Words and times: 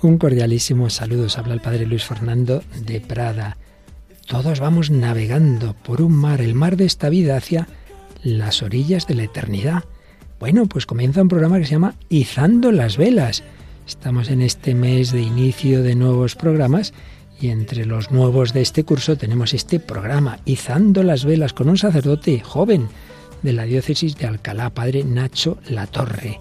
Un 0.00 0.16
cordialísimo 0.16 0.90
saludo. 0.90 1.26
Habla 1.36 1.54
el 1.54 1.60
Padre 1.60 1.84
Luis 1.84 2.04
Fernando 2.04 2.62
de 2.86 3.00
Prada. 3.00 3.56
Todos 4.28 4.60
vamos 4.60 4.90
navegando 4.90 5.74
por 5.74 6.02
un 6.02 6.12
mar, 6.12 6.40
el 6.40 6.54
mar 6.54 6.76
de 6.76 6.84
esta 6.84 7.08
vida, 7.08 7.36
hacia 7.36 7.66
las 8.22 8.62
orillas 8.62 9.08
de 9.08 9.16
la 9.16 9.24
eternidad. 9.24 9.84
Bueno, 10.38 10.66
pues 10.66 10.86
comienza 10.86 11.20
un 11.20 11.26
programa 11.26 11.58
que 11.58 11.64
se 11.64 11.72
llama 11.72 11.96
Izando 12.10 12.70
las 12.70 12.96
Velas. 12.96 13.42
Estamos 13.88 14.30
en 14.30 14.40
este 14.40 14.76
mes 14.76 15.10
de 15.10 15.20
inicio 15.20 15.82
de 15.82 15.96
nuevos 15.96 16.36
programas 16.36 16.94
y 17.40 17.48
entre 17.48 17.84
los 17.84 18.12
nuevos 18.12 18.52
de 18.52 18.62
este 18.62 18.84
curso 18.84 19.16
tenemos 19.16 19.52
este 19.52 19.80
programa, 19.80 20.38
Izando 20.44 21.02
las 21.02 21.24
Velas, 21.24 21.54
con 21.54 21.68
un 21.68 21.78
sacerdote 21.78 22.38
joven 22.38 22.86
de 23.42 23.52
la 23.52 23.64
diócesis 23.64 24.16
de 24.16 24.28
Alcalá, 24.28 24.70
Padre 24.70 25.02
Nacho 25.02 25.58
Latorre 25.68 26.38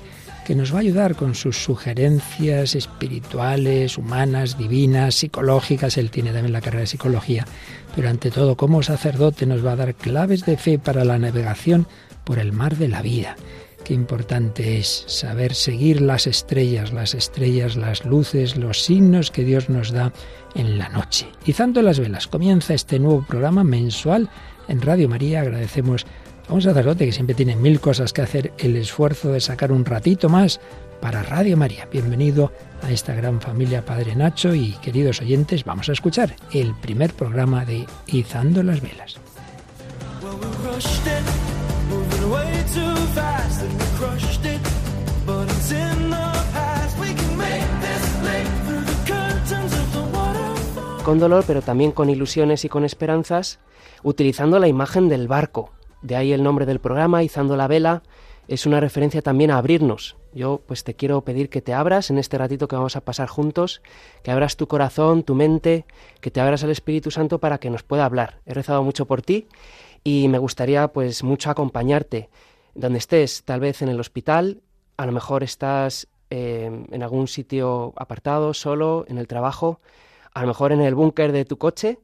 que 0.47 0.55
nos 0.55 0.71
va 0.73 0.77
a 0.77 0.79
ayudar 0.79 1.17
con 1.17 1.35
sus 1.35 1.61
sugerencias 1.61 2.73
espirituales, 2.73 3.97
humanas, 3.97 4.57
divinas, 4.57 5.15
psicológicas. 5.15 5.97
Él 5.97 6.09
tiene 6.09 6.31
también 6.31 6.53
la 6.53 6.61
carrera 6.61 6.81
de 6.81 6.87
psicología, 6.87 7.45
pero 7.93 8.07
ante 8.07 8.31
todo 8.31 8.55
como 8.55 8.81
sacerdote 8.81 9.45
nos 9.45 9.65
va 9.65 9.73
a 9.73 9.75
dar 9.75 9.93
claves 9.93 10.45
de 10.45 10.55
fe 10.55 10.79
para 10.79 11.03
la 11.03 11.19
navegación 11.19 11.85
por 12.23 12.39
el 12.39 12.53
mar 12.53 12.77
de 12.77 12.87
la 12.87 13.01
vida. 13.01 13.35
Qué 13.83 13.93
importante 13.93 14.77
es 14.77 15.03
saber 15.07 15.53
seguir 15.53 15.99
las 15.99 16.27
estrellas, 16.27 16.93
las 16.93 17.13
estrellas, 17.13 17.75
las 17.75 18.05
luces, 18.05 18.55
los 18.55 18.83
signos 18.83 19.31
que 19.31 19.43
Dios 19.43 19.67
nos 19.67 19.91
da 19.91 20.13
en 20.55 20.77
la 20.77 20.87
noche. 20.87 21.27
Izando 21.45 21.81
las 21.81 21.99
velas, 21.99 22.27
comienza 22.27 22.73
este 22.73 22.99
nuevo 22.99 23.25
programa 23.27 23.65
mensual 23.65 24.29
en 24.69 24.81
Radio 24.81 25.09
María. 25.09 25.41
Agradecemos 25.41 26.05
a 26.47 26.53
un 26.53 26.61
sacerdote 26.61 27.05
que 27.05 27.11
siempre 27.11 27.35
tiene 27.35 27.55
mil 27.55 27.79
cosas 27.79 28.13
que 28.13 28.21
hacer, 28.21 28.53
el 28.57 28.75
esfuerzo 28.75 29.31
de 29.31 29.41
sacar 29.41 29.71
un 29.71 29.85
ratito 29.85 30.29
más 30.29 30.59
para 31.01 31.23
Radio 31.23 31.57
María. 31.57 31.87
Bienvenido 31.91 32.51
a 32.81 32.91
esta 32.91 33.13
gran 33.13 33.41
familia 33.41 33.85
Padre 33.85 34.15
Nacho 34.15 34.53
y 34.55 34.71
queridos 34.81 35.21
oyentes, 35.21 35.63
vamos 35.65 35.89
a 35.89 35.91
escuchar 35.91 36.35
el 36.53 36.73
primer 36.75 37.13
programa 37.13 37.65
de 37.65 37.85
Izando 38.07 38.63
las 38.63 38.81
Velas. 38.81 39.17
Con 51.03 51.19
dolor, 51.19 51.45
pero 51.47 51.61
también 51.61 51.91
con 51.91 52.09
ilusiones 52.09 52.65
y 52.65 52.69
con 52.69 52.83
esperanzas, 52.83 53.59
utilizando 54.03 54.59
la 54.59 54.67
imagen 54.67 55.07
del 55.07 55.29
barco, 55.29 55.71
de 56.01 56.15
ahí 56.15 56.33
el 56.33 56.43
nombre 56.43 56.65
del 56.65 56.79
programa, 56.79 57.23
Izando 57.23 57.55
la 57.55 57.67
Vela, 57.67 58.03
es 58.47 58.65
una 58.65 58.79
referencia 58.79 59.21
también 59.21 59.51
a 59.51 59.57
abrirnos. 59.57 60.15
Yo 60.33 60.61
pues 60.65 60.83
te 60.83 60.93
quiero 60.93 61.21
pedir 61.21 61.49
que 61.49 61.61
te 61.61 61.73
abras 61.73 62.09
en 62.09 62.17
este 62.17 62.37
ratito 62.37 62.67
que 62.67 62.75
vamos 62.75 62.95
a 62.95 63.01
pasar 63.01 63.27
juntos, 63.27 63.81
que 64.23 64.31
abras 64.31 64.55
tu 64.55 64.67
corazón, 64.67 65.23
tu 65.23 65.35
mente, 65.35 65.85
que 66.21 66.31
te 66.31 66.39
abras 66.39 66.63
al 66.63 66.69
Espíritu 66.69 67.11
Santo 67.11 67.39
para 67.39 67.57
que 67.57 67.69
nos 67.69 67.83
pueda 67.83 68.05
hablar. 68.05 68.39
He 68.45 68.53
rezado 68.53 68.83
mucho 68.83 69.05
por 69.05 69.21
ti 69.21 69.47
y 70.03 70.27
me 70.27 70.37
gustaría 70.37 70.87
pues 70.89 71.23
mucho 71.23 71.49
acompañarte 71.49 72.29
donde 72.77 72.99
estés, 72.99 73.43
tal 73.43 73.59
vez 73.59 73.81
en 73.81 73.89
el 73.89 73.99
hospital, 73.99 74.61
a 74.97 75.05
lo 75.05 75.11
mejor 75.11 75.43
estás 75.43 76.07
eh, 76.29 76.85
en 76.91 77.03
algún 77.03 77.27
sitio 77.27 77.93
apartado, 77.95 78.53
solo, 78.53 79.05
en 79.07 79.17
el 79.17 79.27
trabajo, 79.27 79.79
a 80.33 80.41
lo 80.41 80.47
mejor 80.47 80.71
en 80.71 80.81
el 80.81 80.93
búnker 80.93 81.31
de 81.31 81.43
tu 81.43 81.57
coche, 81.57 81.97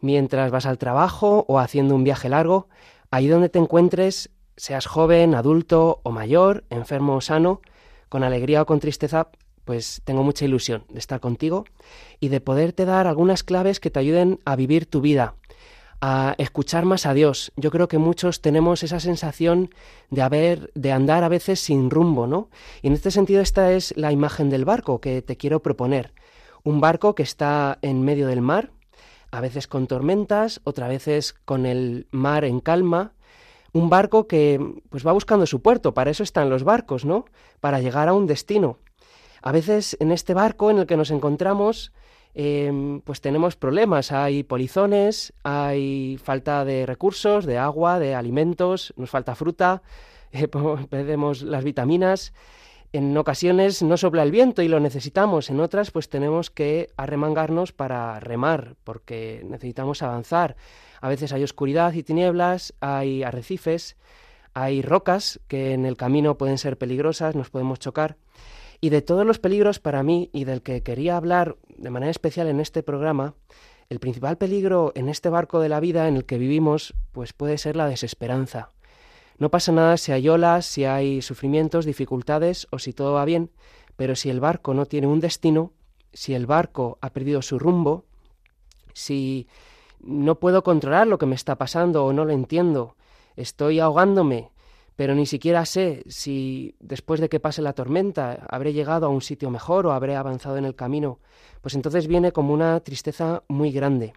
mientras 0.00 0.50
vas 0.52 0.66
al 0.66 0.78
trabajo 0.78 1.44
o 1.48 1.58
haciendo 1.58 1.94
un 1.94 2.04
viaje 2.04 2.28
largo. 2.28 2.68
Ahí 3.10 3.26
donde 3.26 3.48
te 3.48 3.58
encuentres, 3.58 4.30
seas 4.56 4.86
joven, 4.86 5.34
adulto 5.34 6.00
o 6.04 6.12
mayor, 6.12 6.64
enfermo 6.70 7.16
o 7.16 7.20
sano, 7.20 7.60
con 8.08 8.22
alegría 8.22 8.62
o 8.62 8.66
con 8.66 8.78
tristeza, 8.78 9.28
pues 9.64 10.00
tengo 10.04 10.22
mucha 10.22 10.44
ilusión 10.44 10.84
de 10.88 10.98
estar 10.98 11.20
contigo 11.20 11.64
y 12.20 12.28
de 12.28 12.40
poderte 12.40 12.84
dar 12.84 13.06
algunas 13.06 13.42
claves 13.42 13.80
que 13.80 13.90
te 13.90 14.00
ayuden 14.00 14.40
a 14.44 14.56
vivir 14.56 14.86
tu 14.86 15.00
vida, 15.00 15.34
a 16.00 16.34
escuchar 16.38 16.84
más 16.84 17.04
a 17.04 17.14
Dios. 17.14 17.52
Yo 17.56 17.70
creo 17.70 17.88
que 17.88 17.98
muchos 17.98 18.42
tenemos 18.42 18.82
esa 18.82 19.00
sensación 19.00 19.70
de 20.10 20.22
haber 20.22 20.70
de 20.74 20.92
andar 20.92 21.24
a 21.24 21.28
veces 21.28 21.60
sin 21.60 21.90
rumbo, 21.90 22.26
¿no? 22.26 22.48
Y 22.82 22.88
en 22.88 22.94
este 22.94 23.10
sentido 23.10 23.42
esta 23.42 23.72
es 23.72 23.96
la 23.96 24.12
imagen 24.12 24.50
del 24.50 24.64
barco 24.64 25.00
que 25.00 25.20
te 25.22 25.36
quiero 25.36 25.62
proponer. 25.62 26.12
Un 26.62 26.80
barco 26.80 27.14
que 27.14 27.22
está 27.22 27.78
en 27.82 28.02
medio 28.02 28.26
del 28.26 28.40
mar, 28.40 28.70
a 29.30 29.40
veces 29.40 29.66
con 29.66 29.86
tormentas, 29.86 30.60
otras 30.64 30.88
veces 30.88 31.34
con 31.44 31.66
el 31.66 32.06
mar 32.10 32.44
en 32.44 32.60
calma, 32.60 33.12
un 33.72 33.88
barco 33.88 34.26
que 34.26 34.60
pues 34.88 35.06
va 35.06 35.12
buscando 35.12 35.46
su 35.46 35.62
puerto, 35.62 35.94
para 35.94 36.10
eso 36.10 36.22
están 36.22 36.50
los 36.50 36.64
barcos, 36.64 37.04
¿no? 37.04 37.26
Para 37.60 37.80
llegar 37.80 38.08
a 38.08 38.14
un 38.14 38.26
destino. 38.26 38.78
A 39.42 39.52
veces 39.52 39.96
en 40.00 40.12
este 40.12 40.34
barco 40.34 40.70
en 40.70 40.78
el 40.78 40.86
que 40.86 40.96
nos 40.96 41.10
encontramos, 41.10 41.92
em, 42.34 43.00
pues 43.00 43.20
tenemos 43.20 43.56
problemas, 43.56 44.12
hay 44.12 44.42
polizones, 44.42 45.32
hay 45.44 46.18
falta 46.22 46.64
de 46.64 46.84
recursos, 46.84 47.46
de 47.46 47.58
agua, 47.58 47.98
de 47.98 48.14
alimentos, 48.14 48.92
nos 48.96 49.10
falta 49.10 49.34
fruta, 49.34 49.82
eh, 50.32 50.48
perdemos 50.48 51.42
las 51.42 51.64
vitaminas, 51.64 52.32
en 52.92 53.16
ocasiones 53.16 53.82
no 53.82 53.96
sopla 53.96 54.22
el 54.22 54.30
viento 54.30 54.62
y 54.62 54.68
lo 54.68 54.80
necesitamos, 54.80 55.50
en 55.50 55.60
otras 55.60 55.90
pues 55.90 56.08
tenemos 56.08 56.50
que 56.50 56.90
arremangarnos 56.96 57.72
para 57.72 58.18
remar 58.20 58.74
porque 58.84 59.42
necesitamos 59.44 60.02
avanzar. 60.02 60.56
A 61.00 61.08
veces 61.08 61.32
hay 61.32 61.44
oscuridad 61.44 61.92
y 61.92 62.02
tinieblas, 62.02 62.74
hay 62.80 63.22
arrecifes, 63.22 63.96
hay 64.54 64.82
rocas 64.82 65.40
que 65.46 65.72
en 65.72 65.86
el 65.86 65.96
camino 65.96 66.36
pueden 66.36 66.58
ser 66.58 66.78
peligrosas, 66.78 67.36
nos 67.36 67.50
podemos 67.50 67.78
chocar. 67.78 68.16
Y 68.80 68.88
de 68.90 69.02
todos 69.02 69.26
los 69.26 69.38
peligros 69.38 69.78
para 69.78 70.02
mí 70.02 70.30
y 70.32 70.44
del 70.44 70.62
que 70.62 70.82
quería 70.82 71.16
hablar 71.16 71.56
de 71.76 71.90
manera 71.90 72.10
especial 72.10 72.48
en 72.48 72.60
este 72.60 72.82
programa, 72.82 73.34
el 73.88 74.00
principal 74.00 74.36
peligro 74.36 74.92
en 74.94 75.08
este 75.08 75.28
barco 75.28 75.60
de 75.60 75.68
la 75.68 75.80
vida 75.80 76.08
en 76.08 76.16
el 76.16 76.24
que 76.24 76.38
vivimos 76.38 76.94
pues 77.12 77.32
puede 77.32 77.58
ser 77.58 77.76
la 77.76 77.88
desesperanza. 77.88 78.70
No 79.40 79.50
pasa 79.50 79.72
nada 79.72 79.96
si 79.96 80.12
hay 80.12 80.28
olas, 80.28 80.66
si 80.66 80.84
hay 80.84 81.22
sufrimientos, 81.22 81.86
dificultades 81.86 82.68
o 82.70 82.78
si 82.78 82.92
todo 82.92 83.14
va 83.14 83.24
bien, 83.24 83.50
pero 83.96 84.14
si 84.14 84.28
el 84.28 84.38
barco 84.38 84.74
no 84.74 84.84
tiene 84.84 85.06
un 85.06 85.18
destino, 85.18 85.72
si 86.12 86.34
el 86.34 86.44
barco 86.44 86.98
ha 87.00 87.08
perdido 87.08 87.40
su 87.40 87.58
rumbo, 87.58 88.04
si 88.92 89.48
no 90.00 90.34
puedo 90.34 90.62
controlar 90.62 91.06
lo 91.06 91.16
que 91.16 91.24
me 91.24 91.36
está 91.36 91.56
pasando 91.56 92.04
o 92.04 92.12
no 92.12 92.26
lo 92.26 92.34
entiendo, 92.34 92.96
estoy 93.34 93.80
ahogándome, 93.80 94.50
pero 94.94 95.14
ni 95.14 95.24
siquiera 95.24 95.64
sé 95.64 96.02
si 96.06 96.74
después 96.78 97.18
de 97.18 97.30
que 97.30 97.40
pase 97.40 97.62
la 97.62 97.72
tormenta 97.72 98.46
habré 98.50 98.74
llegado 98.74 99.06
a 99.06 99.08
un 99.08 99.22
sitio 99.22 99.48
mejor 99.48 99.86
o 99.86 99.92
habré 99.92 100.16
avanzado 100.16 100.58
en 100.58 100.66
el 100.66 100.74
camino, 100.74 101.18
pues 101.62 101.74
entonces 101.74 102.08
viene 102.08 102.32
como 102.32 102.52
una 102.52 102.78
tristeza 102.80 103.42
muy 103.48 103.72
grande. 103.72 104.12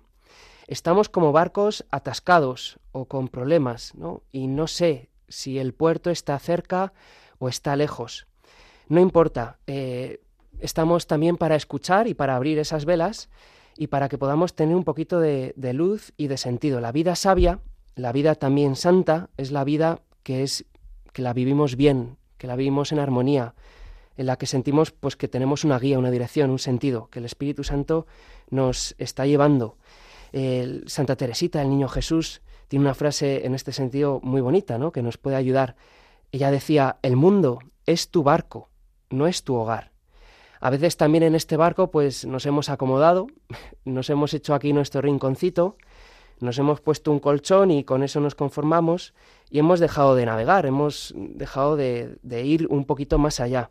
Estamos 0.68 1.08
como 1.08 1.32
barcos 1.32 1.86
atascados 1.92 2.78
o 2.92 3.06
con 3.06 3.30
problemas, 3.30 3.96
¿no? 3.96 4.24
Y 4.34 4.48
no 4.48 4.68
sé 4.68 5.13
si 5.34 5.60
el 5.60 5.74
puerto 5.74 6.10
está 6.10 6.38
cerca 6.40 6.94
o 7.40 7.50
está 7.50 7.76
lejos. 7.76 8.28
No 8.88 9.00
importa, 9.00 9.58
eh, 9.68 10.22
estamos 10.60 11.08
también 11.08 11.38
para 11.38 11.56
escuchar 11.56 12.08
y 12.08 12.14
para 12.14 12.36
abrir 12.36 12.60
esas 12.60 12.86
velas 12.86 13.30
y 13.78 13.88
para 13.88 14.10
que 14.10 14.18
podamos 14.18 14.56
tener 14.56 14.76
un 14.76 14.84
poquito 14.84 15.20
de, 15.20 15.54
de, 15.56 15.74
luz 15.74 16.14
y 16.18 16.28
de 16.28 16.38
sentido. 16.38 16.80
La 16.80 16.92
vida 16.92 17.16
sabia, 17.16 17.60
la 17.96 18.12
vida 18.12 18.36
también 18.36 18.76
santa, 18.76 19.30
es 19.38 19.52
la 19.52 19.64
vida 19.64 20.02
que 20.22 20.44
es 20.44 20.66
que 21.12 21.22
la 21.22 21.34
vivimos 21.34 21.76
bien, 21.76 22.18
que 22.38 22.48
la 22.48 22.56
vivimos 22.56 22.92
en 22.92 23.00
armonía, 23.00 23.56
en 24.18 24.28
la 24.28 24.38
que 24.38 24.46
sentimos 24.46 24.92
pues 24.92 25.16
que 25.16 25.28
tenemos 25.28 25.64
una 25.64 25.80
guía, 25.80 25.98
una 25.98 26.12
dirección, 26.12 26.52
un 26.52 26.60
sentido, 26.60 27.10
que 27.10 27.20
el 27.20 27.26
Espíritu 27.26 27.64
Santo 27.64 28.06
nos 28.50 28.94
está 29.00 29.26
llevando. 29.26 29.78
El 30.32 30.84
Santa 30.88 31.16
Teresita, 31.16 31.62
el 31.62 31.70
Niño 31.70 31.88
Jesús, 31.88 32.42
tiene 32.74 32.86
una 32.86 32.96
frase 32.96 33.46
en 33.46 33.54
este 33.54 33.72
sentido 33.72 34.20
muy 34.24 34.42
bonita, 34.42 34.80
¿no? 34.80 34.92
que 34.92 35.04
nos 35.04 35.20
puede 35.20 35.36
ayudar. 35.36 35.76
Ella 36.32 36.50
decía, 36.50 36.98
el 37.04 37.16
mundo 37.16 37.60
es 37.86 38.10
tu 38.10 38.24
barco, 38.24 38.72
no 39.12 39.28
es 39.28 39.44
tu 39.44 39.54
hogar. 39.54 39.92
A 40.60 40.72
veces 40.72 40.98
también 40.98 41.22
en 41.22 41.36
este 41.36 41.56
barco 41.56 41.92
pues 41.92 42.26
nos 42.26 42.48
hemos 42.48 42.70
acomodado, 42.70 43.28
nos 43.86 44.10
hemos 44.10 44.34
hecho 44.34 44.56
aquí 44.56 44.74
nuestro 44.74 45.02
rinconcito, 45.02 45.78
nos 46.40 46.58
hemos 46.58 46.82
puesto 46.82 47.12
un 47.12 47.20
colchón 47.20 47.70
y 47.70 47.84
con 47.84 48.02
eso 48.02 48.20
nos 48.20 48.34
conformamos 48.34 49.14
y 49.52 49.60
hemos 49.60 49.80
dejado 49.80 50.16
de 50.16 50.26
navegar, 50.26 50.66
hemos 50.66 51.14
dejado 51.16 51.76
de, 51.76 52.18
ir 52.44 52.66
un 52.72 52.86
poquito 52.86 53.20
más 53.20 53.40
allá. 53.40 53.70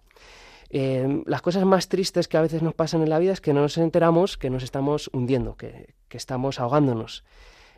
Eh, 0.70 1.24
las 1.26 1.42
cosas 1.42 1.64
más 1.64 1.88
tristes 1.88 2.28
que 2.28 2.36
a 2.36 2.40
veces 2.40 2.62
nos 2.62 2.74
pasan 2.74 3.02
en 3.02 3.10
la 3.10 3.18
vida 3.18 3.32
es 3.32 3.40
que 3.40 3.52
no 3.52 3.62
nos 3.62 3.76
enteramos 3.78 4.38
que 4.38 4.48
nos 4.48 4.62
estamos 4.62 5.10
hundiendo, 5.12 5.56
que 5.56 5.88
estamos 6.12 6.60
ahogándonos 6.60 7.24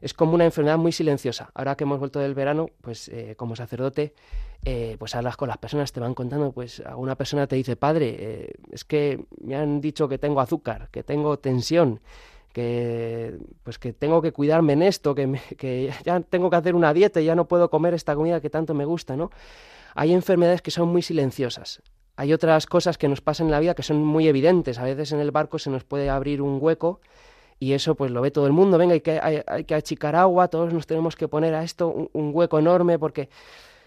es 0.04 0.12
como 0.12 0.34
una 0.34 0.44
enfermedad 0.44 0.76
muy 0.76 0.92
silenciosa. 0.92 1.50
Ahora 1.54 1.76
que 1.76 1.84
hemos 1.84 1.98
vuelto 1.98 2.18
del 2.18 2.34
verano, 2.34 2.68
pues 2.82 3.08
eh, 3.08 3.36
como 3.38 3.56
sacerdote, 3.56 4.12
eh, 4.62 4.96
pues 4.98 5.14
hablas 5.14 5.38
con 5.38 5.48
las 5.48 5.56
personas, 5.56 5.92
te 5.92 6.00
van 6.00 6.12
contando, 6.12 6.52
pues 6.52 6.80
alguna 6.80 7.14
persona 7.14 7.46
te 7.46 7.56
dice, 7.56 7.74
padre, 7.74 8.16
eh, 8.18 8.52
es 8.70 8.84
que 8.84 9.24
me 9.40 9.56
han 9.56 9.80
dicho 9.80 10.06
que 10.06 10.18
tengo 10.18 10.42
azúcar, 10.42 10.90
que 10.90 11.02
tengo 11.02 11.38
tensión, 11.38 12.00
que 12.52 13.38
pues 13.62 13.78
que 13.78 13.94
tengo 13.94 14.20
que 14.20 14.32
cuidarme 14.32 14.74
en 14.74 14.82
esto, 14.82 15.14
que, 15.14 15.40
que 15.56 15.90
ya 16.04 16.20
tengo 16.20 16.50
que 16.50 16.56
hacer 16.56 16.74
una 16.74 16.92
dieta 16.92 17.22
y 17.22 17.24
ya 17.24 17.34
no 17.34 17.48
puedo 17.48 17.70
comer 17.70 17.94
esta 17.94 18.14
comida 18.14 18.42
que 18.42 18.50
tanto 18.50 18.74
me 18.74 18.84
gusta, 18.84 19.16
¿no? 19.16 19.30
Hay 19.94 20.12
enfermedades 20.12 20.60
que 20.60 20.70
son 20.70 20.90
muy 20.90 21.00
silenciosas. 21.00 21.80
hay 22.16 22.34
otras 22.34 22.66
cosas 22.66 22.98
que 22.98 23.08
nos 23.08 23.22
pasan 23.22 23.46
en 23.46 23.52
la 23.52 23.60
vida 23.60 23.74
que 23.74 23.82
son 23.82 24.04
muy 24.04 24.28
evidentes. 24.28 24.78
A 24.78 24.84
veces 24.84 25.12
en 25.12 25.20
el 25.20 25.30
barco 25.30 25.58
se 25.58 25.70
nos 25.70 25.82
puede 25.82 26.10
abrir 26.10 26.42
un 26.42 26.58
hueco 26.60 27.00
y 27.64 27.72
eso 27.72 27.94
pues 27.94 28.11
lo 28.11 28.20
ve 28.20 28.31
todo 28.31 28.46
el 28.46 28.52
mundo. 28.52 28.76
Venga, 28.76 28.93
hay 28.93 29.00
que, 29.00 29.19
hay, 29.19 29.64
que 29.64 29.75
achicar 29.75 30.14
agua, 30.14 30.49
todos 30.49 30.70
nos 30.70 30.87
tenemos 30.87 31.16
que 31.16 31.28
poner 31.28 31.55
a 31.55 31.62
esto 31.62 32.11
un, 32.12 32.31
hueco 32.34 32.58
enorme 32.58 32.99
porque... 32.99 33.31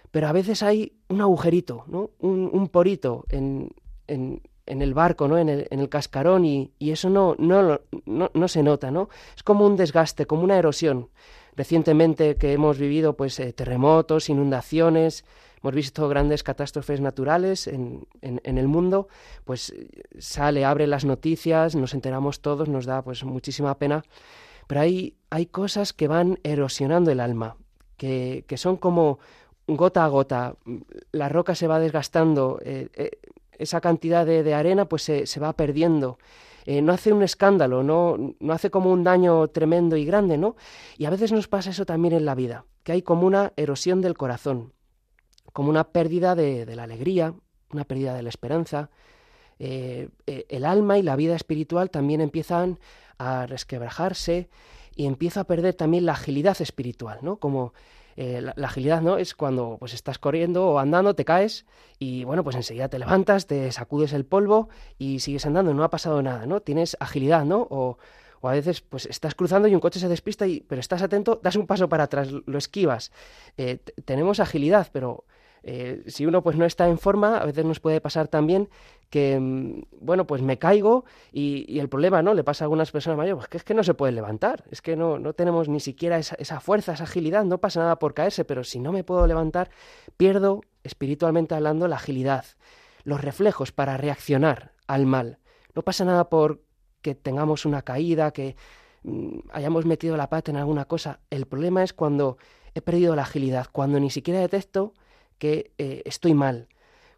Pero 0.10 0.28
a 0.28 0.32
veces 0.32 0.64
hay 0.64 0.94
un 1.10 1.22
agujerito, 1.22 1.84
¿no? 1.88 2.10
un, 2.20 2.70
porito 2.70 3.26
en, 3.30 3.70
en, 4.08 4.42
en, 4.66 4.82
el 4.82 4.94
barco, 4.96 5.28
¿no? 5.28 5.38
en, 5.38 5.50
el, 5.50 5.68
en 5.70 5.80
el 5.80 5.90
cascarón 5.90 6.44
y, 6.44 6.72
y 6.80 6.92
eso 6.92 7.10
no, 7.10 7.36
no, 7.38 7.82
no, 8.06 8.32
no, 8.34 8.48
se 8.48 8.64
nota. 8.64 8.90
¿no? 8.90 9.10
Es 9.36 9.44
como 9.44 9.68
un 9.68 9.76
desgaste, 9.76 10.26
como 10.26 10.44
una 10.44 10.58
erosión. 10.58 11.10
Recientemente 11.58 12.36
que 12.36 12.54
hemos 12.54 12.78
vivido 12.78 13.18
pues 13.18 13.40
eh, 13.40 13.52
terremotos, 13.52 14.30
inundaciones, 14.30 15.26
hemos 15.60 15.74
visto 15.74 16.08
grandes 16.08 16.44
catástrofes 16.44 17.02
naturales 17.02 17.66
en, 17.66 18.08
en, 18.22 18.58
el 18.60 18.68
mundo, 18.68 19.08
pues 19.44 19.74
sale, 20.20 20.66
abre 20.66 20.86
las 20.86 21.04
noticias, 21.04 21.76
nos 21.76 21.96
enteramos 21.96 22.42
todos, 22.42 22.70
nos 22.70 22.86
da 22.86 23.02
pues 23.02 23.24
muchísima 23.24 23.76
pena, 23.80 24.04
pero 24.68 24.82
hay, 24.82 25.16
hay 25.32 25.48
cosas 25.48 25.94
que 25.94 26.08
van 26.08 26.40
erosionando 26.44 27.10
el 27.10 27.20
alma, 27.20 27.58
que, 27.98 28.46
que 28.48 28.58
son 28.58 28.78
como 28.78 29.18
gota 29.66 30.06
a 30.06 30.10
gota, 30.10 30.58
la 31.12 31.28
roca 31.28 31.56
se 31.56 31.66
va 31.66 31.80
desgastando, 31.80 32.60
eh, 32.64 32.90
eh, 32.94 33.12
esa 33.58 33.82
cantidad 33.82 34.28
de, 34.28 34.54
arena 34.54 34.86
pues 34.86 35.02
se, 35.02 35.26
se 35.26 35.40
va 35.40 35.54
perdiendo. 35.54 36.20
Eh, 36.68 36.84
no 36.84 36.94
hace 36.94 37.12
un 37.12 37.24
escándalo, 37.24 37.82
no, 37.82 38.36
no 38.40 38.54
hace 38.54 38.70
como 38.70 38.92
un 38.92 39.04
daño 39.04 39.48
tremendo 39.48 39.98
y 39.98 40.06
grande, 40.06 40.38
¿no? 40.38 40.56
Y 40.98 41.06
a 41.06 41.10
veces 41.10 41.32
nos 41.32 41.48
pasa 41.48 41.72
eso 41.72 41.86
también 41.86 42.14
en 42.14 42.26
la 42.26 42.36
vida, 42.36 42.66
que 42.84 42.92
hay 42.92 43.02
como 43.02 43.26
una 43.26 43.54
erosión 43.56 44.02
del 44.02 44.16
corazón 44.16 44.74
como 45.58 45.72
una 45.72 45.86
pérdida 45.86 46.36
de, 46.36 46.68
la 46.76 46.84
alegría, 46.84 47.34
una 47.72 47.84
pérdida 47.84 48.14
de 48.14 48.22
la 48.22 48.30
esperanza. 48.30 48.92
Eh, 49.58 50.10
eh, 50.28 50.46
el 50.50 50.66
alma 50.66 51.00
y 51.00 51.02
la 51.02 51.16
vida 51.16 51.36
espiritual 51.36 51.90
también 51.90 52.22
empiezan 52.22 52.78
a 53.18 53.48
resquebrajarse 53.48 54.50
y 54.96 55.08
empieza 55.08 55.40
a 55.40 55.44
perder 55.46 55.74
también 55.74 56.06
la 56.06 56.12
agilidad 56.12 56.62
espiritual, 56.62 57.18
¿no? 57.24 57.38
Como 57.38 57.74
eh, 58.18 58.42
la, 58.42 58.68
agilidad, 58.68 59.02
¿no? 59.02 59.18
Es 59.18 59.36
cuando 59.36 59.78
pues 59.80 59.94
estás 59.94 60.18
corriendo 60.18 60.68
o 60.68 60.80
andando, 60.80 61.14
te 61.14 61.24
caes 61.24 61.66
y 62.00 62.24
bueno, 62.24 62.44
pues 62.44 62.56
enseguida 62.56 62.90
te 62.90 62.98
levantas, 63.00 63.48
te 63.48 63.72
sacudes 63.72 64.12
el 64.12 64.26
polvo 64.26 64.70
y 64.98 65.20
sigues 65.20 65.46
andando, 65.46 65.74
no 65.74 65.84
ha 65.84 65.90
pasado 65.90 66.22
nada, 66.24 66.48
¿no? 66.48 66.60
Tienes 66.62 66.98
agilidad, 67.00 67.46
¿no? 67.46 67.68
O, 67.70 68.00
o 68.42 68.50
a 68.50 68.54
veces 68.54 68.82
pues 68.82 69.06
estás 69.06 69.36
cruzando 69.36 69.68
y 69.68 69.76
un 69.76 69.80
coche 69.80 70.00
se 70.00 70.10
despista 70.10 70.48
y 70.48 70.62
pero 70.62 70.82
estás 70.82 71.04
atento, 71.04 71.40
das 71.42 71.56
un 71.56 71.68
paso 71.68 71.88
para 71.90 72.06
atrás, 72.06 72.30
lo 72.32 72.58
esquivas. 72.58 73.12
tenemos 74.06 74.40
agilidad, 74.40 74.90
pero 74.92 75.26
eh, 75.70 76.02
si 76.08 76.26
uno 76.26 76.42
pues 76.42 76.56
no 76.56 76.64
está 76.64 76.88
en 76.88 76.98
forma, 76.98 77.40
a 77.40 77.46
veces 77.46 77.66
nos 77.66 77.82
puede 77.82 78.00
pasar 78.00 78.30
también 78.30 78.70
que, 79.10 79.38
mm, 79.38 79.82
bueno, 80.00 80.26
pues 80.26 80.42
me 80.42 80.58
caigo 80.58 81.04
y, 81.34 81.78
el 81.78 81.90
problema, 81.90 82.22
¿no? 82.22 82.34
Le 82.34 82.46
pasa 82.46 82.64
a 82.64 82.66
algunas 82.68 82.90
personas 82.90 83.18
mayores, 83.18 83.40
pues 83.40 83.50
que 83.50 83.58
es 83.58 83.64
que 83.66 83.74
no 83.74 83.84
se 83.84 83.94
puede 83.94 84.14
levantar, 84.14 84.64
es 84.72 84.82
que 84.82 84.96
no, 84.96 85.20
no 85.20 85.34
tenemos 85.34 85.68
ni 85.68 85.82
siquiera 85.82 86.18
esa, 86.20 86.36
esa, 86.40 86.62
fuerza, 86.62 86.94
esa 86.94 87.04
agilidad, 87.04 87.44
no 87.44 87.58
pasa 87.58 87.82
nada 87.82 88.00
por 88.00 88.14
caerse, 88.14 88.46
pero 88.46 88.64
si 88.64 88.80
no 88.80 88.94
me 88.94 89.04
puedo 89.04 89.28
levantar, 89.28 89.70
pierdo, 90.16 90.62
espiritualmente 90.86 91.54
hablando, 91.54 91.90
la 91.90 91.98
agilidad, 91.98 92.46
los 93.04 93.20
reflejos 93.20 93.74
para 93.74 93.98
reaccionar 93.98 94.72
al 94.88 95.06
mal. 95.06 95.40
No 95.76 95.82
pasa 95.82 96.06
nada 96.06 96.30
por 96.30 96.62
que 97.02 97.14
tengamos 97.14 97.66
una 97.66 97.82
caída, 97.82 98.32
que 98.32 98.56
mm, 99.04 99.40
hayamos 99.52 99.86
metido 99.86 100.16
la 100.16 100.30
pata 100.30 100.50
en 100.50 100.56
alguna 100.56 100.86
cosa. 100.86 101.20
El 101.30 101.46
problema 101.46 101.84
es 101.84 101.92
cuando 101.92 102.38
he 102.74 102.82
perdido 102.82 103.18
la 103.18 103.24
agilidad, 103.24 103.68
cuando 103.70 104.00
ni 104.00 104.10
siquiera 104.12 104.40
detecto 104.40 104.94
que 105.38 105.72
eh, 105.78 106.02
estoy 106.06 106.34
mal. 106.34 106.68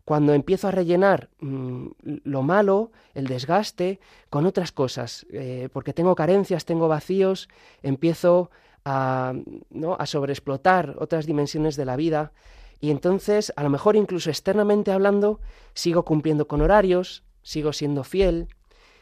Cuando 0.06 0.34
empiezo 0.34 0.68
a 0.68 0.72
rellenar 0.72 1.30
mm, 1.40 1.88
lo 2.24 2.42
malo, 2.42 2.92
el 3.14 3.28
desgaste, 3.28 4.00
con 4.30 4.46
otras 4.46 4.72
cosas, 4.72 5.28
eh, 5.32 5.70
porque 5.72 5.94
tengo 5.94 6.16
carencias, 6.16 6.66
tengo 6.66 6.88
vacíos, 6.88 7.48
empiezo 7.84 8.50
a, 8.86 9.34
¿no? 9.70 9.96
a 10.00 10.06
sobreexplotar 10.06 10.96
otras 11.00 11.26
dimensiones 11.26 11.76
de 11.76 11.86
la 11.86 11.96
vida 11.96 12.32
y 12.80 12.92
entonces, 12.92 13.52
a 13.56 13.64
lo 13.64 13.70
mejor 13.70 13.96
incluso 13.96 14.30
externamente 14.30 14.92
hablando, 14.92 15.40
sigo 15.74 16.06
cumpliendo 16.06 16.48
con 16.48 16.62
horarios, 16.62 17.24
sigo 17.44 17.74
siendo 17.74 18.04
fiel, 18.04 18.48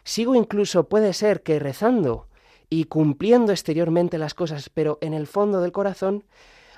sigo 0.03 0.35
incluso, 0.35 0.89
puede 0.89 1.13
ser 1.13 1.43
que 1.43 1.59
rezando 1.59 2.27
y 2.69 2.85
cumpliendo 2.85 3.51
exteriormente 3.51 4.17
las 4.17 4.33
cosas, 4.33 4.69
pero 4.69 4.97
en 5.01 5.13
el 5.13 5.27
fondo 5.27 5.61
del 5.61 5.71
corazón 5.71 6.23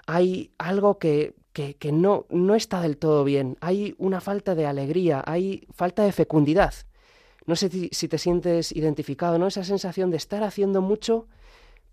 hay 0.07 0.51
algo 0.57 0.99
que 0.99 1.35
que, 1.53 1.91
no, 1.91 2.25
no 2.29 2.55
está 2.55 2.81
del 2.81 2.97
todo 2.97 3.23
bien. 3.23 3.57
Hay 3.61 3.95
una 3.97 4.21
falta 4.21 4.55
de 4.55 4.65
alegría, 4.65 5.23
hay 5.25 5.67
falta 5.73 6.03
de 6.03 6.11
fecundidad. 6.11 6.73
No 7.45 7.55
sé 7.55 7.69
si, 7.69 8.07
te 8.07 8.17
sientes 8.17 8.71
identificado, 8.71 9.39
¿no? 9.39 9.47
Esa 9.47 9.63
sensación 9.63 10.11
de 10.11 10.17
estar 10.17 10.43
haciendo 10.43 10.81
mucho, 10.81 11.27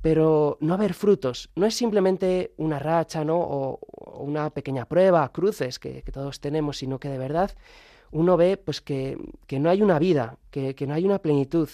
pero 0.03 0.59
no 0.61 0.75
haber 0.75 0.95
frutos. 0.95 1.51
No 1.57 1.67
es 1.67 1.75
simplemente 1.75 2.53
una 2.59 2.79
racha, 2.79 3.25
¿no? 3.25 3.39
O, 3.39 3.81
una 4.21 4.51
pequeña 4.51 4.85
prueba, 4.85 5.31
cruces 5.33 5.79
que, 5.79 6.03
todos 6.13 6.41
tenemos, 6.41 6.79
sino 6.79 6.99
que 6.99 7.09
de 7.09 7.19
verdad 7.19 7.51
uno 8.13 8.37
ve 8.37 8.57
pues 8.57 8.81
que, 8.81 9.19
que 9.47 9.59
no 9.59 9.69
hay 9.69 9.83
una 9.83 9.99
vida, 9.99 10.39
que, 10.51 10.75
que 10.75 10.87
no 10.87 10.95
hay 10.95 11.05
una 11.05 11.19
plenitud. 11.19 11.69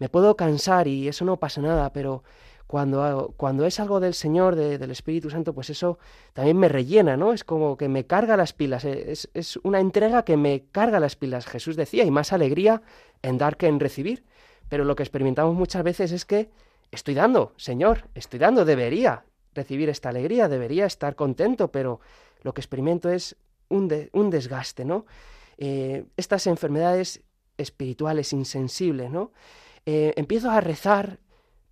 Me 0.00 0.08
puedo 0.08 0.36
cansar 0.36 0.88
y 0.88 1.08
eso 1.08 1.24
no 1.24 1.38
pasa 1.38 1.60
nada, 1.60 1.92
pero 1.92 2.24
cuando, 2.68 3.32
cuando 3.38 3.64
es 3.64 3.80
algo 3.80 3.98
del 3.98 4.12
Señor, 4.12 4.54
del 4.54 4.90
Espíritu 4.90 5.30
Santo, 5.30 5.54
pues 5.54 5.70
eso 5.70 5.98
también 6.34 6.58
me 6.58 6.68
rellena, 6.68 7.16
¿no? 7.16 7.32
Es 7.32 7.42
como 7.42 7.78
que 7.78 7.88
me 7.88 8.04
carga 8.04 8.36
las 8.36 8.52
pilas, 8.52 8.84
eh, 8.84 9.10
es, 9.10 9.30
es 9.32 9.56
una 9.62 9.80
entrega 9.80 10.22
que 10.22 10.36
me 10.36 10.66
carga 10.70 11.00
las 11.00 11.16
pilas. 11.16 11.46
Jesús 11.46 11.76
decía, 11.76 12.04
y 12.04 12.10
más 12.10 12.34
alegría 12.34 12.82
en 13.22 13.38
dar 13.38 13.56
que 13.56 13.68
en 13.68 13.80
recibir. 13.80 14.22
Pero 14.68 14.84
lo 14.84 14.96
que 14.96 15.02
experimentamos 15.02 15.56
muchas 15.56 15.82
veces 15.82 16.12
es 16.12 16.26
que 16.26 16.50
estoy 16.90 17.14
dando, 17.14 17.54
Señor, 17.56 18.06
estoy 18.14 18.38
dando, 18.38 18.66
debería 18.66 19.24
recibir 19.54 19.88
esta 19.88 20.10
alegría, 20.10 20.46
debería 20.46 20.84
estar 20.84 21.16
contento, 21.16 21.72
pero 21.72 22.00
lo 22.42 22.52
que 22.52 22.60
experimento 22.60 23.08
es 23.08 23.34
un, 23.70 23.90
un 24.12 24.28
desgaste, 24.28 24.84
¿no? 24.84 25.06
Eh, 25.56 26.04
estas 26.18 26.46
enfermedades 26.46 27.22
espirituales 27.56 28.34
insensibles, 28.34 29.10
¿no? 29.10 29.32
Eh, 29.86 30.12
empiezo 30.16 30.50
a 30.50 30.60
rezar 30.60 31.18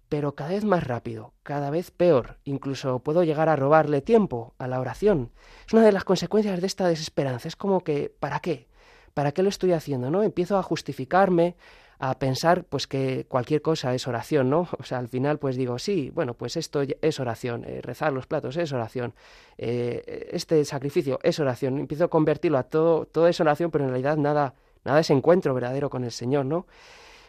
pero 0.09 0.35
cada 0.35 0.51
vez 0.51 0.65
más 0.65 0.85
rápido, 0.85 1.33
cada 1.43 1.71
vez 1.71 1.91
peor, 1.91 2.39
incluso 2.45 3.01
puedo 3.01 3.25
llegar 3.25 3.49
a 3.49 3.57
robarle 3.57 4.01
tiempo 4.01 4.55
a 4.59 4.69
la 4.69 4.81
oración. 4.81 5.33
Es 5.67 5.73
una 5.73 5.83
de 5.83 5.93
las 5.93 6.05
consecuencias 6.05 6.61
de 6.61 6.67
esta 6.67 6.87
desesperanza, 6.87 7.49
es 7.49 7.57
como 7.57 7.83
que, 7.83 8.15
¿para 8.21 8.41
qué? 8.41 8.69
¿Para 9.15 9.33
qué 9.33 9.43
lo 9.43 9.49
estoy 9.49 9.73
haciendo? 9.73 10.11
¿No? 10.11 10.23
Empiezo 10.23 10.59
a 10.59 10.63
justificarme, 10.63 11.57
a 11.99 12.19
pensar 12.19 12.65
pues 12.65 12.87
que 12.87 13.27
cualquier 13.27 13.63
cosa 13.63 13.95
es 13.95 14.07
oración, 14.07 14.51
¿no? 14.51 14.69
O 14.79 14.85
sea, 14.85 14.99
al 14.99 15.09
final 15.09 15.39
pues 15.39 15.57
digo, 15.57 15.79
sí, 15.79 16.11
bueno, 16.15 16.35
pues 16.35 16.57
esto 16.57 16.83
es 17.01 17.21
oración, 17.21 17.65
eh, 17.65 17.81
rezar 17.83 18.13
los 18.13 18.27
platos 18.27 18.57
es 18.57 18.73
oración, 18.73 19.15
eh, 19.59 20.29
este 20.33 20.65
sacrificio 20.65 21.19
es 21.23 21.39
oración, 21.41 21.79
empiezo 21.79 22.05
a 22.05 22.09
convertirlo 22.09 22.59
a 22.59 22.65
todo, 22.65 23.07
todo 23.07 23.27
es 23.29 23.41
oración, 23.41 23.71
pero 23.71 23.85
en 23.85 23.91
realidad 23.91 24.17
nada, 24.17 24.55
nada 24.85 25.01
es 25.01 25.11
encuentro 25.11 25.55
verdadero 25.55 25.91
con 25.91 26.05
el 26.05 26.13
Señor, 26.13 26.47
¿no? 26.47 26.67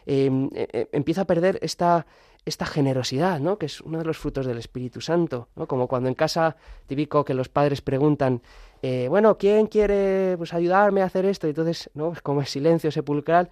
Em, 0.06 0.48
eh, 0.54 0.88
empiezo 0.92 1.20
a 1.20 1.24
perder 1.26 1.58
esta, 1.60 2.06
esta 2.48 2.66
generosidad, 2.66 3.40
¿no? 3.40 3.58
que 3.58 3.66
es 3.66 3.80
uno 3.80 3.98
de 3.98 4.04
los 4.04 4.18
frutos 4.18 4.46
del 4.46 4.58
Espíritu 4.58 5.00
Santo, 5.00 5.48
¿no? 5.54 5.68
como 5.68 5.86
cuando 5.86 6.08
en 6.08 6.14
casa 6.14 6.56
típico 6.86 7.24
que 7.24 7.34
los 7.34 7.48
padres 7.48 7.82
preguntan, 7.82 8.42
eh, 8.82 9.06
bueno, 9.08 9.38
¿quién 9.38 9.66
quiere 9.66 10.34
pues, 10.38 10.54
ayudarme 10.54 11.02
a 11.02 11.04
hacer 11.04 11.26
esto? 11.26 11.46
Y 11.46 11.50
entonces, 11.50 11.90
¿no? 11.94 12.12
como 12.22 12.42
es 12.42 12.50
silencio 12.50 12.90
sepulcral, 12.90 13.50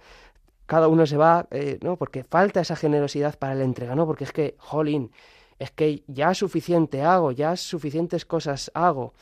cada 0.65 0.87
uno 0.87 1.05
se 1.05 1.15
va, 1.15 1.47
eh, 1.51 1.77
¿no? 1.81 1.95
porque 1.95 2.23
falta 2.23 2.59
esa 2.59 2.75
generosidad 2.75 3.37
para 3.37 3.55
la 3.55 3.63
entrega, 3.63 3.95
¿no? 3.95 4.05
porque 4.05 4.25
es 4.25 4.33
que, 4.33 4.55
jolín, 4.57 5.11
es 5.59 5.71
que 5.71 6.03
ya 6.07 6.33
suficiente 6.33 7.03
hago, 7.03 7.31
ya 7.31 7.55
suficientes 7.55 8.25
cosas 8.25 8.71
hago, 8.73 9.13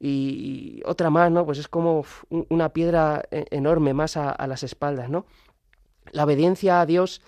y, 0.00 0.82
otra 0.84 1.08
más, 1.08 1.30
¿no? 1.30 1.46
Pues 1.46 1.58
es 1.58 1.68
como 1.68 2.04
una 2.28 2.70
piedra 2.70 3.22
e-, 3.30 3.46
enorme 3.50 3.94
más 3.94 4.16
a, 4.16 4.28
a 4.28 4.46
las 4.46 4.62
espaldas, 4.62 5.08
¿no? 5.08 5.24
La 6.10 6.24
obediencia 6.24 6.80
a 6.80 6.86
Dios 6.86 7.22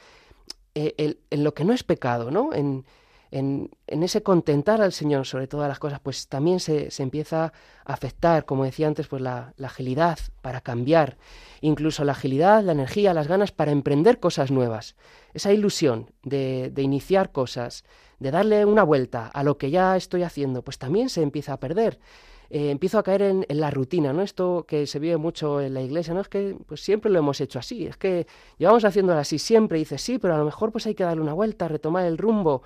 eh, 0.78 1.16
en 1.30 1.44
lo 1.44 1.54
que 1.54 1.64
no 1.64 1.72
es 1.72 1.82
pecado, 1.82 2.30
¿no? 2.30 2.52
En, 2.52 2.84
en, 3.30 3.70
ese 3.86 4.22
contentar 4.22 4.80
al 4.80 4.92
Señor 4.92 5.26
sobre 5.26 5.46
todas 5.46 5.68
las 5.68 5.78
cosas, 5.78 6.00
pues 6.00 6.28
también 6.28 6.60
se, 6.60 6.90
se 6.90 7.02
empieza 7.02 7.52
a 7.84 7.92
afectar, 7.92 8.44
como 8.44 8.64
decía 8.64 8.86
antes, 8.86 9.08
pues 9.08 9.22
la, 9.22 9.54
agilidad 9.62 10.18
para 10.42 10.60
cambiar, 10.60 11.16
incluso 11.60 12.04
la 12.04 12.12
agilidad, 12.12 12.62
la 12.62 12.72
energía, 12.72 13.14
las 13.14 13.28
ganas 13.28 13.52
para 13.52 13.72
emprender 13.72 14.20
cosas 14.20 14.50
nuevas. 14.50 14.96
Esa 15.34 15.52
ilusión 15.52 16.10
de, 16.22 16.70
de 16.70 16.82
iniciar 16.82 17.32
cosas, 17.32 17.84
de 18.18 18.30
darle 18.30 18.64
una 18.64 18.82
vuelta 18.82 19.26
a 19.26 19.42
lo 19.42 19.58
que 19.58 19.70
ya 19.70 19.96
estoy 19.96 20.22
haciendo, 20.22 20.62
pues 20.62 20.78
también 20.78 21.08
se 21.08 21.22
empieza 21.22 21.52
a 21.52 21.60
perder. 21.60 21.98
Eh, 22.50 22.70
empiezo 22.70 22.98
a 22.98 23.02
caer 23.02 23.22
en, 23.22 23.44
la 23.48 23.70
rutina, 23.70 24.12
¿no? 24.12 24.22
Esto 24.22 24.64
que 24.66 24.86
se 24.86 24.98
vive 24.98 25.16
mucho 25.16 25.60
en 25.60 25.74
la 25.74 25.82
iglesia, 25.82 26.14
¿no? 26.14 26.20
Es 26.20 26.28
que 26.28 26.56
pues 26.66 26.80
siempre 26.80 27.10
lo 27.10 27.18
hemos 27.18 27.40
hecho 27.40 27.58
así, 27.58 27.86
es 27.86 27.96
que 27.96 28.26
llevamos 28.58 28.84
haciéndolo 28.84 29.18
así 29.18 29.38
siempre, 29.38 29.78
y 29.78 29.82
dices, 29.82 30.02
sí, 30.02 30.18
pero 30.18 30.34
a 30.34 30.38
lo 30.38 30.44
mejor 30.44 30.70
pues 30.70 30.86
hay 30.86 30.94
que 30.94 31.04
darle 31.04 31.22
una 31.22 31.32
vuelta, 31.32 31.68
retomar 31.68 32.06
el 32.06 32.18
rumbo, 32.18 32.62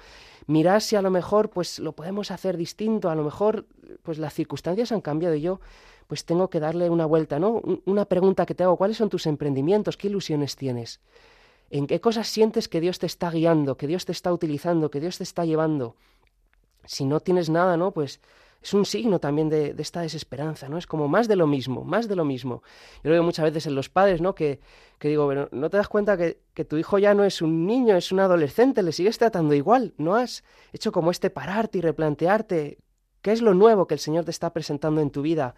mirar 0.46 0.82
si 0.82 0.96
a 0.96 1.02
lo 1.02 1.10
mejor 1.10 1.50
pues 1.50 1.78
lo 1.78 1.92
podemos 1.92 2.30
hacer 2.30 2.56
distinto, 2.56 3.08
a 3.08 3.14
lo 3.14 3.24
mejor 3.24 3.66
pues 4.02 4.18
las 4.18 4.34
circunstancias 4.34 4.92
han 4.92 5.00
cambiado 5.00 5.34
y 5.34 5.40
yo 5.40 5.60
pues 6.06 6.24
tengo 6.24 6.50
que 6.50 6.58
darle 6.58 6.90
una 6.90 7.06
vuelta, 7.06 7.38
¿no? 7.38 7.62
Una 7.84 8.04
pregunta 8.04 8.44
que 8.44 8.54
te 8.54 8.64
hago, 8.64 8.76
¿cuáles 8.76 8.96
son 8.96 9.08
tus 9.08 9.26
emprendimientos? 9.26 9.96
¿Qué 9.96 10.08
ilusiones 10.08 10.56
tienes? 10.56 11.00
¿En 11.70 11.86
qué 11.86 12.00
cosas 12.00 12.26
sientes 12.26 12.68
que 12.68 12.80
Dios 12.80 12.98
te 12.98 13.06
está 13.06 13.30
guiando, 13.30 13.76
que 13.76 13.86
Dios 13.86 14.04
te 14.04 14.10
está 14.10 14.32
utilizando, 14.32 14.90
que 14.90 14.98
Dios 14.98 15.18
te 15.18 15.22
está 15.22 15.44
llevando? 15.44 15.94
Si 16.84 17.04
no 17.04 17.20
tienes 17.20 17.48
nada, 17.48 17.76
¿no? 17.76 17.92
Pues 17.92 18.20
es 18.62 18.74
un 18.74 18.84
signo 18.84 19.18
también 19.18 19.48
de, 19.48 19.74
esta 19.78 20.02
desesperanza, 20.02 20.68
¿no? 20.68 20.76
Es 20.76 20.86
como 20.86 21.08
más 21.08 21.28
de 21.28 21.36
lo 21.36 21.46
mismo, 21.46 21.82
más 21.82 22.08
de 22.08 22.16
lo 22.16 22.24
mismo. 22.24 22.62
Yo 23.02 23.08
lo 23.08 23.12
veo 23.12 23.22
muchas 23.22 23.46
veces 23.46 23.66
en 23.66 23.74
los 23.74 23.88
padres, 23.88 24.20
¿no? 24.20 24.34
Que, 24.34 24.60
que 24.98 25.08
digo, 25.08 25.24
bueno, 25.24 25.48
¿no 25.50 25.70
te 25.70 25.78
das 25.78 25.88
cuenta 25.88 26.16
que, 26.16 26.40
que, 26.52 26.64
tu 26.66 26.76
hijo 26.76 26.98
ya 26.98 27.14
no 27.14 27.24
es 27.24 27.40
un 27.40 27.66
niño, 27.66 27.96
es 27.96 28.12
un 28.12 28.20
adolescente, 28.20 28.82
le 28.82 28.92
sigues 28.92 29.16
tratando 29.16 29.54
igual? 29.54 29.94
¿No 29.96 30.14
has 30.14 30.44
hecho 30.72 30.92
como 30.92 31.10
este 31.10 31.30
pararte 31.30 31.78
y 31.78 31.80
replantearte 31.80 32.78
qué 33.22 33.32
es 33.32 33.40
lo 33.40 33.54
nuevo 33.54 33.86
que 33.86 33.94
el 33.94 34.00
Señor 34.00 34.24
te 34.24 34.30
está 34.30 34.52
presentando 34.52 35.00
en 35.00 35.10
tu 35.10 35.22
vida? 35.22 35.54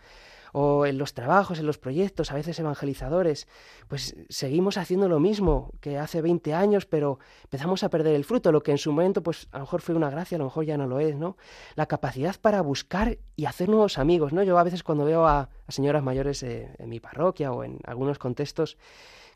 O 0.53 0.87
en 0.87 0.99
los 0.99 1.15
trabajos, 1.15 1.59
en 1.59 1.67
los 1.67 1.79
proyectos, 1.79 2.31
a 2.31 2.35
veces 2.35 2.59
evangelizadores, 2.59 3.49
pues 3.89 4.15
seguimos 4.29 4.77
haciendo 4.77 5.09
lo 5.09 5.19
mismo 5.19 5.71
que 5.81 5.99
hace 5.99 6.21
20 6.21 6.55
años, 6.55 6.87
pero 6.87 7.19
empezamos 7.45 7.83
a 7.83 7.91
perder 7.91 8.15
el 8.15 8.25
fruto, 8.25 8.53
lo 8.53 8.63
que 8.63 8.71
en 8.71 8.79
su 8.79 8.93
momento 8.93 9.23
pues 9.23 9.49
a 9.51 9.59
lo 9.59 9.65
mejor 9.65 9.81
fue 9.81 9.95
una 9.95 10.11
gracia, 10.11 10.37
a 10.37 10.39
lo 10.39 10.45
mejor 10.45 10.65
ya 10.67 10.77
no 10.77 10.87
lo 10.87 11.01
es, 11.01 11.17
¿no? 11.17 11.37
La 11.75 11.87
capacidad 11.87 12.37
para 12.41 12.61
buscar 12.61 13.19
y 13.35 13.47
hacer 13.47 13.69
nuevos 13.69 13.99
amigos, 13.99 14.33
¿no? 14.33 14.43
Yo 14.43 14.59
a 14.59 14.63
veces 14.63 14.83
cuando 14.83 15.05
veo 15.05 15.27
a, 15.27 15.49
señoras 15.69 16.03
mayores 16.03 16.43
en 16.43 16.89
mi 16.89 17.01
parroquia 17.01 17.51
o 17.51 17.65
en 17.65 17.79
algunos 17.85 18.19
contextos 18.19 18.77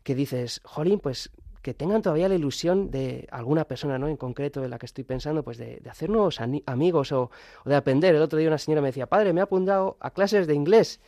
que 0.03 0.13
dices, 0.15 0.61
jolín, 0.63 0.99
pues 0.99 1.31
que 1.61 1.73
tengan 1.73 2.01
todavía 2.01 2.29
la 2.29 2.35
ilusión 2.35 2.91
de 2.91 3.27
alguna 3.31 3.65
persona, 3.65 3.97
¿no? 3.97 4.07
En 4.07 4.17
concreto 4.17 4.63
en 4.63 4.69
la 4.69 4.79
que 4.79 4.85
estoy 4.85 5.03
pensando, 5.03 5.43
pues 5.43 5.57
de, 5.57 5.81
hacer 5.89 6.09
nuevos 6.09 6.39
amigos 6.39 7.11
o, 7.11 7.31
de 7.65 7.75
aprender. 7.75 8.15
El 8.15 8.21
otro 8.21 8.39
día 8.39 8.47
una 8.47 8.57
señora 8.57 8.81
me 8.81 8.89
decía, 8.89 9.07
padre, 9.07 9.33
me 9.33 9.41
ha 9.41 9.45
apuntado 9.45 9.97
a 9.99 10.11
clases 10.11 10.47
de 10.47 10.53
inglés. 10.53 10.99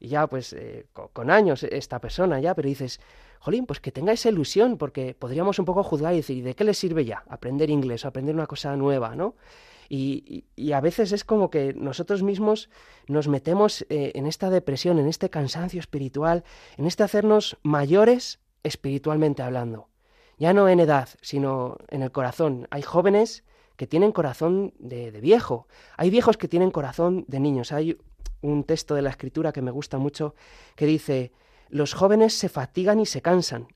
Y 0.00 0.08
ya, 0.08 0.26
pues, 0.26 0.52
eh, 0.52 0.86
con, 0.92 1.30
años 1.30 1.62
esta 1.62 2.00
persona 2.00 2.40
ya, 2.40 2.54
pero 2.54 2.68
dices, 2.68 3.00
jolín, 3.40 3.66
pues 3.66 3.80
que 3.80 3.92
tenga 3.92 4.12
esa 4.12 4.28
ilusión, 4.28 4.76
porque 4.76 5.14
podríamos 5.14 5.58
un 5.58 5.64
poco 5.64 5.82
juzgar 5.82 6.12
y 6.12 6.18
decir, 6.18 6.44
¿de 6.44 6.54
qué 6.54 6.64
le 6.64 6.74
sirve 6.74 7.04
ya 7.04 7.24
aprender 7.28 7.70
inglés 7.70 8.04
o 8.04 8.08
aprender 8.08 8.34
una 8.34 8.46
cosa 8.46 8.76
nueva, 8.76 9.14
¿no? 9.14 9.34
Y, 9.88 10.44
a 10.72 10.80
veces 10.80 11.12
es 11.12 11.24
como 11.24 11.50
que 11.50 11.74
nosotros 11.74 12.22
mismos 12.22 12.70
nos 13.06 13.28
metemos 13.28 13.84
eh, 13.90 14.12
en 14.14 14.26
esta 14.26 14.50
depresión, 14.50 14.98
en 14.98 15.06
este 15.06 15.30
cansancio 15.30 15.78
espiritual, 15.78 16.42
en 16.78 16.86
este 16.86 17.02
hacernos 17.02 17.58
mayores 17.62 18.40
espiritualmente 18.62 19.42
hablando 19.42 19.88
ya 20.38 20.52
no 20.52 20.68
en 20.68 20.80
edad, 20.80 21.08
sino 21.20 21.78
en 21.88 22.02
el 22.02 22.12
corazón. 22.12 22.66
Hay 22.70 22.82
jóvenes 22.82 23.44
que 23.76 23.86
tienen 23.86 24.12
corazón 24.12 24.72
de, 24.78 25.10
viejo, 25.10 25.66
hay 25.96 26.10
viejos 26.10 26.36
que 26.36 26.48
tienen 26.48 26.70
corazón 26.70 27.24
de 27.28 27.40
niños. 27.40 27.72
Hay 27.72 27.98
un 28.40 28.64
texto 28.64 28.94
de 28.94 29.02
la 29.02 29.10
escritura 29.10 29.52
que 29.52 29.62
me 29.62 29.70
gusta 29.70 29.98
mucho 29.98 30.34
que 30.76 30.86
dice, 30.86 31.32
los 31.68 31.94
jóvenes 31.94 32.34
se 32.34 32.48
fatigan 32.48 33.00
y 33.00 33.06
se 33.06 33.22
cansan, 33.22 33.68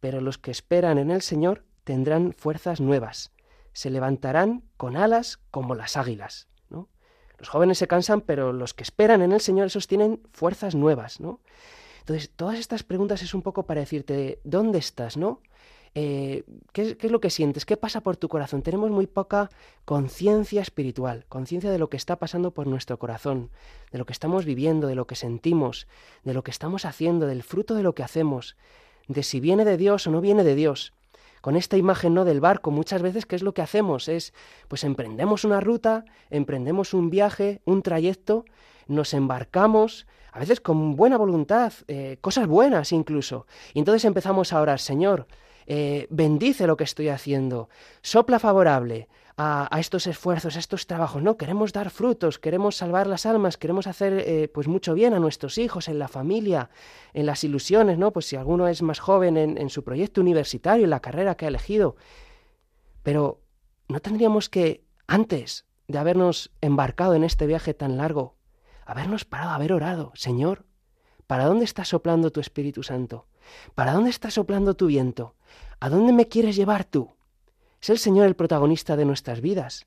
pero 0.00 0.20
los 0.20 0.38
que 0.38 0.50
esperan 0.50 0.98
en 0.98 1.10
el 1.10 1.22
Señor 1.22 1.64
tendrán 1.84 2.32
fuerzas 2.32 2.80
nuevas, 2.80 3.32
se 3.72 3.90
levantarán 3.90 4.64
con 4.76 4.96
alas 4.96 5.40
como 5.50 5.74
las 5.74 5.96
águilas. 5.96 6.48
¿no? 6.70 6.88
Los 7.38 7.48
jóvenes 7.48 7.78
se 7.78 7.86
cansan, 7.86 8.22
pero 8.22 8.52
los 8.52 8.74
que 8.74 8.82
esperan 8.82 9.22
en 9.22 9.32
el 9.32 9.40
Señor, 9.40 9.66
esos 9.66 9.86
tienen 9.86 10.20
fuerzas 10.32 10.74
nuevas. 10.74 11.20
¿no? 11.20 11.40
Entonces, 12.00 12.30
todas 12.34 12.58
estas 12.58 12.82
preguntas 12.82 13.22
es 13.22 13.34
un 13.34 13.42
poco 13.42 13.66
para 13.66 13.80
decirte, 13.80 14.40
¿dónde 14.44 14.78
estás? 14.78 15.16
¿no? 15.16 15.40
Eh, 15.96 16.42
¿qué, 16.72 16.96
es 17.00 17.10
lo 17.10 17.20
que 17.20 17.30
sientes? 17.30 17.64
¿Qué 17.64 17.76
pasa 17.76 18.00
por 18.00 18.16
tu 18.16 18.28
corazón? 18.28 18.62
Tenemos 18.62 18.90
muy 18.90 19.06
poca 19.06 19.48
conciencia 19.84 20.60
espiritual, 20.60 21.24
conciencia 21.28 21.70
de 21.70 21.78
lo 21.78 21.88
que 21.88 21.96
está 21.96 22.16
pasando 22.16 22.50
por 22.50 22.66
nuestro 22.66 22.98
corazón, 22.98 23.50
de 23.92 23.98
lo 23.98 24.06
que 24.06 24.12
estamos 24.12 24.44
viviendo, 24.44 24.88
de 24.88 24.96
lo 24.96 25.06
que 25.06 25.14
sentimos, 25.14 25.86
de 26.24 26.34
lo 26.34 26.42
que 26.42 26.50
estamos 26.50 26.84
haciendo, 26.84 27.26
del 27.26 27.44
fruto 27.44 27.74
de 27.76 27.84
lo 27.84 27.94
que 27.94 28.02
hacemos, 28.02 28.56
de 29.06 29.22
si 29.22 29.38
viene 29.38 29.64
de 29.64 29.76
Dios 29.76 30.06
o 30.06 30.10
no 30.10 30.20
viene 30.20 30.42
de 30.42 30.56
Dios. 30.56 30.92
Con 31.40 31.56
esta 31.56 31.76
imagen 31.76 32.14
no 32.14 32.24
del 32.24 32.40
barco, 32.40 32.70
muchas 32.70 33.02
veces 33.02 33.26
qué 33.26 33.36
es 33.36 33.42
lo 33.42 33.54
que 33.54 33.62
hacemos 33.62 34.08
es 34.08 34.32
pues 34.66 34.82
emprendemos 34.82 35.44
una 35.44 35.60
ruta, 35.60 36.06
emprendemos 36.30 36.94
un 36.94 37.10
viaje, 37.10 37.60
un 37.66 37.82
trayecto, 37.82 38.46
nos 38.88 39.14
embarcamos, 39.14 40.06
a 40.32 40.40
veces 40.40 40.60
con 40.60 40.96
buena 40.96 41.18
voluntad, 41.18 41.72
eh, 41.86 42.16
cosas 42.20 42.48
buenas 42.48 42.90
incluso. 42.92 43.46
Y 43.74 43.78
entonces 43.78 44.04
empezamos 44.06 44.52
a 44.52 44.60
orar, 44.60 44.80
Señor, 44.80 45.26
eh, 45.66 46.06
bendice 46.10 46.66
lo 46.66 46.76
que 46.76 46.84
estoy 46.84 47.08
haciendo, 47.08 47.68
sopla 48.02 48.38
favorable 48.38 49.08
a, 49.36 49.68
estos 49.80 50.06
esfuerzos, 50.06 50.56
a 50.56 50.58
estos 50.58 50.86
trabajos. 50.86 51.22
No, 51.22 51.36
queremos 51.36 51.72
dar 51.72 51.90
frutos, 51.90 52.38
queremos 52.38 52.76
salvar 52.76 53.06
las 53.06 53.26
almas, 53.26 53.56
queremos 53.56 53.86
hacer 53.86 54.12
eh, 54.26 54.48
pues 54.52 54.68
mucho 54.68 54.94
bien 54.94 55.14
a 55.14 55.18
nuestros 55.18 55.58
hijos, 55.58 55.88
en 55.88 55.98
la 55.98 56.08
familia, 56.08 56.70
en 57.12 57.26
las 57.26 57.42
ilusiones, 57.42 57.98
¿no? 57.98 58.12
Pues 58.12 58.26
si 58.26 58.36
alguno 58.36 58.68
es 58.68 58.82
más 58.82 59.00
joven 59.00 59.36
en, 59.36 59.58
en 59.58 59.70
su 59.70 59.82
proyecto 59.82 60.20
universitario, 60.20 60.84
en 60.84 60.90
la 60.90 61.00
carrera 61.00 61.34
que 61.36 61.46
ha 61.46 61.48
elegido. 61.48 61.96
Pero 63.02 63.42
no 63.88 64.00
tendríamos 64.00 64.48
que, 64.48 64.84
antes 65.06 65.66
de 65.88 65.98
habernos 65.98 66.52
embarcado 66.60 67.14
en 67.14 67.24
este 67.24 67.46
viaje 67.46 67.74
tan 67.74 67.96
largo, 67.96 68.36
habernos 68.86 69.24
parado, 69.24 69.50
haber 69.50 69.72
orado, 69.72 70.12
Señor, 70.14 70.64
¿para 71.26 71.46
dónde 71.46 71.64
está 71.64 71.84
soplando 71.84 72.30
tu 72.30 72.40
Espíritu 72.40 72.82
Santo? 72.82 73.26
¿Para 73.74 73.92
dónde 73.92 74.10
está 74.10 74.30
soplando 74.30 74.74
tu 74.74 74.86
viento? 74.86 75.34
¿A 75.80 75.88
dónde 75.88 76.12
me 76.12 76.28
quieres 76.28 76.56
llevar 76.56 76.84
tú? 76.84 77.10
Es 77.80 77.90
el 77.90 77.98
Señor 77.98 78.26
el 78.26 78.36
protagonista 78.36 78.96
de 78.96 79.04
nuestras 79.04 79.40
vidas. 79.40 79.86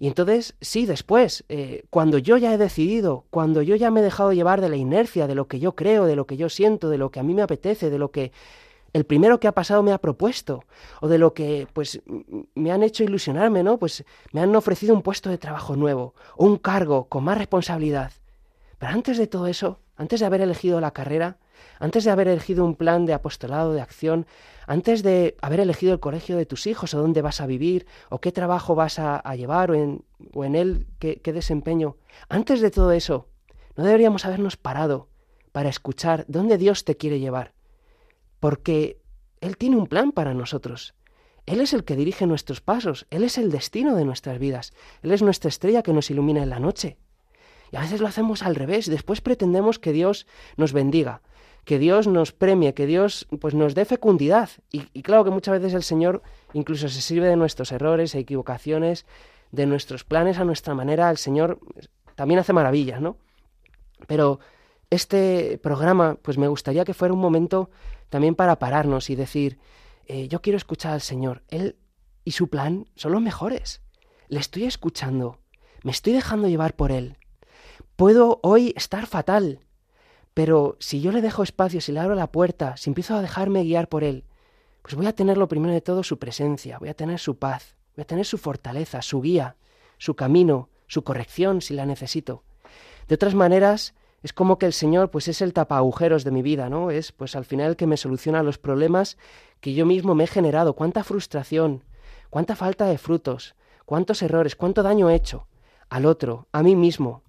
Y 0.00 0.06
entonces, 0.06 0.54
sí, 0.62 0.86
después, 0.86 1.44
eh, 1.50 1.84
cuando 1.90 2.16
yo 2.16 2.38
ya 2.38 2.54
he 2.54 2.58
decidido, 2.58 3.26
cuando 3.28 3.60
yo 3.60 3.76
ya 3.76 3.90
me 3.90 4.00
he 4.00 4.02
dejado 4.02 4.32
llevar 4.32 4.62
de 4.62 4.70
la 4.70 4.76
inercia, 4.76 5.26
de 5.26 5.34
lo 5.34 5.46
que 5.46 5.60
yo 5.60 5.76
creo, 5.76 6.06
de 6.06 6.16
lo 6.16 6.26
que 6.26 6.38
yo 6.38 6.48
siento, 6.48 6.88
de 6.88 6.96
lo 6.96 7.10
que 7.10 7.20
a 7.20 7.22
mí 7.22 7.34
me 7.34 7.42
apetece, 7.42 7.90
de 7.90 7.98
lo 7.98 8.10
que 8.10 8.32
el 8.92 9.04
primero 9.04 9.38
que 9.38 9.46
ha 9.46 9.52
pasado 9.52 9.82
me 9.82 9.92
ha 9.92 9.98
propuesto, 9.98 10.64
o 11.02 11.08
de 11.08 11.18
lo 11.18 11.34
que 11.34 11.68
pues 11.72 12.00
me 12.54 12.72
han 12.72 12.82
hecho 12.82 13.04
ilusionarme, 13.04 13.62
¿no? 13.62 13.78
Pues 13.78 14.04
me 14.32 14.40
han 14.40 14.56
ofrecido 14.56 14.94
un 14.94 15.02
puesto 15.02 15.28
de 15.28 15.38
trabajo 15.38 15.76
nuevo, 15.76 16.14
o 16.36 16.46
un 16.46 16.56
cargo 16.56 17.04
con 17.04 17.24
más 17.24 17.36
responsabilidad. 17.36 18.12
Pero 18.78 18.92
antes 18.92 19.18
de 19.18 19.26
todo 19.26 19.46
eso, 19.46 19.80
antes 19.96 20.20
de 20.20 20.26
haber 20.26 20.40
elegido 20.40 20.80
la 20.80 20.92
carrera, 20.92 21.36
antes 21.80 22.04
de 22.04 22.10
haber 22.10 22.28
elegido 22.28 22.64
un 22.64 22.76
plan 22.76 23.06
de 23.06 23.14
apostolado, 23.14 23.72
de 23.72 23.80
acción, 23.80 24.26
antes 24.66 25.02
de 25.02 25.36
haber 25.42 25.58
elegido 25.58 25.92
el 25.92 26.00
colegio 26.00 26.36
de 26.36 26.46
tus 26.46 26.68
hijos 26.68 26.94
o 26.94 27.00
dónde 27.00 27.22
vas 27.22 27.40
a 27.40 27.46
vivir 27.46 27.86
o 28.10 28.20
qué 28.20 28.30
trabajo 28.30 28.76
vas 28.76 28.98
a, 28.98 29.20
llevar 29.34 29.72
o 29.72 29.74
en, 29.74 30.54
él 30.54 30.86
qué 30.98 31.32
desempeño, 31.32 31.96
antes 32.28 32.60
de 32.60 32.70
todo 32.70 32.92
eso, 32.92 33.26
no 33.76 33.84
deberíamos 33.84 34.24
habernos 34.24 34.56
parado 34.56 35.08
para 35.52 35.68
escuchar 35.68 36.24
dónde 36.28 36.58
Dios 36.58 36.84
te 36.84 36.96
quiere 36.96 37.18
llevar, 37.18 37.54
porque 38.38 39.00
Él 39.40 39.56
tiene 39.56 39.76
un 39.76 39.86
plan 39.86 40.12
para 40.12 40.34
nosotros. 40.34 40.94
Él 41.46 41.60
es 41.60 41.72
el 41.72 41.84
que 41.84 41.96
dirige 41.96 42.26
nuestros 42.26 42.60
pasos, 42.60 43.06
Él 43.10 43.24
es 43.24 43.38
el 43.38 43.50
destino 43.50 43.96
de 43.96 44.04
nuestras 44.04 44.38
vidas, 44.38 44.72
Él 45.02 45.12
es 45.12 45.22
nuestra 45.22 45.48
estrella 45.48 45.82
que 45.82 45.92
nos 45.92 46.10
ilumina 46.10 46.42
en 46.42 46.50
la 46.50 46.60
noche. 46.60 46.98
Y 47.72 47.76
a 47.76 47.80
veces 47.80 48.00
lo 48.00 48.06
hacemos 48.06 48.42
al 48.42 48.54
revés, 48.54 48.86
después 48.86 49.20
pretendemos 49.20 49.78
que 49.78 49.92
Dios 49.92 50.26
nos 50.56 50.72
bendiga, 50.72 51.22
que 51.64 51.78
Dios 51.78 52.06
nos 52.06 52.32
premie, 52.32 52.74
que 52.74 52.86
Dios 52.86 53.26
pues 53.40 53.54
nos 53.54 53.74
dé 53.74 53.84
fecundidad. 53.84 54.50
Y, 54.72 55.02
claro 55.02 55.24
que 55.24 55.30
muchas 55.30 55.60
veces 55.60 55.74
el 55.74 55.82
Señor 55.82 56.22
incluso 56.52 56.88
se 56.88 57.00
sirve 57.00 57.28
de 57.28 57.36
nuestros 57.36 57.72
errores 57.72 58.14
e 58.14 58.18
equivocaciones, 58.20 59.06
de 59.52 59.66
nuestros 59.66 60.04
planes 60.04 60.38
a 60.38 60.44
nuestra 60.44 60.74
manera. 60.74 61.10
El 61.10 61.18
Señor 61.18 61.58
también 62.14 62.40
hace 62.40 62.52
maravillas, 62.52 63.00
¿no? 63.00 63.16
Pero 64.06 64.40
este 64.90 65.58
programa, 65.62 66.18
pues 66.22 66.38
me 66.38 66.48
gustaría 66.48 66.84
que 66.84 66.94
fuera 66.94 67.14
un 67.14 67.20
momento 67.20 67.70
también 68.08 68.34
para 68.34 68.58
pararnos 68.58 69.10
y 69.10 69.14
decir, 69.14 69.58
eh, 70.06 70.28
yo 70.28 70.42
quiero 70.42 70.56
escuchar 70.56 70.92
al 70.92 71.00
Señor. 71.00 71.42
Él 71.48 71.76
y 72.24 72.32
su 72.32 72.48
plan 72.48 72.88
son 72.96 73.12
los 73.12 73.22
mejores. 73.22 73.82
Le 74.28 74.40
estoy 74.40 74.64
escuchando, 74.64 75.40
me 75.82 75.92
estoy 75.92 76.12
dejando 76.12 76.48
llevar 76.48 76.74
por 76.74 76.92
Él. 76.92 77.16
Puedo 77.96 78.40
hoy 78.42 78.72
estar 78.76 79.06
fatal, 79.06 79.60
pero 80.34 80.76
si 80.78 81.00
yo 81.00 81.12
le 81.12 81.22
dejo 81.22 81.42
espacio, 81.42 81.80
si 81.80 81.92
le 81.92 82.00
abro 82.00 82.14
la 82.14 82.30
puerta, 82.30 82.76
si 82.76 82.90
empiezo 82.90 83.14
a 83.14 83.22
dejarme 83.22 83.64
guiar 83.64 83.88
por 83.88 84.04
él, 84.04 84.24
pues 84.82 84.94
voy 84.94 85.06
a 85.06 85.14
tener 85.14 85.36
lo 85.36 85.48
primero 85.48 85.74
de 85.74 85.80
todo 85.80 86.02
su 86.02 86.18
presencia, 86.18 86.78
voy 86.78 86.88
a 86.88 86.94
tener 86.94 87.18
su 87.18 87.38
paz, 87.38 87.76
voy 87.96 88.02
a 88.02 88.06
tener 88.06 88.24
su 88.24 88.38
fortaleza, 88.38 89.02
su 89.02 89.20
guía, 89.20 89.56
su 89.98 90.14
camino, 90.14 90.68
su 90.86 91.04
corrección 91.04 91.60
si 91.60 91.74
la 91.74 91.86
necesito. 91.86 92.42
De 93.08 93.16
otras 93.16 93.34
maneras, 93.34 93.94
es 94.22 94.32
como 94.32 94.58
que 94.58 94.66
el 94.66 94.72
Señor 94.72 95.10
pues 95.10 95.28
es 95.28 95.40
el 95.42 95.52
tapa 95.52 95.76
agujeros 95.76 96.24
de 96.24 96.30
mi 96.30 96.42
vida, 96.42 96.68
¿no? 96.68 96.90
Es 96.90 97.12
pues 97.12 97.36
al 97.36 97.44
final 97.44 97.70
el 97.70 97.76
que 97.76 97.86
me 97.86 97.96
soluciona 97.96 98.42
los 98.42 98.58
problemas 98.58 99.16
que 99.60 99.74
yo 99.74 99.86
mismo 99.86 100.14
me 100.14 100.24
he 100.24 100.28
generado, 100.28 100.74
cuánta 100.74 101.04
frustración, 101.04 101.84
cuánta 102.30 102.56
falta 102.56 102.86
de 102.86 102.98
frutos, 102.98 103.54
cuántos 103.84 104.22
errores, 104.22 104.56
cuánto 104.56 104.82
daño 104.82 105.10
he 105.10 105.14
hecho 105.14 105.46
al 105.88 106.06
otro, 106.06 106.46
a 106.52 106.62
mí 106.62 106.76
mismo, 106.76 107.24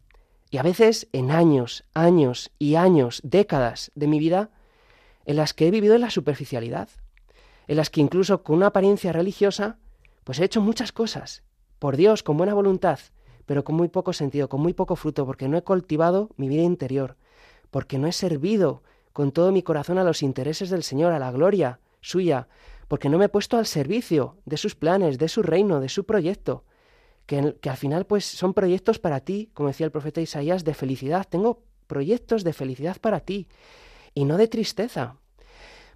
y 0.51 0.57
a 0.57 0.63
veces 0.63 1.07
en 1.13 1.31
años, 1.31 1.85
años 1.93 2.51
y 2.59 2.75
años, 2.75 3.21
décadas 3.23 3.89
de 3.95 4.07
mi 4.07 4.19
vida, 4.19 4.49
en 5.25 5.37
las 5.37 5.53
que 5.53 5.67
he 5.67 5.71
vivido 5.71 5.95
en 5.95 6.01
la 6.01 6.09
superficialidad, 6.09 6.89
en 7.67 7.77
las 7.77 7.89
que 7.89 8.01
incluso 8.01 8.43
con 8.43 8.57
una 8.57 8.67
apariencia 8.67 9.13
religiosa, 9.13 9.77
pues 10.25 10.39
he 10.39 10.43
hecho 10.43 10.61
muchas 10.61 10.91
cosas, 10.91 11.43
por 11.79 11.95
Dios, 11.95 12.21
con 12.21 12.35
buena 12.35 12.53
voluntad, 12.53 12.99
pero 13.45 13.63
con 13.63 13.75
muy 13.75 13.87
poco 13.87 14.11
sentido, 14.11 14.49
con 14.49 14.61
muy 14.61 14.73
poco 14.73 14.97
fruto, 14.97 15.25
porque 15.25 15.47
no 15.47 15.57
he 15.57 15.63
cultivado 15.63 16.29
mi 16.35 16.49
vida 16.49 16.63
interior, 16.63 17.15
porque 17.71 17.97
no 17.97 18.07
he 18.07 18.11
servido 18.11 18.83
con 19.13 19.31
todo 19.31 19.53
mi 19.53 19.63
corazón 19.63 19.97
a 19.99 20.03
los 20.03 20.21
intereses 20.21 20.69
del 20.69 20.83
Señor, 20.83 21.13
a 21.13 21.19
la 21.19 21.31
gloria 21.31 21.79
suya, 22.01 22.49
porque 22.89 23.07
no 23.07 23.17
me 23.17 23.25
he 23.25 23.29
puesto 23.29 23.57
al 23.57 23.65
servicio 23.65 24.37
de 24.43 24.57
sus 24.57 24.75
planes, 24.75 25.17
de 25.17 25.29
su 25.29 25.43
reino, 25.43 25.79
de 25.79 25.87
su 25.87 26.05
proyecto, 26.05 26.65
que, 27.25 27.69
al 27.69 27.77
final 27.77 28.05
pues 28.05 28.25
son 28.25 28.53
proyectos 28.53 28.99
para 28.99 29.21
ti, 29.21 29.49
como 29.53 29.69
decía 29.69 29.85
el 29.85 29.91
profeta 29.91 30.21
Isaías, 30.21 30.63
de 30.63 30.73
felicidad. 30.73 31.27
Tengo 31.29 31.63
proyectos 31.87 32.43
de 32.43 32.53
felicidad 32.53 32.97
para 32.99 33.21
ti 33.21 33.47
y 34.13 34.25
no 34.25 34.37
de 34.37 34.47
tristeza. 34.47 35.17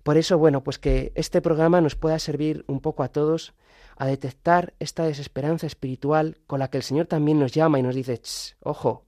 Por 0.03 0.17
eso, 0.17 0.37
bueno, 0.37 0.63
pues 0.63 0.77
que 0.77 1.11
este 1.15 1.41
programa 1.41 1.81
nos 1.81 1.95
pueda 1.95 2.19
servir 2.19 2.63
un 2.67 2.79
poco 2.79 3.03
a 3.03 3.09
todos 3.09 3.53
a 3.97 4.05
detectar 4.05 4.73
esta 4.79 5.03
desesperanza 5.03 5.67
espiritual 5.67 6.37
con 6.47 6.59
la 6.59 6.69
que 6.69 6.77
el 6.77 6.83
Señor 6.83 7.07
también 7.07 7.39
nos 7.39 7.53
llama 7.53 7.79
y 7.79 7.83
nos 7.83 7.95
dice, 7.95 8.21
ojo, 8.61 9.05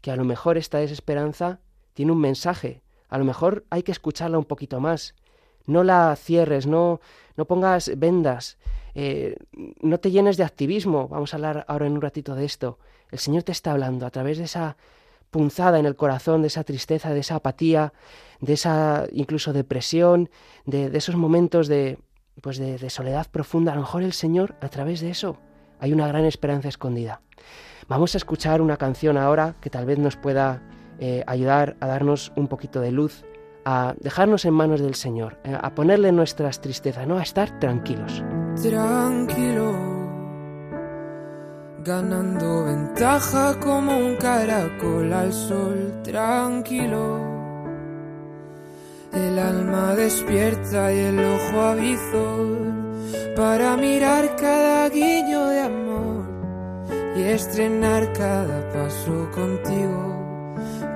que 0.00 0.10
a 0.10 0.16
lo 0.16 0.24
mejor 0.24 0.58
esta 0.58 0.78
desesperanza 0.78 1.60
tiene 1.94 2.12
un 2.12 2.20
mensaje, 2.20 2.82
a 3.08 3.18
lo 3.18 3.24
mejor 3.24 3.64
hay 3.70 3.82
que 3.82 3.92
escucharla 3.92 4.38
un 4.38 4.44
poquito 4.44 4.80
más. 4.80 5.14
No 5.66 5.82
la 5.82 6.14
cierres, 6.16 6.66
no, 6.66 7.00
no 7.36 7.46
pongas 7.46 7.90
vendas, 7.96 8.58
eh, 8.94 9.36
no 9.80 9.98
te 9.98 10.10
llenes 10.10 10.36
de 10.36 10.44
activismo. 10.44 11.08
Vamos 11.08 11.32
a 11.32 11.36
hablar 11.36 11.64
ahora 11.68 11.86
en 11.86 11.92
un 11.92 12.00
ratito 12.00 12.34
de 12.34 12.44
esto. 12.44 12.78
El 13.10 13.18
Señor 13.18 13.42
te 13.42 13.52
está 13.52 13.72
hablando 13.72 14.06
a 14.06 14.10
través 14.10 14.38
de 14.38 14.44
esa 14.44 14.76
punzada 15.30 15.78
en 15.78 15.86
el 15.86 15.96
corazón, 15.96 16.42
de 16.42 16.48
esa 16.48 16.64
tristeza, 16.64 17.12
de 17.12 17.20
esa 17.20 17.36
apatía, 17.36 17.92
de 18.40 18.52
esa 18.52 19.06
incluso 19.12 19.52
depresión, 19.52 20.30
de, 20.64 20.90
esos 20.96 21.16
momentos 21.16 21.66
de, 21.66 21.98
pues 22.40 22.58
de, 22.58 22.90
soledad 22.90 23.26
profunda. 23.30 23.72
A 23.72 23.74
lo 23.74 23.82
mejor 23.82 24.02
el 24.02 24.12
Señor, 24.12 24.54
a 24.60 24.68
través 24.68 25.00
de 25.00 25.10
eso, 25.10 25.38
hay 25.80 25.92
una 25.92 26.06
gran 26.06 26.24
esperanza 26.24 26.68
escondida. 26.68 27.20
Vamos 27.88 28.14
a 28.14 28.18
escuchar 28.18 28.62
una 28.62 28.76
canción 28.76 29.18
ahora 29.18 29.56
que 29.60 29.70
tal 29.70 29.86
vez 29.86 29.98
nos 29.98 30.16
pueda 30.16 30.62
eh, 31.00 31.24
ayudar 31.26 31.76
a 31.80 31.88
darnos 31.88 32.32
un 32.36 32.46
poquito 32.46 32.80
de 32.80 32.92
luz 32.92 33.24
a 33.64 33.94
dejarnos 33.98 34.44
en 34.44 34.54
manos 34.54 34.80
del 34.80 34.94
Señor, 34.94 35.38
eh, 35.44 35.56
a 35.58 35.74
ponerle 35.74 36.12
nuestras 36.12 36.60
tristezas, 36.60 37.06
no 37.06 37.18
a 37.18 37.22
estar 37.22 37.58
tranquilos. 37.58 38.22
Tranquilo, 38.62 39.74
ganando 41.84 42.64
ventaja 42.64 43.58
como 43.58 43.98
un 43.98 44.16
caracol 44.16 45.12
al 45.12 45.32
sol, 45.32 46.00
tranquilo. 46.04 47.18
El 49.12 49.38
alma 49.38 49.94
despierta 49.96 50.92
y 50.92 50.98
el 50.98 51.18
ojo 51.18 51.60
avizor 51.60 52.56
para 53.36 53.76
mirar 53.76 54.36
cada 54.36 54.88
guiño 54.88 55.46
de 55.46 55.60
amor 55.60 56.24
y 57.16 57.22
estrenar 57.22 58.12
cada 58.12 58.72
paso 58.72 59.30
contigo 59.32 60.14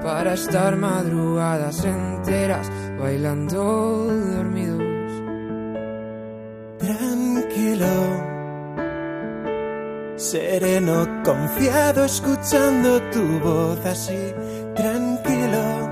para 0.03 0.35
estar 0.35 0.77
madrugadas 0.77 1.85
enteras 1.85 2.71
bailando 2.99 4.07
dormidos. 4.37 4.88
Sereno, 10.16 11.06
confiado, 11.25 12.04
escuchando 12.04 13.00
tu 13.11 13.38
voz 13.40 13.85
así, 13.87 14.35
tranquilo, 14.75 15.88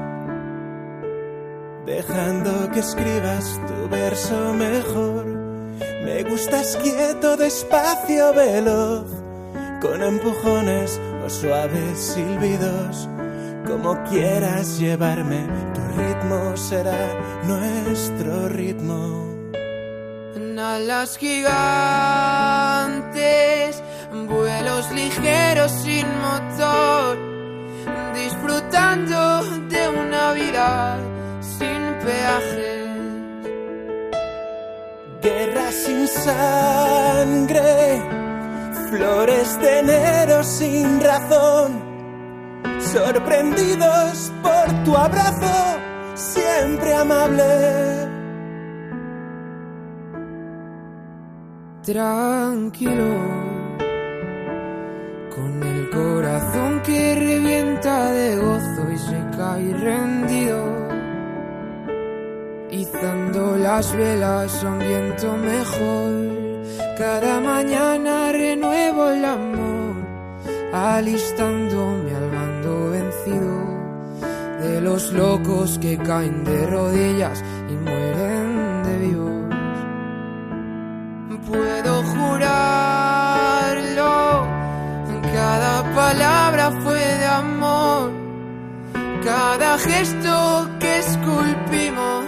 dejando 1.87 2.71
que 2.73 2.81
escribas 2.81 3.61
tu 3.67 3.89
verso 3.89 4.53
mejor. 4.55 5.27
Me 6.05 6.23
gustas 6.25 6.77
quieto, 6.83 7.37
despacio, 7.37 8.35
veloz, 8.35 9.07
con 9.81 10.03
empujones 10.03 11.01
o 11.25 11.31
suaves 11.31 11.99
silbidos 11.99 13.09
como 13.67 14.01
quieras 14.05 14.79
llevarme, 14.79 15.45
tu 15.75 15.81
ritmo 16.01 16.57
será 16.57 16.97
nuestro 17.45 18.49
ritmo. 18.49 19.36
En 20.57 20.61
alas 20.63 21.19
gigantes, 21.19 21.53
vuelos 24.27 24.91
ligeros 24.93 25.71
sin 25.71 26.07
motor, 26.23 27.19
disfrutando 28.15 29.45
de 29.69 29.89
una 29.91 30.33
vida 30.33 30.97
sin 31.43 31.95
peajes. 32.03 32.89
Guerra 35.21 35.71
sin 35.73 36.09
sangre, 36.09 38.03
flores 38.89 39.61
de 39.61 39.79
enero 39.81 40.43
sin 40.43 41.03
razón 41.03 41.85
sorprendidos 42.81 44.33
por 44.43 44.85
tu 44.85 44.97
abrazo, 44.97 45.79
siempre 46.15 46.95
amable. 46.95 48.16
Tranquilo, 51.87 53.15
con 55.33 55.63
el 55.63 55.89
corazón 55.91 56.83
que 56.83 57.15
revienta 57.15 58.11
de 58.11 58.37
gozo 58.39 58.91
y 58.93 58.99
se 58.99 59.37
cae 59.37 59.73
rendido. 59.73 60.89
Izando 62.73 63.57
las 63.57 63.97
velas 63.97 64.65
a 64.65 64.69
un 64.69 64.79
viento 64.81 65.37
mejor, 65.37 66.97
cada 66.99 67.41
mañana 67.41 68.33
renuevo 68.33 69.09
el 69.11 69.25
amor, 69.25 69.95
alistándome 70.73 72.17
al 72.17 72.31
vencido 72.91 73.77
de 74.61 74.81
los 74.81 75.13
locos 75.13 75.79
que 75.79 75.97
caen 75.99 76.43
de 76.43 76.67
rodillas 76.67 77.45
palabra 85.97 86.71
fue 86.83 87.01
de 87.01 87.25
amor, 87.25 88.13
cada 89.25 89.79
gesto 89.79 90.69
que 90.79 90.99
esculpimos 90.99 92.27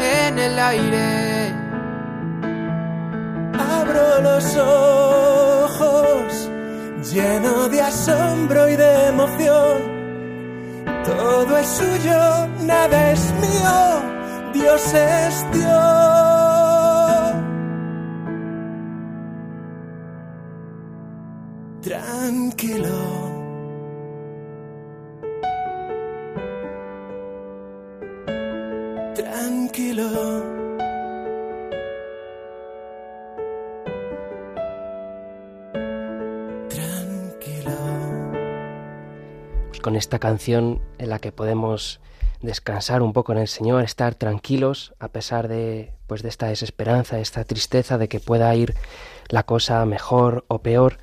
en 0.00 0.38
el 0.38 0.58
aire. 0.58 1.54
Abro 3.78 4.06
los 4.22 4.56
ojos 4.56 6.50
lleno 7.12 7.68
de 7.68 7.82
asombro 7.82 8.68
y 8.70 8.76
de 8.76 9.08
emoción. 9.08 9.76
Todo 11.04 11.58
es 11.58 11.68
suyo, 11.68 12.48
nada 12.62 13.10
es 13.10 13.22
mío, 13.44 14.52
Dios 14.54 14.94
es 14.94 15.46
Dios. 15.52 16.31
Tranquilo. 22.32 22.88
Tranquilo. 29.14 30.08
con 39.82 39.96
esta 39.96 40.18
canción 40.18 40.80
en 40.96 41.10
la 41.10 41.18
que 41.18 41.32
podemos 41.32 42.00
descansar 42.40 43.02
un 43.02 43.12
poco 43.12 43.32
en 43.32 43.38
el 43.38 43.48
Señor, 43.48 43.84
estar 43.84 44.14
tranquilos 44.14 44.94
a 44.98 45.08
pesar 45.08 45.48
de 45.48 45.92
pues 46.06 46.22
de 46.22 46.30
esta 46.30 46.46
desesperanza, 46.46 47.18
esta 47.18 47.44
tristeza 47.44 47.98
de 47.98 48.08
que 48.08 48.20
pueda 48.20 48.54
ir 48.54 48.74
la 49.28 49.42
cosa 49.42 49.84
mejor 49.84 50.46
o 50.48 50.60
peor. 50.60 50.96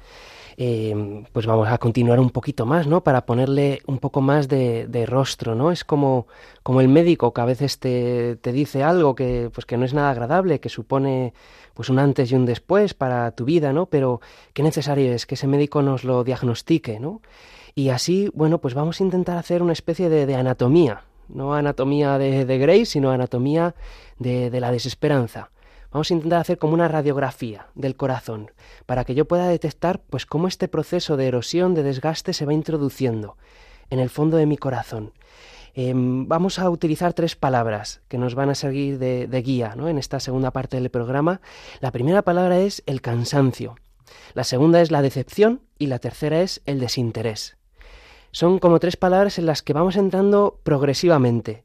Eh, 0.61 1.23
pues 1.31 1.45
vamos 1.45 1.69
a 1.69 1.77
continuar 1.77 2.19
un 2.19 2.31
poquito 2.31 2.65
más, 2.65 2.85
¿no? 2.85 3.01
Para 3.01 3.25
ponerle 3.25 3.81
un 3.85 3.97
poco 3.97 4.19
más 4.19 4.49
de, 4.49 4.87
de, 4.87 5.05
rostro, 5.05 5.55
¿no? 5.55 5.71
Es 5.71 5.85
como, 5.85 6.27
como 6.63 6.81
el 6.81 6.89
médico 6.89 7.33
que 7.33 7.39
a 7.39 7.45
veces 7.45 7.79
te, 7.79 8.35
te, 8.35 8.51
dice 8.51 8.83
algo 8.83 9.15
que, 9.15 9.49
pues 9.53 9.65
que 9.65 9.77
no 9.77 9.85
es 9.85 9.93
nada 9.93 10.09
agradable, 10.09 10.59
que 10.59 10.67
supone 10.67 11.33
pues 11.73 11.87
un 11.87 11.97
antes 11.97 12.29
y 12.29 12.35
un 12.35 12.45
después 12.45 12.93
para 12.93 13.31
tu 13.31 13.45
vida, 13.45 13.71
¿no? 13.71 13.85
Pero 13.85 14.19
qué 14.51 14.61
necesario 14.61 15.13
es 15.13 15.25
que 15.25 15.35
ese 15.35 15.47
médico 15.47 15.81
nos 15.81 16.03
lo 16.03 16.25
diagnostique, 16.25 16.99
¿no? 16.99 17.21
Y 17.73 17.87
así, 17.87 18.29
bueno, 18.33 18.57
pues 18.57 18.73
vamos 18.73 18.99
a 18.99 19.05
intentar 19.05 19.37
hacer 19.37 19.61
una 19.63 19.71
especie 19.71 20.09
de, 20.09 20.35
anatomía, 20.35 21.03
no 21.29 21.53
anatomía 21.53 22.17
de, 22.17 22.43
de 22.43 22.57
Grace, 22.57 22.87
sino 22.87 23.11
anatomía 23.11 23.75
de, 24.17 24.49
de 24.49 24.59
la 24.59 24.73
desesperanza. 24.73 25.51
Vamos 25.91 26.11
a 26.11 26.13
intentar 26.13 26.41
hacer 26.41 26.57
como 26.57 26.73
una 26.73 26.87
radiografía 26.87 27.67
del 27.73 27.95
corazón, 27.95 28.51
para 28.85 29.05
que 29.05 29.15
yo 29.15 29.25
pueda 29.25 29.47
detectar 29.47 29.99
pues 29.99 30.25
cómo 30.25 30.47
este 30.47 30.67
proceso 30.67 31.17
de 31.17 31.27
erosión, 31.27 31.73
de 31.73 31.83
desgaste 31.83 32.33
se 32.33 32.45
va 32.45 32.53
introduciendo 32.53 33.37
en 33.89 33.99
el 33.99 34.09
fondo 34.09 34.37
de 34.37 34.45
mi 34.45 34.57
corazón. 34.57 35.13
Em, 35.73 36.27
vamos 36.27 36.59
a 36.59 36.69
utilizar 36.69 37.13
tres 37.13 37.35
palabras 37.35 38.01
que 38.07 38.17
nos 38.17 38.35
van 38.35 38.49
a 38.49 38.55
seguir 38.55 38.99
de, 38.99 39.41
guía 39.41 39.75
en 39.77 39.97
esta 39.97 40.19
segunda 40.19 40.51
parte 40.51 40.77
del 40.77 40.89
programa. 40.89 41.41
La 41.79 41.91
primera 41.91 42.21
palabra 42.21 42.59
es 42.59 42.83
el 42.85 43.01
cansancio. 43.01 43.75
La 44.33 44.43
segunda 44.43 44.81
es 44.81 44.91
la 44.91 45.01
decepción 45.01 45.61
y 45.77 45.87
la 45.87 45.99
tercera 45.99 46.41
es 46.41 46.61
el 46.65 46.79
desinterés. 46.79 47.57
Son 48.31 48.59
como 48.59 48.79
tres 48.79 48.95
palabras 48.95 49.39
en 49.39 49.45
las 49.45 49.63
que 49.63 49.73
vamos 49.73 49.95
entrando 49.95 50.59
progresivamente. 50.63 51.63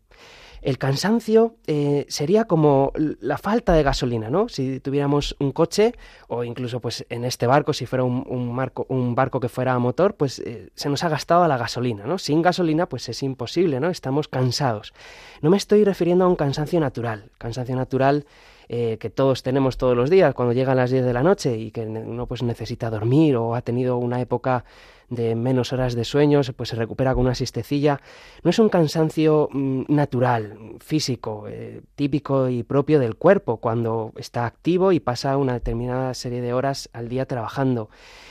El 0.64 0.78
cansancio 0.78 1.56
eh, 1.66 2.06
sería 2.08 2.46
como 2.46 2.90
la 2.96 3.36
falta 3.36 3.74
de 3.74 3.82
gasolina, 3.82 4.30
¿no? 4.30 4.48
Si 4.48 4.80
tuviéramos 4.80 5.36
un 5.38 5.52
coche 5.52 5.92
o 6.26 6.42
incluso 6.42 6.80
pues 6.80 7.04
en 7.10 7.26
este 7.26 7.46
barco, 7.46 7.74
si 7.74 7.84
fuera 7.84 8.02
un, 8.02 8.24
un 8.26 9.14
barco 9.14 9.40
que 9.40 9.50
fuera 9.50 9.74
a 9.74 9.78
motor, 9.78 10.14
pues 10.14 10.38
eh, 10.38 10.70
se 10.74 10.88
nos 10.88 11.04
ha 11.04 11.10
gastado 11.10 11.46
la 11.46 11.58
gasolina, 11.58 12.06
¿no? 12.06 12.16
Sin 12.16 12.40
gasolina 12.40 12.88
pues 12.88 13.10
es 13.10 13.22
imposible, 13.22 13.78
¿no? 13.78 13.90
Estamos 13.90 14.26
cansados. 14.26 14.94
No 15.42 15.50
me 15.50 15.58
estoy 15.58 15.84
refiriendo 15.84 16.24
a 16.24 16.28
un 16.28 16.36
cansancio 16.36 16.80
natural. 16.80 17.30
Cansancio 17.36 17.76
natural 17.76 18.24
eh, 18.68 18.98
que 18.98 19.10
todos 19.10 19.42
tenemos 19.42 19.76
todos 19.76 19.96
los 19.96 20.10
días 20.10 20.34
cuando 20.34 20.52
llegan 20.52 20.76
las 20.76 20.90
10 20.90 21.04
de 21.04 21.12
la 21.12 21.22
noche 21.22 21.56
y 21.56 21.70
que 21.70 21.82
uno 21.82 22.26
pues 22.26 22.42
necesita 22.42 22.90
dormir 22.90 23.36
o 23.36 23.54
ha 23.54 23.62
tenido 23.62 23.98
una 23.98 24.20
época 24.20 24.64
de 25.08 25.34
menos 25.34 25.72
horas 25.72 25.94
de 25.94 26.04
sueño, 26.04 26.40
pues 26.56 26.70
se 26.70 26.76
recupera 26.76 27.14
con 27.14 27.24
una 27.24 27.34
siestecilla. 27.34 28.00
No 28.42 28.50
es 28.50 28.58
un 28.58 28.68
cansancio 28.68 29.48
mm, 29.52 29.82
natural, 29.88 30.58
físico, 30.80 31.46
eh, 31.48 31.82
típico 31.94 32.48
y 32.48 32.62
propio 32.62 32.98
del 32.98 33.16
cuerpo 33.16 33.58
cuando 33.58 34.12
está 34.16 34.46
activo 34.46 34.92
y 34.92 35.00
pasa 35.00 35.36
una 35.36 35.54
determinada 35.54 36.14
serie 36.14 36.40
de 36.40 36.52
horas 36.52 36.88
al 36.92 37.08
día 37.08 37.26
trabajando. 37.26 37.90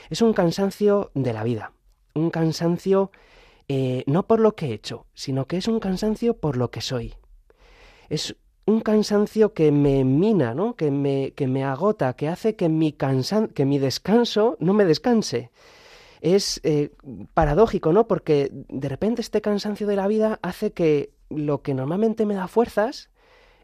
Es 0.10 0.22
un 0.22 0.34
cansancio 0.34 1.12
de 1.14 1.34
la 1.34 1.44
vida, 1.44 1.74
un 2.16 2.30
cansancio 2.30 3.12
eh, 3.68 4.04
no 4.08 4.28
por 4.28 4.40
lo 4.40 4.56
que 4.56 4.68
he 4.68 4.74
hecho, 4.74 5.06
sino 5.14 5.48
que 5.48 5.58
es 5.58 5.68
un 5.68 5.80
cansancio 5.80 6.38
por 6.38 6.58
lo 6.58 6.70
que 6.70 6.82
soy. 6.82 7.16
Es 8.10 8.36
un 8.66 8.80
cansancio 8.82 9.54
que 9.54 9.72
me 9.72 10.04
mina, 10.04 10.54
¿no? 10.54 10.76
que, 10.76 10.92
me, 10.92 11.32
que 11.32 11.48
me 11.48 11.64
agota, 11.64 12.14
que 12.14 12.28
hace 12.28 12.56
que 12.56 12.70
mi, 12.70 12.94
cansan 12.94 13.48
que 13.48 13.66
mi 13.66 13.80
descanso 13.80 14.58
no 14.60 14.74
me 14.74 14.86
descanse 14.86 15.52
es 16.24 16.62
eh, 16.64 16.92
paradójico, 17.34 17.92
¿no? 17.92 18.08
Porque 18.08 18.50
de 18.52 18.88
repente 18.88 19.22
este 19.22 19.42
cansancio 19.42 19.86
de 19.86 19.98
la 19.98 20.08
vida 20.08 20.40
hace 20.42 20.72
que 20.72 21.12
lo 21.30 21.62
que 21.62 21.74
normalmente 21.74 22.26
me 22.26 22.34
da 22.34 22.48
fuerzas, 22.48 23.10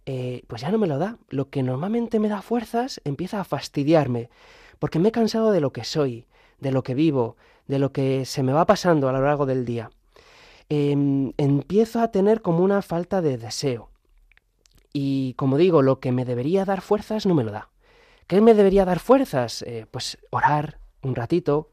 eh, 0.05 0.43
pues 0.47 0.61
ya 0.61 0.69
no 0.69 0.77
me 0.77 0.87
lo 0.87 0.99
da. 0.99 1.17
Lo 1.29 1.49
que 1.49 1.63
normalmente 1.63 2.19
me 2.19 2.27
da 2.27 2.41
fuerzas 2.41 2.99
empieza 3.05 3.39
a 3.39 3.45
fastidiarme, 3.45 4.29
porque 4.77 4.99
me 4.99 5.07
he 5.07 5.13
cansado 5.13 5.51
de 5.51 5.61
lo 5.61 5.71
que 5.71 5.85
soy, 5.85 6.27
de 6.59 6.73
lo 6.73 6.83
que 6.83 6.95
vivo, 6.95 7.37
de 7.67 7.79
lo 7.79 7.93
que 7.93 8.25
se 8.25 8.43
me 8.43 8.51
va 8.51 8.65
pasando 8.65 9.07
a 9.07 9.13
lo 9.13 9.21
largo 9.21 9.45
del 9.45 9.63
día. 9.63 9.91
Em, 10.67 11.31
empiezo 11.37 12.01
a 12.01 12.09
tener 12.11 12.41
como 12.41 12.61
una 12.61 12.81
falta 12.81 13.21
de 13.21 13.37
deseo. 13.37 13.88
Y 14.93 15.33
como 15.35 15.57
digo, 15.57 15.81
lo 15.81 15.99
que 15.99 16.11
me 16.11 16.25
debería 16.25 16.65
dar 16.65 16.81
fuerzas 16.81 17.25
no 17.25 17.35
me 17.35 17.43
lo 17.43 17.51
da. 17.51 17.69
¿Qué 18.27 18.41
me 18.41 18.53
debería 18.53 18.85
dar 18.85 18.99
fuerzas? 18.99 19.63
Eh, 19.63 19.85
pues 19.89 20.17
orar 20.29 20.79
un 21.01 21.15
ratito, 21.15 21.71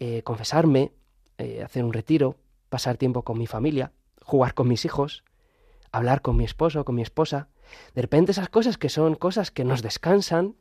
eh, 0.00 0.22
confesarme, 0.22 0.92
eh, 1.38 1.62
hacer 1.62 1.84
un 1.84 1.92
retiro, 1.92 2.36
pasar 2.68 2.96
tiempo 2.96 3.22
con 3.22 3.38
mi 3.38 3.46
familia, 3.46 3.92
jugar 4.22 4.54
con 4.54 4.68
mis 4.68 4.84
hijos, 4.84 5.24
hablar 5.92 6.22
con 6.22 6.36
mi 6.36 6.44
esposo, 6.44 6.84
con 6.84 6.94
mi 6.94 7.02
esposa. 7.02 7.48
De 7.94 8.02
repente 8.02 8.32
esas 8.32 8.48
cosas 8.48 8.78
que 8.78 8.88
son 8.88 9.14
cosas 9.14 9.50
que 9.50 9.64
nos 9.64 9.82
descansan, 9.82 10.56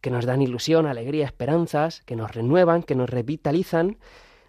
que 0.00 0.10
nos 0.10 0.26
dan 0.26 0.42
ilusión, 0.42 0.86
alegría, 0.86 1.24
esperanzas, 1.24 2.02
que 2.02 2.16
nos 2.16 2.34
renuevan, 2.34 2.82
que 2.82 2.94
nos 2.94 3.08
revitalizan, 3.08 3.98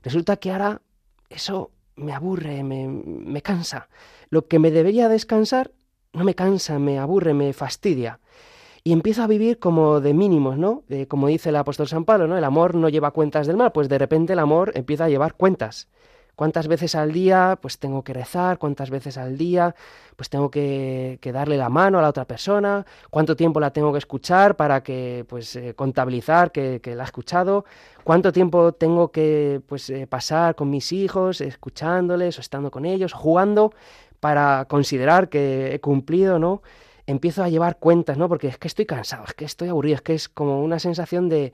resulta 0.02 0.38
que 0.38 0.52
ahora 0.52 0.82
eso 1.30 1.72
me 1.96 2.14
aburre, 2.14 2.64
me, 2.64 2.88
me 2.88 3.42
cansa. 3.42 3.88
Lo 4.30 4.48
que 4.48 4.60
me 4.60 4.72
debería 4.72 5.10
descansar 5.10 5.72
no 6.14 6.24
me 6.24 6.36
cansa, 6.36 6.80
me 6.80 7.00
aburre, 7.00 7.34
me 7.34 7.54
fastidia 7.54 8.20
y 8.84 8.92
empiezo 8.92 9.24
a 9.24 9.28
vivir 9.28 9.60
como 9.60 10.02
de 10.02 10.14
mínimos, 10.14 10.58
¿no? 10.58 10.84
Eh, 10.90 11.08
como 11.08 11.28
dice 11.28 11.50
el 11.50 11.56
apóstol 11.56 11.88
San 11.88 12.06
Pablo, 12.06 12.28
¿no? 12.28 12.38
El 12.38 12.44
amor 12.44 12.76
no 12.76 12.90
lleva 12.90 13.12
cuentas 13.12 13.48
del 13.48 13.56
mal, 13.56 13.72
pues 13.72 13.88
de 13.88 13.98
repente 13.98 14.34
el 14.34 14.40
amor 14.40 14.72
empieza 14.76 15.06
a 15.06 15.10
llevar 15.10 15.36
cuentas. 15.36 15.88
¿Cuántas 16.36 16.68
veces 16.68 16.96
al 16.96 17.12
día 17.12 17.60
pues 17.62 17.78
tengo 17.78 18.04
que 18.04 18.12
rezar? 18.12 18.58
¿Cuántas 18.58 18.90
veces 18.90 19.20
al 19.20 19.38
día 19.38 19.76
pues 20.16 20.30
tengo 20.30 20.50
que, 20.50 21.20
darle 21.32 21.58
la 21.58 21.70
mano 21.70 22.00
a 22.00 22.02
la 22.02 22.10
otra 22.10 22.26
persona? 22.26 22.86
¿Cuánto 23.12 23.36
tiempo 23.36 23.60
la 23.60 23.72
tengo 23.72 23.92
que 23.92 24.00
escuchar 24.00 24.56
para 24.56 24.82
que 24.82 25.26
pues 25.30 25.56
eh, 25.56 25.76
contabilizar 25.76 26.52
que, 26.52 26.82
la 26.86 27.04
ha 27.04 27.06
escuchado? 27.06 27.66
¿Cuánto 28.04 28.32
tiempo 28.34 28.74
tengo 28.74 29.12
que 29.12 29.62
pues 29.68 29.90
eh, 29.92 30.08
pasar 30.08 30.56
con 30.56 30.72
mis 30.72 30.92
hijos 30.92 31.40
escuchándoles 31.40 32.40
o 32.40 32.42
estando 32.42 32.72
con 32.72 32.86
ellos, 32.86 33.14
jugando 33.14 33.72
para 34.24 34.64
considerar 34.70 35.28
que 35.28 35.76
he 35.76 35.82
cumplido, 35.82 36.40
¿no? 36.40 36.62
empiezo 37.08 37.44
a 37.44 37.50
llevar 37.50 37.78
cuentas, 37.78 38.18
¿no? 38.18 38.30
Porque 38.30 38.48
es 38.48 38.58
que 38.58 38.70
estoy 38.70 38.86
cansado, 38.86 39.26
es 39.28 39.34
que 39.34 39.44
estoy 39.44 39.68
aburrido, 39.68 39.96
es 39.96 40.02
que 40.02 40.14
es 40.14 40.30
como 40.30 40.64
una 40.64 40.80
sensación 40.80 41.28
de 41.28 41.52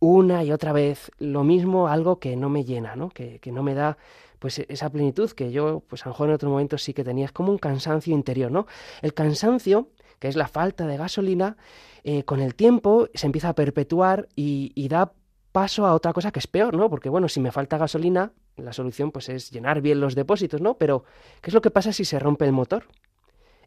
una 0.00 0.42
y 0.42 0.50
otra 0.50 0.72
vez 0.72 1.12
lo 1.18 1.44
mismo, 1.44 1.86
algo 1.86 2.18
que 2.18 2.34
no 2.34 2.48
me 2.48 2.64
llena, 2.64 2.96
¿no? 2.96 3.08
Que, 3.10 3.38
no 3.52 3.62
me 3.62 3.74
da 3.74 3.96
pues 4.40 4.58
esa 4.58 4.90
plenitud 4.90 5.30
que 5.30 5.52
yo, 5.52 5.84
pues 5.86 6.02
a 6.02 6.08
lo 6.08 6.14
mejor 6.14 6.28
en 6.30 6.34
otro 6.34 6.50
momento 6.50 6.76
sí 6.78 6.92
que 6.92 7.04
tenía, 7.04 7.26
es 7.26 7.30
como 7.30 7.52
un 7.52 7.58
cansancio 7.58 8.12
interior, 8.12 8.50
¿no? 8.50 8.66
El 9.00 9.14
cansancio, 9.14 9.90
que 10.18 10.26
es 10.26 10.34
la 10.34 10.48
falta 10.48 10.88
de 10.88 10.96
gasolina, 10.96 11.56
eh, 12.02 12.24
con 12.24 12.40
el 12.40 12.56
tiempo 12.56 13.06
se 13.14 13.26
empieza 13.26 13.50
a 13.50 13.54
perpetuar 13.54 14.26
y, 14.34 14.72
y 14.74 14.88
da 14.88 15.12
paso 15.52 15.86
a 15.86 15.94
otra 15.94 16.12
cosa 16.12 16.32
que 16.32 16.40
es 16.40 16.48
peor, 16.48 16.76
¿no? 16.76 16.90
Porque 16.90 17.08
bueno, 17.08 17.28
si 17.28 17.38
me 17.38 17.52
falta 17.52 17.78
gasolina, 17.78 18.32
la 18.56 18.72
solución 18.72 19.10
pues 19.10 19.28
es 19.28 19.50
llenar 19.50 19.80
bien 19.80 20.00
los 20.00 20.14
depósitos, 20.14 20.60
¿no? 20.60 20.74
Pero 20.74 21.04
¿qué 21.40 21.50
es 21.50 21.54
lo 21.54 21.62
que 21.62 21.70
pasa 21.70 21.92
si 21.92 22.04
se 22.04 22.18
rompe 22.18 22.44
el 22.44 22.52
motor? 22.52 22.86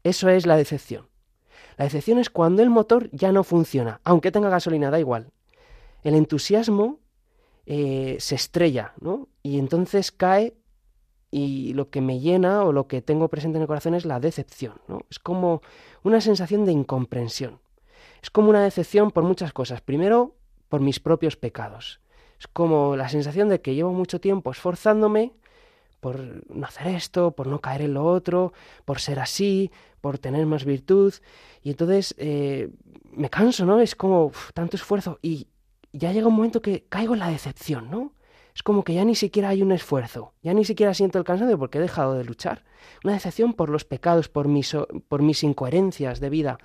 Eso 0.04 0.30
es 0.30 0.46
la 0.46 0.58
decepción. 0.58 1.08
La 1.78 1.86
decepción 1.86 2.20
es 2.20 2.30
cuando 2.30 2.62
el 2.62 2.70
motor 2.70 3.10
ya 3.12 3.32
no 3.32 3.44
funciona, 3.44 4.00
aunque 4.04 4.32
tenga 4.32 4.50
gasolina, 4.50 4.92
da 4.92 5.00
igual. 5.00 5.32
El 6.04 6.16
entusiasmo 6.16 7.00
eh, 7.66 8.18
se 8.20 8.36
estrella, 8.36 8.94
¿no? 9.02 9.28
Y 9.42 9.58
entonces 9.58 10.12
cae 10.12 10.56
y 11.32 11.74
lo 11.74 11.90
que 11.90 12.02
me 12.02 12.20
llena 12.20 12.64
o 12.64 12.72
lo 12.72 12.88
que 12.88 13.02
tengo 13.02 13.28
presente 13.28 13.58
en 13.58 13.64
el 13.64 13.68
corazón 13.68 13.96
es 13.96 14.06
la 14.06 14.20
decepción, 14.20 14.76
¿no? 14.88 15.02
Es 15.10 15.20
como 15.20 15.62
una 16.04 16.22
sensación 16.22 16.66
de 16.66 16.72
incomprensión. 16.72 17.60
Es 18.22 18.30
como 18.30 18.50
una 18.50 18.64
decepción 18.64 19.12
por 19.12 19.24
muchas 19.24 19.52
cosas. 19.52 19.82
Primero, 19.82 20.36
por 20.70 20.82
mis 20.82 21.00
propios 21.00 21.36
pecados. 21.36 22.00
Es 22.40 22.48
como 22.48 22.96
la 22.96 23.10
sensación 23.10 23.50
de 23.50 23.62
que 23.62 23.76
llevo 23.76 23.92
mucho 23.92 24.20
tiempo 24.20 24.52
esforzándome 24.52 25.34
por 26.00 26.20
no 26.54 26.68
hacer 26.68 26.88
esto, 26.88 27.32
por 27.32 27.48
no 27.48 27.60
caer 27.60 27.82
en 27.82 27.94
lo 27.96 28.06
otro, 28.06 28.54
por 28.86 29.00
ser 29.00 29.20
así, 29.20 29.72
por 30.02 30.20
tener 30.20 30.46
más 30.46 30.64
virtud. 30.64 31.14
Y 31.64 31.72
entonces 31.72 32.14
eh, 32.20 32.70
me 33.12 33.30
canso, 33.30 33.66
¿no? 33.66 33.80
Es 33.80 33.96
como 33.96 34.32
tanto 34.54 34.76
esfuerzo 34.76 35.18
y 35.22 35.48
ya 35.94 36.12
llega 36.12 36.28
un 36.28 36.36
momento 36.36 36.62
que 36.62 36.86
caigo 36.90 37.14
en 37.14 37.22
la 37.22 37.30
decepción, 37.30 37.90
¿no? 37.90 38.14
Es 38.54 38.64
como 38.64 38.84
que 38.84 38.94
ya 38.94 39.04
ni 39.04 39.16
siquiera 39.16 39.50
hay 39.50 39.62
un 39.62 39.74
esfuerzo, 39.74 40.34
ya 40.42 40.54
ni 40.54 40.64
siquiera 40.64 40.94
siento 40.94 41.18
el 41.18 41.26
cansancio 41.26 41.60
porque 41.60 41.78
he 41.78 41.82
dejado 41.82 42.14
de 42.14 42.24
luchar. 42.24 42.64
Una 43.04 43.14
decepción 43.14 43.54
por 43.54 43.70
los 43.70 43.84
pecados, 43.84 44.30
por 44.30 44.48
mis, 44.48 44.78
por 45.10 45.22
mis 45.22 45.44
incoherencias 45.44 46.22
de 46.22 46.30
vida, 46.30 46.58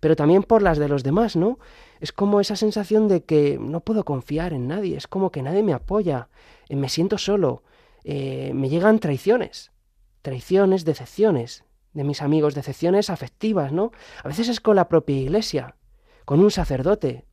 pero 0.00 0.16
también 0.16 0.42
por 0.42 0.62
las 0.62 0.78
de 0.78 0.88
los 0.88 1.02
demás, 1.02 1.36
¿no? 1.36 1.58
Es 2.04 2.12
como 2.12 2.38
esa 2.38 2.54
sensación 2.54 3.08
de 3.08 3.24
que 3.24 3.56
no 3.58 3.80
puedo 3.80 4.04
confiar 4.04 4.52
en 4.52 4.68
nadie, 4.68 4.94
es 4.94 5.06
como 5.06 5.32
que 5.32 5.40
nadie 5.40 5.62
me 5.62 5.72
apoya, 5.72 6.28
eh, 6.68 6.76
me 6.76 6.90
siento 6.90 7.16
solo, 7.16 7.62
eh, 8.04 8.52
me 8.52 8.68
llegan 8.68 8.98
traiciones, 8.98 9.72
traiciones, 10.20 10.84
decepciones 10.84 11.64
de 11.94 12.04
mis 12.04 12.20
amigos, 12.20 12.54
decepciones 12.54 13.08
afectivas, 13.08 13.72
¿no? 13.72 13.90
A 14.22 14.28
veces 14.28 14.50
es 14.50 14.60
con 14.60 14.76
la 14.76 14.86
propia 14.86 15.16
iglesia, 15.16 15.76
con 16.26 16.40
un 16.40 16.50
sacerdote, 16.50 17.24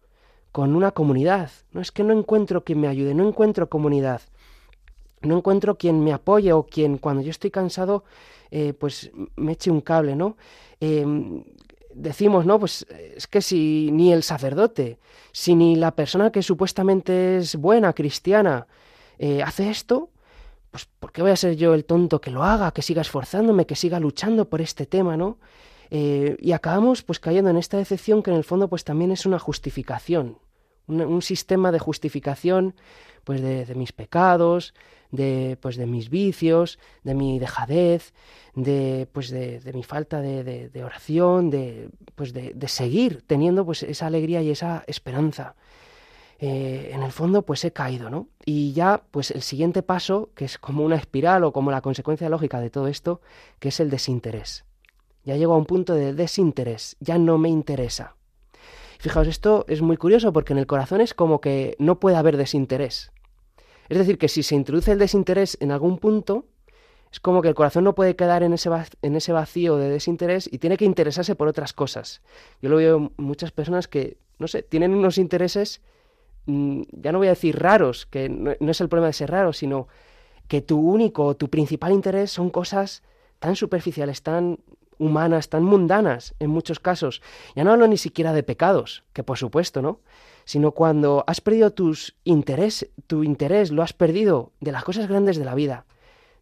con 0.54 0.74
una 0.74 0.92
comunidad. 0.92 1.52
No 1.74 1.82
es 1.82 1.92
que 1.92 2.06
no 2.06 2.14
encuentro 2.18 2.64
quien 2.64 2.80
me 2.80 2.88
ayude, 2.88 3.14
no 3.14 3.28
encuentro 3.28 3.70
comunidad, 3.70 4.22
no 5.20 5.36
encuentro 5.36 5.78
quien 5.78 6.02
me 6.02 6.14
apoye 6.14 6.54
o 6.54 6.66
quien 6.66 6.98
cuando 6.98 7.24
yo 7.24 7.32
estoy 7.32 7.52
cansado, 7.52 8.06
eh, 8.52 8.72
pues 8.72 9.12
me 9.36 9.52
eche 9.52 9.70
un 9.70 9.82
cable, 9.82 10.16
¿no? 10.16 10.38
Em, 10.80 11.44
decimos, 11.94 12.46
¿no? 12.46 12.60
Pues 12.60 12.86
es 13.16 13.28
que 13.28 13.42
si 13.42 13.90
ni 13.92 14.12
el 14.12 14.24
sacerdote, 14.24 15.00
si 15.32 15.56
ni 15.56 15.76
la 15.76 15.92
persona 15.96 16.32
que 16.32 16.42
supuestamente 16.42 17.38
es 17.38 17.56
buena, 17.56 17.94
cristiana, 17.94 18.68
eh, 19.18 19.42
hace 19.44 19.70
esto, 19.70 20.10
pues 20.72 20.88
¿por 21.00 21.12
qué 21.12 21.22
voy 21.22 21.32
a 21.32 21.36
ser 21.36 21.56
yo 21.56 21.74
el 21.74 21.86
tonto 21.86 22.22
que 22.22 22.32
lo 22.32 22.44
haga, 22.44 22.72
que 22.72 22.82
siga 22.82 23.02
esforzándome, 23.02 23.66
que 23.66 23.76
siga 23.76 24.00
luchando 24.00 24.50
por 24.50 24.62
este 24.62 24.86
tema, 24.86 25.18
¿no? 25.18 25.38
Eh, 25.90 26.38
y 26.40 26.54
acabamos 26.54 27.04
pues 27.04 27.20
cayendo 27.20 27.50
en 27.50 27.58
esta 27.58 27.78
decepción 27.78 28.24
que 28.24 28.32
en 28.32 28.38
el 28.38 28.46
fondo 28.46 28.70
pues 28.70 28.86
también 28.86 29.12
es 29.12 29.26
una 29.26 29.40
justificación, 29.40 30.38
un, 30.92 31.22
sistema 31.22 31.72
de 31.72 31.80
justificación 31.80 32.76
pues 33.24 33.42
de, 33.42 33.76
mis 33.76 33.92
pecados, 33.92 34.74
de 35.12 35.58
pues 35.62 35.76
de 35.76 35.86
mis 35.86 36.10
vicios, 36.10 36.80
de 37.04 37.14
mi 37.14 37.40
dejadez, 37.40 38.14
de 38.56 39.08
pues 39.12 39.30
de, 39.30 39.72
mi 39.74 39.84
falta 39.84 40.22
de, 40.22 40.44
de, 40.44 40.84
oración, 40.84 41.50
de 41.50 41.90
pues 42.16 42.34
de, 42.34 42.68
seguir 42.68 43.24
teniendo 43.28 43.66
pues 43.66 43.84
esa 43.84 44.08
alegría 44.08 44.42
y 44.42 44.50
esa 44.50 44.84
esperanza. 44.88 45.56
Eh, 46.40 46.90
en 46.94 47.04
el 47.04 47.12
fondo 47.12 47.44
pues 47.44 47.64
he 47.66 47.72
caído, 47.72 48.10
¿no? 48.10 48.28
Y 48.46 48.74
ya 48.74 49.04
pues 49.12 49.30
el 49.30 49.44
siguiente 49.44 49.84
paso, 49.84 50.32
que 50.34 50.46
es 50.46 50.58
como 50.58 50.84
una 50.84 50.96
espiral 50.96 51.44
o 51.44 51.54
como 51.54 51.70
la 51.70 51.82
consecuencia 51.82 52.30
lógica 52.30 52.60
de 52.60 52.72
todo 52.72 52.88
esto, 52.88 53.22
que 53.60 53.70
es 53.70 53.80
el 53.80 53.92
desinterés. 53.92 54.66
Ya 55.24 55.36
llego 55.38 55.54
a 55.54 55.58
un 55.58 55.66
punto 55.66 55.94
de 55.94 56.14
desinterés, 56.14 56.98
ya 57.00 57.20
no 57.20 57.38
me 57.38 57.50
interesa. 57.50 58.16
Fijaos, 59.02 59.28
esto 59.28 59.66
es 59.68 59.82
muy 59.82 59.98
curioso 59.98 60.32
porque 60.32 60.54
en 60.54 60.60
el 60.60 60.68
corazón 60.68 61.02
es 61.02 61.16
como 61.16 61.42
que 61.42 61.76
no 61.80 62.00
puede 62.00 62.18
haber 62.18 62.38
desinterés. 62.38 63.12
Es 63.90 63.98
decir, 63.98 64.20
que 64.20 64.28
si 64.28 64.44
se 64.44 64.54
introduce 64.54 64.92
el 64.92 65.00
desinterés 65.00 65.58
en 65.60 65.72
algún 65.72 65.98
punto, 65.98 66.46
es 67.12 67.20
como 67.20 67.42
que 67.42 67.48
el 67.48 67.56
corazón 67.56 67.84
no 67.84 67.96
puede 67.96 68.16
quedar 68.16 68.44
en 68.44 68.54
ese, 68.54 68.70
en 69.02 69.16
ese 69.16 69.34
vacío 69.34 69.78
de 69.78 69.90
desinterés 69.90 70.48
y 70.54 70.60
tiene 70.60 70.78
que 70.78 70.86
interesarse 70.86 71.34
por 71.34 71.48
otras 71.48 71.74
cosas. 71.74 72.22
Yo 72.62 72.70
lo 72.70 72.76
veo 72.76 73.12
muchas 73.18 73.52
personas 73.52 73.88
que, 73.88 74.18
no 74.38 74.48
sé, 74.48 74.62
tienen 74.62 74.94
unos 74.94 75.18
intereses, 75.18 75.82
mm, 76.46 76.84
ya 76.92 77.12
no 77.12 77.18
voy 77.18 77.28
a 77.28 77.32
decir 77.32 77.58
raros, 77.58 78.06
que 78.06 78.30
no, 78.30 78.52
es 78.52 78.82
el 78.82 78.88
problema 78.88 79.08
de 79.08 79.14
ser 79.14 79.32
raro, 79.32 79.52
sino 79.52 79.88
que 80.48 80.62
tu 80.62 80.80
único, 80.80 81.36
tu 81.36 81.50
principal 81.50 81.92
interés 81.92 82.30
son 82.30 82.52
cosas 82.52 83.02
tan 83.40 83.56
superficiales, 83.56 84.22
tan 84.22 84.60
humanas, 85.02 85.50
tan 85.50 85.64
mundanas 85.64 86.36
en 86.40 86.52
muchos 86.52 86.80
casos. 86.80 87.22
Ya 87.56 87.64
no 87.64 87.72
hablo 87.72 87.88
ni 87.88 87.98
siquiera 87.98 88.34
de 88.34 88.44
pecados, 88.44 89.04
que 89.14 89.24
por 89.24 89.38
supuesto, 89.38 89.82
¿no? 89.82 90.00
Sino 90.46 90.72
cuando 90.72 91.24
has 91.28 91.42
perdido 91.42 91.72
tus 91.72 92.16
interés, 92.24 92.90
tu 93.08 93.24
interés 93.24 93.72
lo 93.72 93.82
has 93.82 93.94
perdido 93.94 94.52
de 94.60 94.72
las 94.72 94.84
cosas 94.84 95.08
grandes 95.08 95.38
de 95.38 95.46
la 95.46 95.56
vida, 95.56 95.86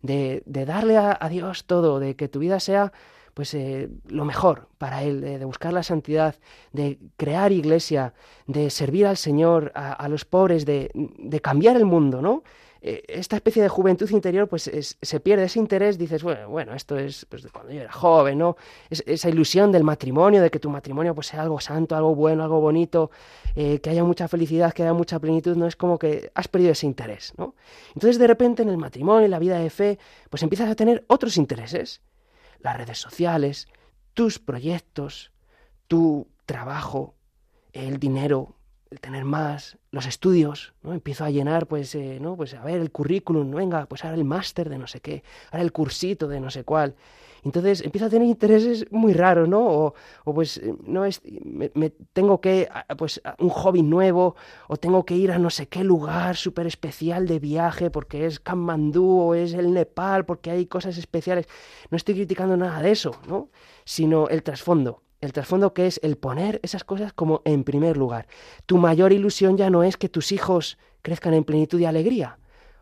de, 0.02 0.44
de 0.46 0.66
darle 0.66 0.98
a, 0.98 1.18
Dios 1.30 1.66
todo, 1.66 2.00
de 2.00 2.16
que 2.16 2.28
tu 2.28 2.40
vida 2.40 2.60
sea 2.60 2.92
pues 3.34 3.54
eh, 3.54 3.90
lo 4.08 4.26
mejor 4.26 4.68
para 4.78 5.04
Él, 5.04 5.22
de, 5.22 5.46
buscar 5.46 5.72
la 5.72 5.84
santidad, 5.84 6.36
de 6.74 7.00
crear 7.16 7.54
iglesia, 7.54 8.14
de 8.48 8.70
servir 8.70 9.08
al 9.08 9.16
Señor, 9.16 9.72
a, 9.76 9.94
a 9.94 10.10
los 10.10 10.26
pobres, 10.26 10.66
de, 10.66 10.92
de 10.94 11.40
cambiar 11.40 11.78
el 11.78 11.86
mundo, 11.86 12.22
¿no? 12.22 12.44
Eh, 12.82 13.04
esta 13.08 13.36
especie 13.36 13.62
de 13.62 13.68
juventud 13.68 14.10
interior 14.10 14.48
pues 14.48 14.72
se 15.02 15.20
pierde 15.20 15.44
ese 15.44 15.60
interés, 15.60 15.98
dices, 15.98 16.24
bueno, 16.24 16.50
bueno 16.50 16.74
esto 16.74 16.98
es 16.98 17.26
pues, 17.26 17.46
cuando 17.52 17.74
yo 17.74 17.82
era 17.82 17.92
joven, 17.92 18.38
¿no? 18.38 18.56
esa 18.90 19.30
ilusión 19.30 19.72
del 19.72 19.84
matrimonio, 19.84 20.42
de 20.42 20.50
que 20.50 20.60
tu 20.60 20.70
matrimonio 20.70 21.14
pues 21.14 21.28
sea 21.28 21.42
algo 21.42 21.60
santo, 21.60 21.96
algo 21.96 22.16
bueno, 22.16 22.44
algo 22.44 22.62
bonito, 22.62 23.12
eh, 23.56 23.80
que 23.80 23.90
haya 23.90 24.04
mucha 24.04 24.28
felicidad, 24.30 24.72
que 24.72 24.84
haya 24.84 24.94
mucha 24.94 25.20
plenitud, 25.20 25.58
no 25.58 25.68
es 25.68 25.76
como 25.76 26.00
que 26.00 26.32
has 26.34 26.48
perdido 26.48 26.72
ese 26.72 26.86
interés, 26.86 27.34
¿no? 27.38 27.56
Entonces 27.94 28.18
de 28.18 28.28
repente 28.28 28.62
en 28.62 28.70
el 28.70 28.78
matrimonio, 28.78 29.26
en 29.26 29.32
la 29.32 29.40
vida 29.40 29.60
de 29.60 29.70
fe, 29.70 30.00
pues 30.30 30.42
empiezas 30.44 30.70
a 30.70 30.76
tener 30.76 31.04
otros 31.08 31.36
intereses, 31.36 32.02
las 32.60 32.78
redes 32.78 32.98
sociales, 32.98 33.68
tus 34.14 34.40
proyectos, 34.40 35.32
tu 35.88 36.28
trabajo, 36.46 37.16
el 37.74 38.00
dinero, 38.00 38.56
el 38.92 39.00
tener 39.00 39.24
más, 39.24 39.78
los 39.92 40.08
estudios, 40.08 40.74
¿no? 40.82 40.94
Empiezo 40.94 41.24
a 41.24 41.30
llenar, 41.30 41.68
pues, 41.68 41.94
eh, 41.94 42.18
¿no? 42.20 42.36
Pues 42.36 42.56
a 42.56 42.64
ver 42.64 42.82
el 42.82 42.92
currículum, 42.92 43.52
venga, 43.52 43.86
pues 43.86 44.04
ahora 44.04 44.18
el 44.18 44.26
máster 44.26 44.70
de 44.70 44.80
no 44.80 44.88
sé 44.88 45.00
qué, 45.00 45.24
ahora 45.52 45.64
el 45.64 45.72
cursito 45.72 46.28
de 46.28 46.40
no 46.40 46.50
sé 46.50 46.64
cuál. 46.64 46.96
Entonces 47.44 47.82
empiezo 47.82 48.08
a 48.08 48.10
tener 48.10 48.28
intereses 48.28 48.86
muy 48.92 49.14
raros, 49.14 49.48
¿no? 49.48 49.66
O, 49.66 49.94
o 50.26 50.34
pues 50.34 50.58
eh, 50.58 50.74
no 50.86 51.06
es, 51.06 51.22
me, 51.24 51.92
tengo 52.14 52.42
que, 52.42 52.68
pues 52.98 53.22
un 53.38 53.50
hobby 53.50 53.84
nuevo, 53.84 54.36
o 54.68 54.78
tengo 54.78 55.06
que 55.06 55.16
ir 55.16 55.32
a 55.32 55.40
no 55.40 55.50
sé 55.50 55.68
qué 55.68 55.84
lugar 55.84 56.36
súper 56.36 56.68
especial 56.68 57.28
de 57.28 57.40
viaje 57.40 57.92
porque 57.92 58.26
es 58.26 58.40
Kathmandú 58.40 59.20
o 59.20 59.36
es 59.36 59.54
el 59.54 59.74
Nepal 59.74 60.26
porque 60.26 60.52
hay 60.52 60.66
cosas 60.66 60.98
especiales. 60.98 61.48
No 61.92 61.96
estoy 61.96 62.16
criticando 62.16 62.58
nada 62.58 62.82
de 62.82 62.92
eso, 62.92 63.16
¿no? 63.28 63.50
Sino 63.86 64.28
el 64.30 64.44
trasfondo 64.44 65.04
el 65.22 65.34
trasfondo 65.34 65.74
que 65.74 65.88
es 65.88 66.00
el 66.04 66.18
poner 66.18 66.60
esas 66.64 66.84
cosas 66.84 67.14
como 67.14 67.42
en 67.46 67.64
primer 67.64 67.98
lugar. 67.98 68.28
Tu 68.66 68.78
mayor 68.78 69.12
ilusión 69.12 69.58
ya 69.58 69.70
no 69.70 69.84
es 69.84 69.98
que 69.98 70.10
tus 70.10 70.32
hijos 70.32 70.78
crezcan 71.02 71.34
en 71.34 71.44
plenitud 71.44 71.80
y 71.80 71.86
alegría. 71.86 72.40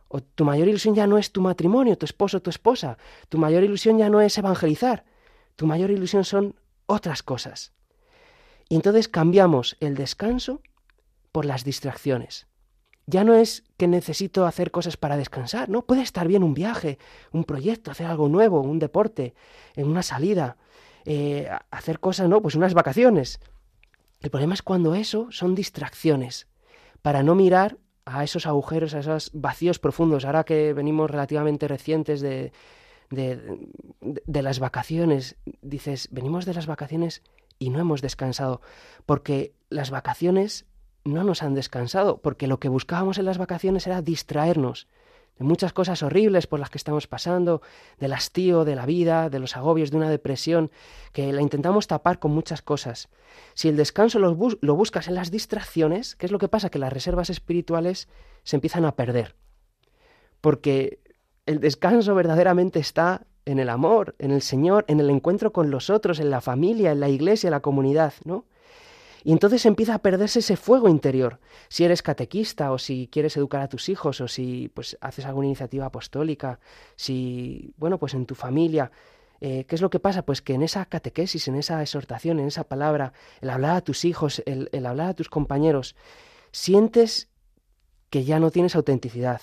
O 0.08 0.21
tu 0.21 0.45
mayor 0.45 0.67
ilusión 0.67 0.95
ya 0.95 1.08
no 1.08 1.17
es 1.17 1.32
tu 1.32 1.41
matrimonio, 1.41 1.97
tu 1.97 2.06
esposo, 2.06 2.41
tu 2.41 2.50
esposa. 2.50 2.97
Tu 3.30 3.38
mayor 3.38 3.63
ilusión 3.63 3.97
ya 3.97 4.10
no 4.10 4.21
es 4.21 4.38
evangelizar. 4.38 5.04
Tu 5.56 5.65
mayor 5.65 5.91
ilusión 5.91 6.23
son 6.23 6.56
otras 6.86 7.23
cosas. 7.23 7.73
Y 8.69 8.76
entonces 8.76 9.08
cambiamos 9.08 9.76
el 9.80 9.95
descanso 9.95 10.62
por 11.32 11.45
las 11.45 11.63
distracciones. 11.63 12.47
Ya 13.06 13.23
no 13.23 13.34
es 13.34 13.63
que 13.78 13.88
necesito 13.88 14.45
hacer 14.45 14.71
cosas 14.71 14.97
para 14.97 15.17
descansar, 15.17 15.69
¿no? 15.69 15.84
Puede 15.84 16.02
estar 16.02 16.28
bien 16.28 16.43
un 16.43 16.54
viaje, 16.54 17.00
un 17.32 17.45
proyecto, 17.45 17.89
hacer 17.89 18.06
algo 18.06 18.28
nuevo, 18.28 18.62
un 18.62 18.80
deporte, 18.80 19.34
en 19.76 19.88
una 19.88 20.04
salida, 20.04 20.58
eh, 21.10 21.48
hacer 21.72 22.02
cosas, 22.02 22.28
¿no? 22.28 22.41
Pues 22.41 22.56
unas 22.56 22.74
vacaciones. 22.74 23.39
El 24.20 24.30
problema 24.30 24.54
es 24.54 24.62
cuando 24.62 24.93
eso 24.93 25.32
son 25.32 25.56
distracciones, 25.56 26.48
para 27.02 27.24
no 27.24 27.34
mirar 27.34 27.78
a 28.04 28.26
esos 28.26 28.46
agujeros, 28.46 28.93
a 28.93 29.00
esos 29.00 29.32
vacíos 29.34 29.80
profundos. 29.80 30.26
Ahora 30.26 30.43
que 30.43 30.74
venimos 30.74 31.10
relativamente 31.10 31.70
recientes 31.70 32.20
de, 32.20 32.52
de, 33.10 33.70
de, 34.02 34.41
las 34.41 34.60
vacaciones, 34.60 35.38
dices, 35.62 36.10
venimos 36.12 36.46
de 36.46 36.56
las 36.56 36.67
vacaciones 36.67 37.22
y 37.58 37.70
no 37.70 37.80
hemos 37.80 38.02
descansado, 38.02 38.60
porque 39.06 39.54
las 39.70 39.91
vacaciones 39.91 40.65
no 41.06 41.24
nos 41.24 41.41
han 41.41 41.54
descansado, 41.54 42.17
porque 42.17 42.48
lo 42.48 42.60
que 42.60 42.67
buscábamos 42.67 43.17
en 43.17 43.24
las 43.24 43.38
vacaciones 43.38 43.88
era 43.88 44.02
distraernos 44.02 44.89
de 45.38 45.45
muchas 45.45 45.73
cosas 45.73 46.04
horribles 46.04 46.47
por 46.47 46.60
las 46.60 46.69
que 46.69 46.78
estamos 46.78 47.08
pasando, 47.08 47.62
del 48.00 48.13
hastío 48.13 48.65
de 48.65 48.76
la 48.76 48.86
vida, 48.86 49.30
de 49.30 49.39
los 49.39 49.56
agobios 49.56 49.91
de 49.91 49.97
una 49.97 50.10
depresión, 50.10 50.71
que 51.13 51.32
la 51.32 51.41
intentamos 51.41 51.88
tapar 51.88 52.19
con 52.19 52.32
muchas 52.32 52.62
cosas. 52.62 53.10
Si 53.54 53.67
el 53.67 53.78
descanso 53.78 54.19
lo, 54.19 54.36
buscas 54.36 55.08
en 55.08 55.15
las 55.15 55.32
distracciones, 55.32 56.15
¿qué 56.15 56.26
es 56.26 56.32
lo 56.32 56.39
que 56.39 56.47
pasa? 56.47 56.69
Que 56.69 56.80
las 56.80 56.93
reservas 56.93 57.30
espirituales 57.30 58.08
se 58.43 58.56
empiezan 58.56 58.86
a 58.86 58.95
perder. 58.95 59.36
Porque 60.41 61.00
el 61.45 61.60
descanso 61.60 62.15
verdaderamente 62.15 62.80
está 62.80 63.26
en 63.45 63.60
el 63.60 63.69
amor, 63.69 64.15
en 64.19 64.32
el 64.32 64.41
Señor, 64.41 64.86
en 64.88 65.00
el 65.00 65.10
encuentro 65.10 65.54
con 65.54 65.71
los 65.71 65.89
otros, 65.89 66.19
en 66.19 66.30
la 66.30 66.41
familia, 66.41 66.91
en 66.91 67.00
la 67.00 67.10
iglesia, 67.10 67.47
en 67.47 67.52
la 67.52 67.62
comunidad, 67.62 68.13
¿no? 68.26 68.45
Y 69.23 69.32
entonces 69.32 69.65
empieza 69.65 69.95
a 69.95 69.99
perderse 69.99 70.39
ese 70.39 70.56
fuego 70.56 70.89
interior. 70.89 71.39
Si 71.69 71.84
eres 71.84 72.01
catequista 72.01 72.71
o 72.71 72.77
si 72.77 73.10
quieres 73.12 73.36
educar 73.38 73.62
a 73.62 73.69
tus 73.69 73.89
hijos 73.89 74.21
o 74.21 74.27
si 74.27 74.69
pues 74.73 74.97
haces 75.01 75.25
alguna 75.25 75.47
iniciativa 75.47 75.86
apostólica, 75.86 76.60
si, 76.95 77.73
bueno, 77.77 77.97
pues 77.97 78.13
en 78.13 78.25
tu 78.25 78.36
familia, 78.36 78.91
eh, 79.41 79.65
¿qué 79.65 79.75
es 79.75 79.82
lo 79.82 79.89
que 79.89 79.99
pasa? 79.99 80.23
Pues 80.23 80.41
que 80.41 80.53
en 80.53 80.63
esa 80.63 80.86
catequesis, 80.86 81.47
en 81.47 81.56
esa 81.56 81.82
exhortación, 81.82 82.39
en 82.39 82.47
esa 82.47 82.63
palabra, 82.63 83.13
el 83.41 83.49
hablar 83.49 83.75
a 83.75 83.82
tus 83.82 84.06
hijos, 84.06 84.41
el, 84.45 84.69
el 84.71 84.86
hablar 84.86 85.10
a 85.10 85.13
tus 85.13 85.30
compañeros, 85.30 85.95
sientes 86.51 87.30
que 88.10 88.23
ya 88.23 88.39
no 88.39 88.51
tienes 88.51 88.75
autenticidad, 88.75 89.41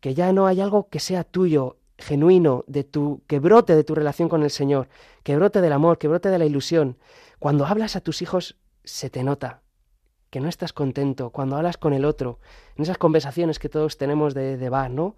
que 0.00 0.14
ya 0.14 0.32
no 0.32 0.46
hay 0.46 0.60
algo 0.60 0.88
que 0.88 1.00
sea 1.00 1.24
tuyo, 1.24 1.78
genuino, 1.98 2.64
de 2.66 2.84
tu, 2.84 3.22
que 3.26 3.38
brote 3.38 3.74
de 3.76 3.84
tu 3.84 3.94
relación 3.94 4.28
con 4.28 4.42
el 4.42 4.50
Señor, 4.50 4.88
que 5.22 5.36
brote 5.36 5.60
del 5.60 5.72
amor, 5.72 5.98
que 5.98 6.08
brote 6.08 6.28
de 6.28 6.38
la 6.38 6.44
ilusión. 6.44 6.98
Cuando 7.38 7.66
hablas 7.66 7.96
a 7.96 8.00
tus 8.00 8.22
hijos 8.22 8.56
se 8.84 9.10
te 9.10 9.24
nota 9.24 9.62
que 10.30 10.40
no 10.40 10.48
estás 10.48 10.72
contento 10.72 11.30
cuando 11.30 11.56
hablas 11.56 11.76
con 11.76 11.92
el 11.92 12.04
otro, 12.04 12.40
en 12.76 12.82
esas 12.82 12.98
conversaciones 12.98 13.58
que 13.58 13.68
todos 13.68 13.96
tenemos 13.98 14.34
de, 14.34 14.56
de 14.56 14.68
bar, 14.68 14.90
¿no? 14.90 15.14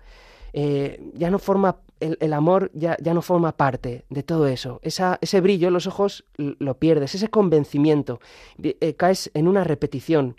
Eh, 0.53 1.11
ya 1.15 1.31
no 1.31 1.39
forma, 1.39 1.81
el, 2.01 2.33
amor 2.33 2.71
ya, 2.73 2.97
ya, 3.01 3.15
no 3.15 3.23
forma 3.23 3.57
parte 3.57 4.05
de 4.09 4.23
todo 4.23 4.47
eso. 4.47 4.81
Esa, 4.83 5.19
ese 5.21 5.41
brillo 5.41 5.69
en 5.69 5.75
los 5.75 5.87
ojos 5.87 6.25
lo 6.37 6.79
pierdes, 6.79 7.15
ese 7.15 7.29
convencimiento, 7.29 8.21
eh, 8.63 8.95
caes 8.95 9.31
en 9.35 9.49
una 9.49 9.65
repetición. 9.65 10.37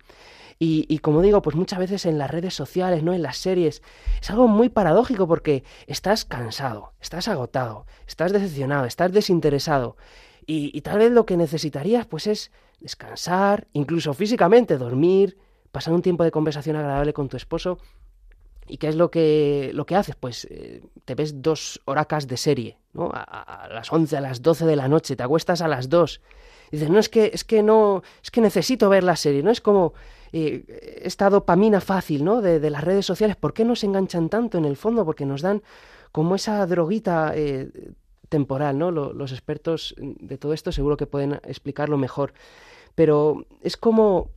Y, 0.59 0.85
y, 0.89 0.99
como 0.99 1.21
digo, 1.21 1.43
pues 1.43 1.55
muchas 1.55 1.77
veces 1.77 2.07
en 2.07 2.17
las 2.17 2.31
redes 2.31 2.55
sociales, 2.55 3.03
¿no? 3.03 3.13
En 3.13 3.21
las 3.21 3.37
series, 3.37 3.83
es 4.19 4.29
algo 4.31 4.47
muy 4.47 4.69
paradójico 4.69 5.27
porque 5.27 5.63
estás 5.85 6.25
cansado, 6.25 6.93
estás 6.99 7.27
agotado, 7.27 7.85
estás 8.07 8.31
decepcionado, 8.31 8.85
estás 8.85 9.11
desinteresado. 9.11 9.97
Y, 10.47 10.71
y 10.75 10.81
tal 10.81 10.97
vez 10.97 11.11
lo 11.11 11.27
que 11.27 11.37
necesitarías, 11.37 12.07
pues 12.07 12.25
es 12.25 12.51
descansar, 12.79 13.67
incluso 13.73 14.13
físicamente, 14.13 14.77
dormir, 14.77 15.37
pasar 15.71 15.93
un 15.93 16.01
tiempo 16.01 16.23
de 16.23 16.31
conversación 16.31 16.75
agradable 16.75 17.13
con 17.13 17.29
tu 17.29 17.37
esposo. 17.37 17.79
¿Y 18.67 18.77
qué 18.77 18.89
es 18.89 18.95
lo 18.95 19.09
que, 19.09 19.71
lo 19.73 19.85
que 19.85 19.95
haces? 19.95 20.15
Pues 20.15 20.45
eh, 20.49 20.83
te 21.05 21.15
ves 21.15 21.41
dos 21.41 21.81
horacas 21.85 22.27
de 22.27 22.35
serie, 22.35 22.77
¿no? 22.93 23.09
A, 23.13 23.67
las 23.71 23.91
11, 23.91 24.17
a 24.17 24.21
las 24.21 24.41
12 24.41 24.65
de 24.65 24.75
la 24.75 24.89
noche, 24.89 25.15
te 25.15 25.23
acuestas 25.23 25.61
a 25.61 25.69
las 25.69 25.87
2. 25.87 26.21
Y 26.71 26.75
dices, 26.75 26.89
no, 26.89 26.99
es 26.99 27.07
que, 27.07 27.31
es 27.33 27.45
que 27.45 27.63
no, 27.63 28.03
es 28.21 28.29
que 28.29 28.41
necesito 28.41 28.89
ver 28.89 29.05
la 29.05 29.15
serie, 29.15 29.41
¿no? 29.41 29.51
Es 29.51 29.61
como 29.61 29.93
eh, 30.33 31.01
esta 31.01 31.29
dopamina 31.29 31.79
fácil, 31.79 32.25
¿no? 32.25 32.41
De, 32.41 32.59
de, 32.59 32.69
las 32.69 32.83
redes 32.83 33.05
sociales, 33.05 33.37
¿por 33.37 33.53
qué 33.53 33.63
nos 33.63 33.85
enganchan 33.85 34.27
tanto 34.27 34.57
en 34.57 34.65
el 34.65 34.75
fondo? 34.75 35.05
Porque 35.05 35.25
nos 35.25 35.41
dan 35.41 35.63
como 36.11 36.35
esa 36.35 36.65
droguita 36.65 37.31
eh, 37.35 37.69
temporal, 38.29 38.77
¿no? 38.77 38.91
los 38.91 39.31
expertos 39.31 39.95
de 39.97 40.37
todo 40.37 40.53
esto 40.53 40.71
seguro 40.71 40.97
que 40.97 41.07
pueden 41.07 41.33
explicarlo 41.43 41.97
mejor. 41.97 42.33
Pero 42.97 43.45
es 43.62 43.77
como, 43.77 44.31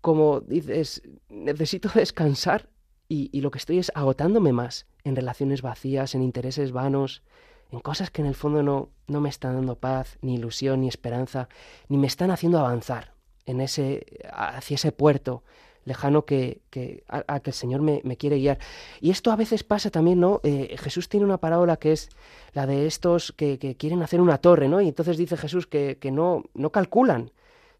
como 0.00 0.40
dices, 0.40 1.02
necesito 1.28 1.88
descansar 1.94 2.68
y, 3.08 3.40
lo 3.40 3.50
que 3.50 3.58
estoy 3.58 3.80
es 3.80 3.90
agotándome 3.92 4.52
más 4.52 4.86
en 5.02 5.16
relaciones 5.16 5.62
vacías, 5.62 6.14
en 6.14 6.22
intereses 6.22 6.70
vanos, 6.70 7.24
en 7.72 7.80
cosas 7.80 8.12
que 8.12 8.22
en 8.22 8.28
el 8.28 8.36
fondo 8.36 8.62
no, 8.62 8.90
no 9.08 9.20
me 9.20 9.28
están 9.28 9.56
dando 9.56 9.74
paz, 9.74 10.16
ni 10.22 10.36
ilusión, 10.36 10.82
ni 10.82 10.88
esperanza, 10.88 11.48
ni 11.88 11.98
me 11.98 12.06
están 12.06 12.30
haciendo 12.30 12.60
avanzar 12.60 13.14
en 13.46 13.60
ese, 13.60 14.06
hacia 14.32 14.76
ese 14.76 14.92
puerto 14.92 15.42
lejano 15.84 16.24
que, 16.24 16.62
que 16.70 17.02
a, 17.08 17.40
que 17.40 17.50
el 17.50 17.54
Señor 17.54 17.82
me, 17.82 18.00
me, 18.04 18.16
quiere 18.16 18.38
guiar. 18.38 18.60
Y 19.00 19.10
esto 19.10 19.32
a 19.32 19.36
veces 19.36 19.64
pasa 19.64 19.90
también, 19.90 20.20
¿no? 20.20 20.40
Eh, 20.44 20.76
Jesús 20.78 21.08
tiene 21.08 21.26
una 21.26 21.38
parábola 21.38 21.78
que 21.78 21.90
es 21.90 22.10
la 22.52 22.66
de 22.68 22.86
estos 22.86 23.32
que, 23.32 23.58
que, 23.58 23.74
quieren 23.74 24.04
hacer 24.04 24.20
una 24.20 24.38
torre, 24.38 24.68
¿no? 24.68 24.80
Y 24.80 24.86
entonces 24.86 25.16
dice 25.16 25.36
Jesús 25.36 25.66
que, 25.66 25.98
que 25.98 26.12
no, 26.12 26.44
no 26.54 26.70
calculan 26.70 27.32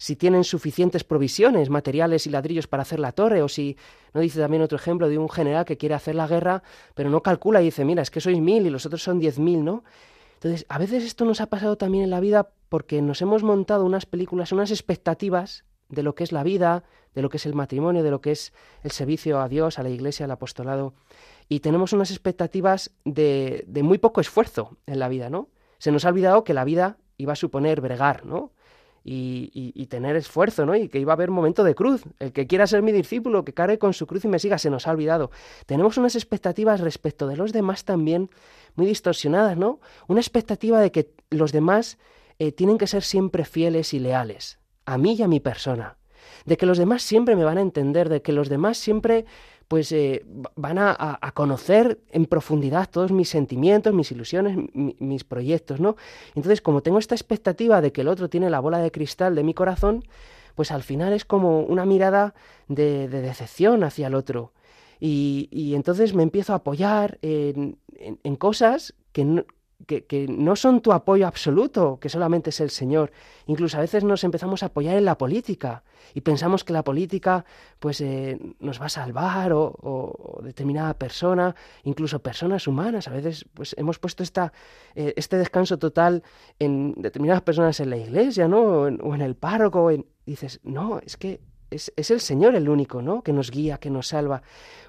si 0.04 0.16
tienen 0.16 0.44
suficientes 0.44 1.02
provisiones, 1.02 1.70
materiales 1.70 2.26
y 2.26 2.30
ladrillos 2.30 2.66
para 2.66 2.82
hacer 2.82 3.00
la 3.00 3.12
torre, 3.12 3.40
o 3.40 3.48
si, 3.48 3.78
no 4.12 4.20
dice 4.20 4.38
también 4.38 4.62
otro 4.62 4.76
ejemplo 4.76 5.08
de 5.08 5.16
un 5.16 5.30
general 5.30 5.64
que 5.64 5.78
quiere 5.78 5.94
hacer 5.94 6.14
la 6.14 6.26
guerra, 6.26 6.62
pero 6.94 7.08
no 7.08 7.22
calcula 7.22 7.62
y 7.62 7.64
dice, 7.64 7.86
mira, 7.86 8.02
es 8.02 8.10
que 8.10 8.20
sois 8.20 8.38
mil 8.38 8.66
y 8.66 8.68
los 8.68 8.84
otros 8.84 9.02
son 9.02 9.18
diez 9.18 9.38
mil, 9.38 9.64
¿no? 9.64 9.82
Entonces, 10.34 10.66
a 10.68 10.76
veces 10.76 11.04
esto 11.04 11.24
nos 11.24 11.40
ha 11.40 11.46
pasado 11.46 11.78
también 11.78 12.04
en 12.04 12.10
la 12.10 12.20
vida 12.20 12.50
porque 12.68 13.00
nos 13.00 13.22
hemos 13.22 13.42
montado 13.42 13.86
unas 13.86 14.04
películas, 14.04 14.52
unas 14.52 14.70
expectativas 14.70 15.64
de 15.88 16.02
lo 16.02 16.14
que 16.14 16.24
es 16.24 16.32
la 16.32 16.42
vida, 16.42 16.84
de 17.14 17.22
lo 17.22 17.30
que 17.30 17.38
es 17.38 17.46
el 17.46 17.54
matrimonio, 17.54 18.02
de 18.02 18.10
lo 18.10 18.20
que 18.20 18.32
es 18.32 18.52
el 18.82 18.90
servicio 18.90 19.40
a 19.40 19.48
Dios, 19.48 19.78
a 19.78 19.82
la 19.82 19.88
iglesia, 19.88 20.26
al 20.26 20.32
apostolado, 20.32 20.92
y 21.48 21.60
tenemos 21.60 21.94
unas 21.94 22.10
expectativas 22.10 22.90
de, 23.06 23.64
de 23.66 23.82
muy 23.82 23.96
poco 23.96 24.20
esfuerzo 24.20 24.76
en 24.84 24.98
la 24.98 25.08
vida, 25.08 25.30
¿no? 25.30 25.48
Se 25.78 25.90
nos 25.90 26.04
ha 26.04 26.10
olvidado 26.10 26.44
que 26.44 26.52
la 26.52 26.64
vida 26.64 26.98
iba 27.16 27.32
a 27.32 27.36
suponer 27.36 27.80
bregar, 27.80 28.26
¿no? 28.26 28.52
Y, 29.04 29.86
tener 29.86 30.16
esfuerzo, 30.16 30.64
¿no? 30.64 30.74
Y 30.74 30.88
que 30.88 30.98
iba 30.98 31.12
a 31.12 31.14
haber 31.14 31.30
momento 31.30 31.62
de 31.62 31.74
cruz. 31.74 32.04
El 32.18 32.32
que 32.32 32.46
quiera 32.46 32.66
ser 32.66 32.82
mi 32.82 32.90
discípulo, 32.90 33.44
que 33.44 33.52
cargue 33.52 33.78
con 33.78 33.92
su 33.92 34.06
cruz 34.06 34.24
y 34.24 34.28
me 34.28 34.38
siga, 34.38 34.58
se 34.58 34.70
nos 34.70 34.86
ha 34.86 34.92
olvidado. 34.92 35.30
Tenemos 35.66 35.98
unas 35.98 36.16
expectativas 36.16 36.80
respecto 36.80 37.26
de 37.26 37.36
los 37.36 37.52
demás 37.52 37.84
también 37.84 38.30
muy 38.74 38.86
distorsionadas, 38.86 39.56
¿no? 39.58 39.80
Una 40.08 40.20
expectativa 40.20 40.80
de 40.80 40.90
que 40.90 41.12
los 41.30 41.52
demás 41.52 41.98
eh, 42.38 42.50
tienen 42.50 42.78
que 42.78 42.86
ser 42.86 43.02
siempre 43.02 43.44
fieles 43.44 43.92
y 43.92 43.98
leales, 43.98 44.58
a 44.86 44.96
mí 44.96 45.14
y 45.14 45.22
a 45.22 45.28
mi 45.28 45.40
persona. 45.40 45.98
De 46.46 46.56
que 46.56 46.66
los 46.66 46.78
demás 46.78 47.02
siempre 47.02 47.36
me 47.36 47.44
van 47.44 47.58
a 47.58 47.62
entender, 47.62 48.08
de 48.08 48.22
que 48.22 48.32
los 48.32 48.48
demás 48.48 48.78
siempre 48.78 49.26
pues 49.74 49.90
eh, 49.90 50.24
van 50.54 50.78
a, 50.78 51.18
conocer 51.34 51.98
en 52.12 52.26
profundidad 52.26 52.88
todos 52.88 53.10
mis 53.10 53.28
sentimientos, 53.28 53.92
mis 53.92 54.12
ilusiones, 54.12 54.56
mis 54.72 55.24
proyectos, 55.24 55.80
¿no? 55.80 55.96
Entonces, 56.36 56.60
como 56.60 56.80
tengo 56.80 57.00
esta 57.00 57.16
expectativa 57.16 57.80
de 57.80 57.90
que 57.90 58.02
el 58.02 58.06
otro 58.06 58.30
tiene 58.30 58.50
la 58.50 58.60
bola 58.60 58.78
de 58.78 58.92
cristal 58.92 59.34
de 59.34 59.42
mi 59.42 59.52
corazón, 59.52 60.04
pues 60.54 60.70
al 60.70 60.84
final 60.84 61.12
es 61.12 61.24
como 61.24 61.62
una 61.62 61.84
mirada 61.86 62.34
de, 62.68 63.08
decepción 63.08 63.82
hacia 63.82 64.06
el 64.06 64.14
otro. 64.14 64.52
Y, 65.00 65.72
entonces 65.74 66.14
me 66.14 66.22
empiezo 66.22 66.52
a 66.52 66.56
apoyar 66.62 67.18
en, 67.20 67.76
en 67.98 68.36
cosas 68.36 68.94
que 69.10 69.24
no, 69.24 69.44
que, 69.86 70.26
no 70.28 70.56
son 70.56 70.80
tu 70.80 70.92
apoyo 70.92 71.26
absoluto, 71.26 71.98
que 72.00 72.08
solamente 72.08 72.50
es 72.50 72.60
el 72.60 72.70
Señor. 72.70 73.12
Incluso 73.46 73.76
a 73.76 73.80
veces 73.80 74.04
nos 74.04 74.24
empezamos 74.24 74.62
a 74.62 74.66
apoyar 74.66 74.96
en 74.96 75.04
la 75.04 75.18
política 75.18 75.82
y 76.14 76.20
pensamos 76.20 76.64
que 76.64 76.72
la 76.72 76.84
política 76.84 77.44
pues 77.78 78.00
eh, 78.00 78.38
nos 78.60 78.80
va 78.80 78.86
a 78.86 78.90
salvar 78.90 79.52
o, 79.52 80.40
determinada 80.42 80.94
persona, 80.94 81.54
incluso 81.82 82.20
personas 82.20 82.66
humanas. 82.66 83.08
A 83.08 83.12
veces 83.12 83.46
pues 83.54 83.74
hemos 83.78 83.98
puesto 83.98 84.22
esta, 84.22 84.52
eh, 84.94 85.12
este 85.16 85.36
descanso 85.36 85.78
total 85.78 86.22
en 86.58 86.94
determinadas 86.96 87.42
personas 87.42 87.80
en 87.80 87.90
la 87.90 87.96
iglesia, 87.96 88.48
¿no? 88.48 88.62
O 88.62 89.14
en, 89.14 89.20
el 89.20 89.36
párroco. 89.36 89.90
Dices, 90.26 90.60
no, 90.62 91.00
es 91.04 91.16
que 91.16 91.40
es, 91.74 92.10
el 92.10 92.20
Señor 92.20 92.54
el 92.54 92.68
único, 92.68 93.02
¿no? 93.02 93.22
Que 93.22 93.32
nos 93.32 93.50
guía, 93.50 93.78
que 93.78 93.90
nos 93.90 94.08
salva. 94.08 94.42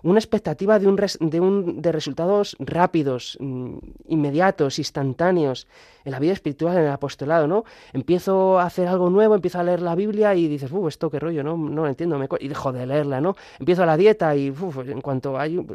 Una 0.03 0.19
expectativa 0.19 0.79
de, 0.79 0.87
un, 0.87 0.95
de, 0.95 1.39
un, 1.39 1.81
de 1.81 1.91
resultados 1.91 2.55
rápidos, 2.59 3.37
mm, 3.39 3.77
inmediatos, 4.07 4.77
instantáneos 4.79 5.67
en 6.03 6.11
la 6.11 6.19
vida 6.19 6.33
espiritual, 6.33 6.77
en 6.77 6.83
el 6.83 6.91
apostolado, 6.91 7.47
¿no? 7.47 7.63
Empiezo 7.93 8.59
a 8.59 8.65
hacer 8.65 8.87
algo 8.87 9.09
nuevo, 9.09 9.35
empiezo 9.35 9.59
a 9.59 9.63
leer 9.63 9.81
la 9.81 9.95
Biblia 9.95 10.35
y 10.35 10.47
dices, 10.47 10.71
uff, 10.71 10.87
esto 10.87 11.09
qué 11.09 11.19
rollo, 11.19 11.43
¿no? 11.43 11.57
No 11.57 11.81
lo 11.83 11.87
entiendo, 11.87 12.19
me 12.19 12.27
y 12.39 12.47
dejo 12.47 12.71
de 12.71 12.85
leerla, 12.85 13.21
¿no? 13.21 13.35
Empiezo 13.59 13.85
la 13.85 13.97
dieta 13.97 14.35
y, 14.35 14.51
uf, 14.51 14.77
en 14.87 15.01
cuanto 15.01 15.39
hay, 15.39 15.65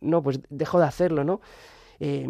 no, 0.00 0.22
pues 0.22 0.40
dejo 0.50 0.78
de 0.78 0.86
hacerlo, 0.86 1.24
¿no? 1.24 1.40
Eh, 1.98 2.28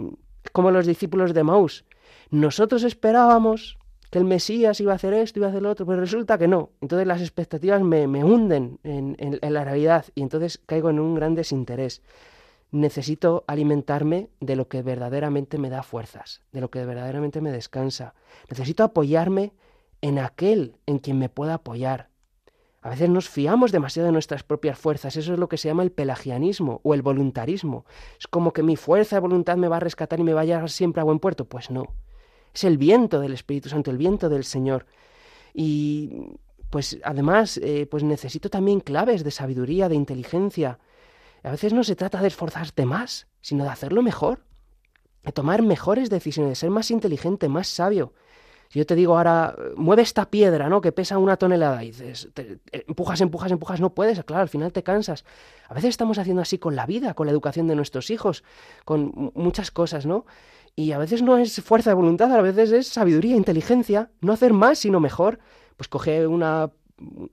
como 0.52 0.70
los 0.70 0.86
discípulos 0.86 1.34
de 1.34 1.42
Maús. 1.42 1.84
Nosotros 2.30 2.84
esperábamos 2.84 3.79
que 4.10 4.18
el 4.18 4.24
Mesías 4.24 4.80
iba 4.80 4.92
a 4.92 4.96
hacer 4.96 5.14
esto, 5.14 5.38
iba 5.38 5.46
a 5.46 5.50
hacer 5.50 5.62
lo 5.62 5.70
otro, 5.70 5.86
pero 5.86 6.00
resulta 6.00 6.36
que 6.36 6.48
no. 6.48 6.70
Entonces 6.80 7.06
las 7.06 7.20
expectativas 7.20 7.80
me, 7.82 8.04
hunden 8.24 8.80
en, 8.82 9.38
la 9.40 9.64
realidad 9.64 10.04
y 10.14 10.22
entonces 10.22 10.60
caigo 10.66 10.90
en 10.90 10.98
un 10.98 11.14
gran 11.14 11.34
desinterés. 11.34 12.02
Necesito 12.72 13.44
alimentarme 13.46 14.30
de 14.40 14.56
lo 14.56 14.68
que 14.68 14.82
verdaderamente 14.82 15.58
me 15.58 15.70
da 15.70 15.82
fuerzas, 15.82 16.42
de 16.52 16.60
lo 16.60 16.70
que 16.70 16.84
verdaderamente 16.84 17.40
me 17.40 17.52
descansa. 17.52 18.14
Necesito 18.48 18.84
apoyarme 18.84 19.52
en 20.00 20.18
aquel 20.18 20.76
en 20.86 20.98
quien 20.98 21.18
me 21.18 21.28
pueda 21.28 21.54
apoyar. 21.54 22.10
A 22.82 22.90
veces 22.90 23.10
nos 23.10 23.28
fiamos 23.28 23.72
demasiado 23.72 24.06
de 24.06 24.12
nuestras 24.12 24.42
propias 24.42 24.78
fuerzas, 24.78 25.16
eso 25.16 25.34
es 25.34 25.38
lo 25.38 25.48
que 25.48 25.58
se 25.58 25.68
llama 25.68 25.82
el 25.82 25.92
pelagianismo 25.92 26.80
o 26.82 26.94
el 26.94 27.02
voluntarismo. 27.02 27.84
Es 28.18 28.26
como 28.26 28.52
que 28.52 28.62
mi 28.62 28.76
fuerza 28.76 29.16
de 29.16 29.20
voluntad 29.20 29.56
me 29.56 29.68
va 29.68 29.76
a 29.76 29.80
rescatar 29.80 30.18
y 30.18 30.24
me 30.24 30.32
va 30.32 30.40
a 30.40 30.46
llevar 30.46 30.70
siempre 30.70 31.00
a 31.00 31.04
buen 31.04 31.18
puerto. 31.18 31.44
Pues 31.44 31.70
no. 31.70 31.94
Es 32.54 32.64
el 32.64 32.78
viento 32.78 33.20
del 33.20 33.32
Espíritu 33.32 33.68
Santo, 33.68 33.90
el 33.90 33.98
viento 33.98 34.28
del 34.28 34.44
Señor. 34.44 34.86
Y 35.54 36.10
pues 36.70 36.98
además, 37.02 37.58
eh, 37.58 37.86
pues 37.90 38.02
necesito 38.04 38.48
también 38.48 38.80
claves 38.80 39.24
de 39.24 39.30
sabiduría, 39.30 39.88
de 39.88 39.96
inteligencia. 39.96 40.78
A 41.42 41.50
veces 41.50 41.72
no 41.72 41.84
se 41.84 41.96
trata 41.96 42.20
de 42.20 42.28
esforzarte 42.28 42.86
más, 42.86 43.26
sino 43.40 43.64
de 43.64 43.70
hacerlo 43.70 44.02
mejor, 44.02 44.44
de 45.24 45.32
tomar 45.32 45.62
mejores 45.62 46.10
decisiones, 46.10 46.50
de 46.50 46.54
ser 46.56 46.70
más 46.70 46.90
inteligente, 46.90 47.48
más 47.48 47.68
sabio. 47.68 48.12
Si 48.68 48.78
yo 48.78 48.86
te 48.86 48.94
digo 48.94 49.16
ahora, 49.16 49.56
mueve 49.74 50.02
esta 50.02 50.30
piedra, 50.30 50.68
¿no? 50.68 50.80
Que 50.80 50.92
pesa 50.92 51.18
una 51.18 51.36
tonelada, 51.36 51.82
y 51.82 51.88
dices, 51.88 52.28
empujas, 52.70 53.20
empujas, 53.20 53.50
empujas, 53.50 53.80
no 53.80 53.94
puedes, 53.94 54.22
claro, 54.22 54.42
al 54.42 54.48
final 54.48 54.72
te 54.72 54.84
cansas. 54.84 55.24
A 55.68 55.74
veces 55.74 55.90
estamos 55.90 56.18
haciendo 56.18 56.40
así 56.40 56.56
con 56.58 56.76
la 56.76 56.86
vida, 56.86 57.14
con 57.14 57.26
la 57.26 57.32
educación 57.32 57.66
de 57.66 57.74
nuestros 57.74 58.10
hijos, 58.10 58.44
con 58.84 59.32
muchas 59.34 59.72
cosas, 59.72 60.06
¿no? 60.06 60.24
Y 60.76 60.92
a 60.92 60.98
veces 60.98 61.22
no 61.22 61.36
es 61.36 61.60
fuerza 61.62 61.90
de 61.90 61.94
voluntad, 61.94 62.32
a 62.32 62.40
veces 62.40 62.72
es 62.72 62.88
sabiduría, 62.88 63.36
inteligencia, 63.36 64.10
no 64.20 64.32
hacer 64.32 64.52
más 64.52 64.78
sino 64.78 65.00
mejor. 65.00 65.38
Pues 65.76 65.88
coge 65.88 66.26
una, 66.26 66.70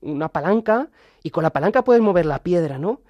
una 0.02 0.30
palanca 0.30 0.90
y 1.24 1.30
con 1.30 1.44
la 1.44 1.52
palanca 1.52 1.84
puedes 1.84 2.02
mover 2.02 2.26
la 2.26 2.44
piedra, 2.44 2.78
¿no? 2.78 3.02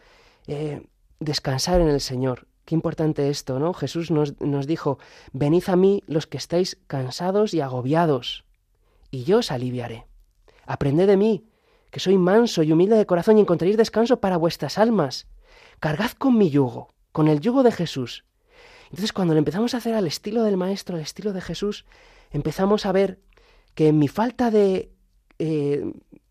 Eh, 0.48 0.88
descansar 1.20 1.82
en 1.82 1.90
el 1.90 2.02
Señor. 2.02 2.48
Qué 2.66 2.76
importante 2.76 3.30
esto, 3.30 3.60
¿no? 3.60 3.74
Jesús 3.74 4.12
nos, 4.12 4.40
nos 4.42 4.68
dijo, 4.68 5.00
venid 5.32 5.64
a 5.68 5.76
mí 5.76 6.04
los 6.08 6.28
que 6.28 6.38
estáis 6.38 6.78
cansados 6.88 7.54
y 7.54 7.62
agobiados, 7.62 8.44
y 9.10 9.24
yo 9.24 9.38
os 9.38 9.52
aliviaré. 9.52 10.06
Aprended 10.66 11.08
de 11.08 11.16
mí, 11.16 11.46
que 11.92 12.00
soy 12.00 12.18
manso 12.18 12.64
y 12.64 12.72
humilde 12.72 12.98
de 12.98 13.06
corazón 13.06 13.38
y 13.38 13.42
encontraréis 13.42 13.78
descanso 13.78 14.20
para 14.20 14.38
vuestras 14.38 14.78
almas. 14.78 15.28
Cargad 15.80 16.12
con 16.12 16.38
mi 16.38 16.50
yugo, 16.50 16.90
con 17.12 17.28
el 17.28 17.40
yugo 17.40 17.64
de 17.64 17.72
Jesús, 17.72 18.26
entonces 18.90 19.14
cuando 19.14 19.34
lo 19.34 19.40
empezamos 19.40 19.74
a 19.74 19.78
hacer 19.78 19.94
al 19.94 20.08
estilo 20.08 20.44
del 20.44 20.58
Maestro, 20.58 20.96
al 20.96 21.02
estilo 21.02 21.34
de 21.34 21.42
Jesús, 21.42 21.86
empezamos 22.32 22.86
a 22.86 22.92
ver 22.92 23.20
que 23.76 23.92
mi 23.94 24.08
falta 24.08 24.52
de... 24.52 24.92
Eh, 25.40 25.84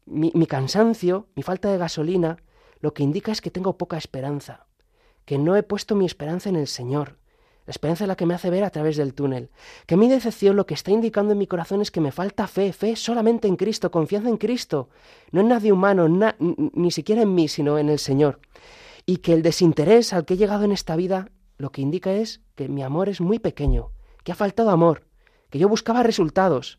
mi, 0.07 0.47
cansancio, 0.47 1.27
mi 1.35 1.43
falta 1.43 1.71
de 1.71 1.79
gasolina, 1.79 2.39
lo 2.81 2.95
que 2.95 3.03
indica 3.03 3.33
es 3.33 3.41
que 3.41 3.51
tengo 3.51 3.77
poca 3.77 3.97
esperanza, 3.97 4.67
que 5.25 5.39
no 5.39 5.57
he 5.57 5.63
puesto 5.63 5.95
mi 5.95 6.07
esperanza 6.07 6.49
en 6.49 6.57
el 6.57 6.69
Señor, 6.69 7.19
la 7.67 7.73
esperanza 7.73 8.05
es 8.05 8.09
la 8.09 8.17
que 8.17 8.27
me 8.27 8.35
hace 8.35 8.49
ver 8.49 8.63
a 8.63 8.71
través 8.71 8.97
del 8.97 9.13
túnel. 9.13 9.51
Que 9.87 9.97
mi 9.97 10.09
decepción 10.09 10.55
lo 10.55 10.67
que 10.67 10.75
está 10.75 10.93
indicando 10.93 11.33
en 11.33 11.39
mi 11.39 11.49
corazón 11.49 11.81
es 11.81 11.91
que 11.91 12.01
me 12.01 12.13
falta 12.13 12.47
fe, 12.47 12.73
fe 12.73 12.95
solamente 12.95 13.49
en 13.49 13.57
Cristo, 13.57 13.91
confianza 13.91 14.29
en 14.29 14.37
Cristo, 14.37 14.89
no 15.33 15.41
en 15.41 15.49
nadie 15.49 15.73
humano, 15.73 16.07
ni 16.39 16.93
siquiera 16.93 17.23
en 17.23 17.35
mí, 17.35 17.49
sino 17.49 17.77
en 17.77 17.89
el 17.89 17.99
Señor. 17.99 18.39
Y 19.05 19.17
que 19.17 19.33
el 19.33 19.43
desinterés 19.43 20.13
al 20.13 20.25
que 20.25 20.35
he 20.35 20.37
llegado 20.37 20.63
en 20.63 20.71
esta 20.71 20.95
vida 20.95 21.29
lo 21.59 21.71
que 21.73 21.83
indica 21.83 22.13
es 22.13 22.41
que 22.55 22.69
mi 22.69 22.83
amor 22.83 23.09
es 23.09 23.21
muy 23.21 23.39
pequeño, 23.39 23.91
que 24.25 24.33
ha 24.33 24.35
faltado 24.35 24.71
amor, 24.71 25.07
que 25.51 25.59
yo 25.59 25.69
buscaba 25.69 26.03
resultados, 26.03 26.79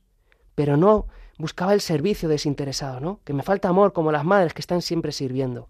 pero 0.56 0.78
no 0.78 1.08
buscaba 1.38 1.74
el 1.74 1.82
servicio 1.82 2.30
desinteresado, 2.30 3.00
¿no? 3.00 3.22
Que 3.24 3.34
me 3.34 3.44
falta 3.44 3.70
amor 3.70 3.94
como 3.94 4.12
las 4.12 4.26
madres 4.26 4.54
que 4.54 4.62
están 4.62 4.82
siempre 4.82 5.12
sirviendo. 5.12 5.70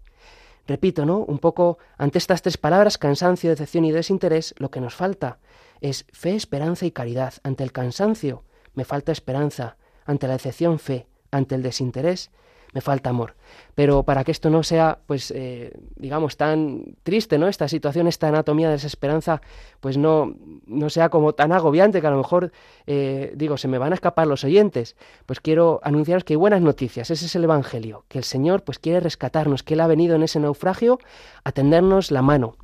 Repito, 0.66 1.06
¿no? 1.06 1.18
Un 1.18 1.38
poco 1.38 1.78
ante 1.96 2.18
estas 2.18 2.42
tres 2.42 2.58
palabras, 2.58 2.98
cansancio, 2.98 3.50
decepción 3.50 3.84
y 3.84 3.92
desinterés, 3.92 4.54
lo 4.58 4.70
que 4.70 4.80
nos 4.80 4.94
falta 4.94 5.38
es 5.80 6.04
fe, 6.12 6.34
esperanza 6.34 6.84
y 6.84 6.90
caridad. 6.90 7.34
Ante 7.42 7.64
el 7.64 7.72
cansancio 7.72 8.44
me 8.74 8.84
falta 8.84 9.12
esperanza, 9.12 9.76
ante 10.04 10.26
la 10.26 10.34
decepción 10.34 10.78
fe, 10.78 11.06
ante 11.30 11.54
el 11.54 11.62
desinterés 11.62 12.30
me 12.74 12.80
falta 12.80 13.10
amor. 13.10 13.34
Pero 13.74 14.02
para 14.02 14.24
que 14.24 14.32
esto 14.32 14.50
no 14.50 14.62
sea, 14.62 14.98
pues, 15.06 15.30
eh, 15.30 15.72
digamos, 15.96 16.36
tan 16.36 16.96
triste, 17.02 17.38
¿no? 17.38 17.48
Esta 17.48 17.68
situación, 17.68 18.08
esta 18.08 18.28
anatomía 18.28 18.66
de 18.66 18.72
desesperanza, 18.72 19.40
pues 19.80 19.96
no, 19.96 20.34
no 20.66 20.90
sea 20.90 21.08
como 21.10 21.34
tan 21.34 21.52
agobiante 21.52 22.00
que 22.00 22.06
a 22.06 22.10
lo 22.10 22.16
mejor, 22.16 22.50
eh, 22.86 23.32
digo, 23.36 23.56
se 23.56 23.68
me 23.68 23.78
van 23.78 23.92
a 23.92 23.94
escapar 23.94 24.26
los 24.26 24.44
oyentes. 24.44 24.96
Pues 25.26 25.40
quiero 25.40 25.80
anunciaros 25.84 26.24
que 26.24 26.32
hay 26.32 26.36
buenas 26.38 26.60
noticias. 26.60 27.10
Ese 27.10 27.26
es 27.26 27.36
el 27.36 27.44
Evangelio, 27.44 28.04
que 28.08 28.18
el 28.18 28.24
Señor, 28.24 28.64
pues, 28.64 28.78
quiere 28.78 29.00
rescatarnos, 29.00 29.62
que 29.62 29.74
Él 29.74 29.80
ha 29.80 29.86
venido 29.86 30.16
en 30.16 30.22
ese 30.22 30.40
naufragio 30.40 30.98
a 31.44 31.52
tendernos 31.52 32.10
la 32.10 32.22
mano. 32.22 32.56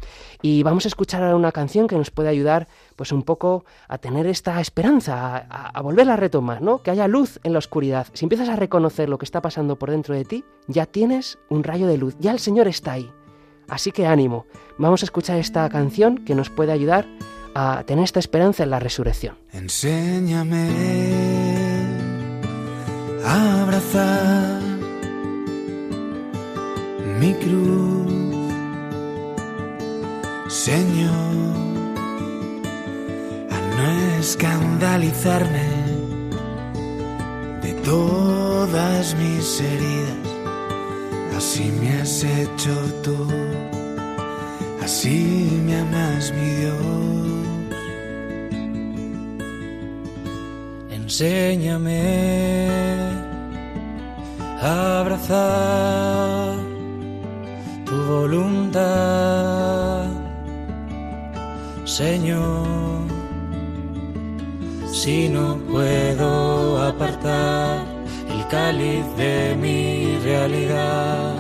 Y 0.43 0.63
vamos 0.63 0.85
a 0.85 0.89
escuchar 0.89 1.23
ahora 1.23 1.37
una 1.37 1.53
canción 1.53 1.87
que 1.87 1.97
nos 1.97 2.11
puede 2.11 2.29
ayudar 2.29 2.69
pues 2.97 3.13
un 3.13 3.23
poco 3.23 3.65
a 3.89 3.99
tener 3.99 4.27
esta 4.27 4.61
esperanza, 4.61 5.37
a, 5.49 5.69
a, 5.69 5.83
volverla 5.83 6.15
a 6.15 6.17
retomar, 6.17 6.63
¿no? 6.63 6.83
Que 6.83 6.91
haya 6.91 7.09
luz 7.09 7.41
en 7.43 7.53
la 7.53 7.59
oscuridad. 7.59 8.07
Si 8.13 8.25
empiezas 8.25 8.49
a 8.49 8.57
reconocer 8.57 9.09
lo 9.09 9.19
que 9.19 9.25
está 9.25 9.41
pasando 9.43 9.77
por 9.77 9.91
dentro 9.91 10.15
de 10.15 10.25
ti, 10.25 10.45
ya 10.75 10.85
tienes 10.87 11.39
un 11.49 11.65
rayo 11.65 11.87
de 11.87 11.97
luz, 11.97 12.17
ya 12.19 12.33
el 12.33 12.41
Señor 12.41 12.69
está 12.69 12.93
ahí. 12.93 13.11
Así 13.69 13.93
que 13.93 14.07
ánimo, 14.07 14.45
vamos 14.77 15.03
a 15.03 15.07
escuchar 15.07 15.39
esta 15.39 15.67
canción 15.71 16.19
que 16.25 16.35
nos 16.35 16.51
puede 16.51 16.73
ayudar 16.73 17.07
a 17.55 17.85
tener 17.87 18.05
esta 18.05 18.19
esperanza 18.19 18.65
en 18.65 18.71
la 18.71 18.81
resurrección. 18.81 19.39
Enséñame 19.53 20.69
a 23.25 23.63
abrazar 23.63 24.61
mi 27.21 27.33
cruz, 27.35 28.13
Señor, 30.49 31.55
a 33.51 33.61
no 33.77 34.19
escandalizarme 34.19 35.65
de 37.63 37.73
todas 37.85 39.15
mis 39.15 39.61
heridas, 39.61 40.34
así 41.37 41.71
me 41.81 42.01
has 42.01 42.25
hecho 42.25 42.75
tú, 43.03 43.17
así 44.83 45.61
me 45.65 45.77
amas 45.77 46.33
mi 46.33 46.49
Dios. 46.61 47.05
Enséñame 50.91 52.01
a 54.61 55.01
abrazar 55.01 56.57
tu 57.85 57.97
voluntad, 58.15 60.07
Señor. 61.85 63.05
Si 64.93 65.29
no 65.29 65.57
puedo 65.71 66.83
apartar 66.83 67.85
el 68.31 68.49
cáliz 68.49 69.05
de 69.17 69.55
mi 69.61 69.94
realidad, 70.25 71.35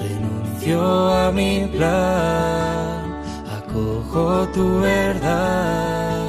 renuncio 0.00 0.80
a 0.80 1.30
mi 1.30 1.68
plan, 1.76 3.20
acojo 3.58 4.48
tu 4.54 4.80
verdad. 4.80 6.26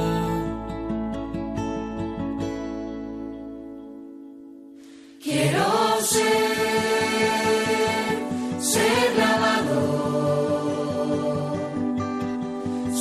Quiero 5.22 5.66
ser, 6.12 6.56
ser 8.60 9.08
lavado, 9.22 9.80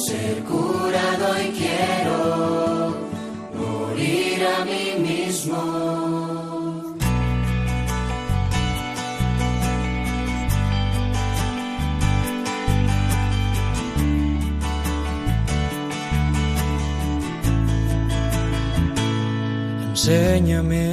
ser 0.08 0.36
curado 0.52 1.28
y 1.46 1.48
quiero 1.62 2.20
morir 3.60 4.40
a 4.56 4.58
mí 4.66 4.84
mismo. 5.10 5.81
Enséñame 20.04 20.90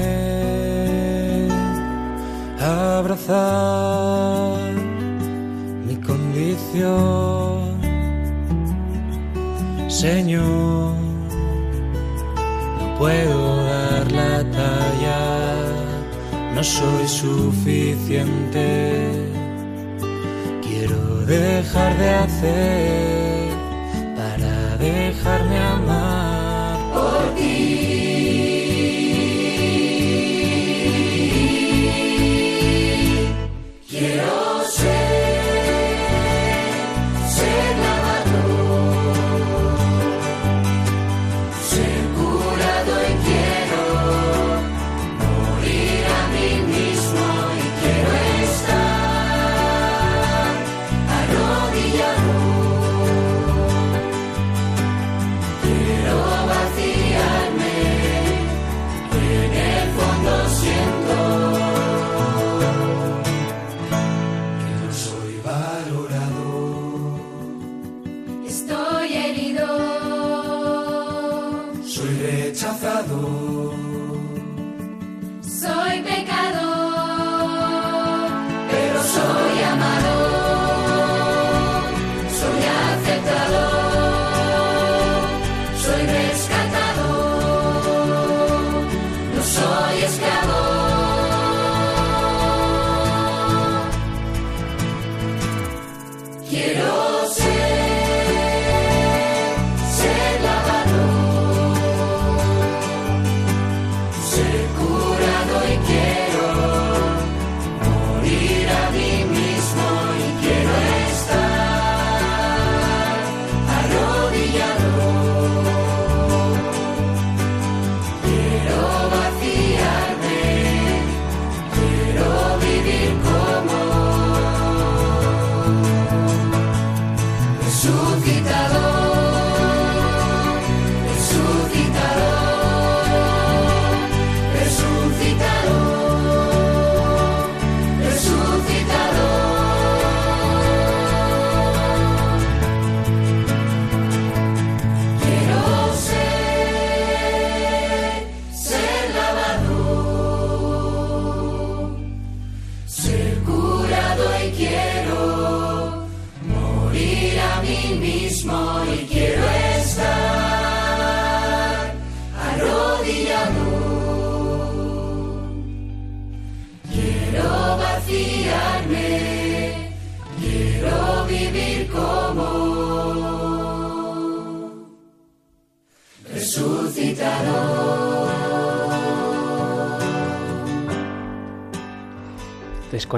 a 2.61 2.99
abrazar 2.99 4.71
mi 5.87 5.97
condición, 5.97 7.81
Señor. 9.89 10.93
No 12.79 12.99
puedo 12.99 13.57
dar 13.65 14.13
la 14.13 14.45
talla, 14.51 15.21
no 16.55 16.63
soy 16.63 17.09
suficiente. 17.09 18.67
Quiero 20.61 21.25
dejar 21.25 21.97
de 21.97 22.11
hacer 22.11 23.53
para 24.15 24.77
dejarme 24.77 25.59
amar 25.59 26.18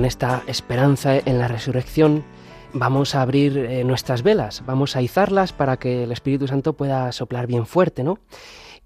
con 0.00 0.06
esta 0.06 0.42
esperanza 0.46 1.18
en 1.18 1.38
la 1.38 1.46
resurrección, 1.46 2.24
vamos 2.72 3.14
a 3.14 3.20
abrir 3.20 3.58
eh, 3.58 3.84
nuestras 3.84 4.22
velas, 4.22 4.62
vamos 4.64 4.96
a 4.96 5.02
izarlas 5.02 5.52
para 5.52 5.76
que 5.76 6.04
el 6.04 6.12
Espíritu 6.12 6.48
Santo 6.48 6.72
pueda 6.72 7.12
soplar 7.12 7.46
bien 7.46 7.66
fuerte, 7.66 8.02
¿no? 8.02 8.18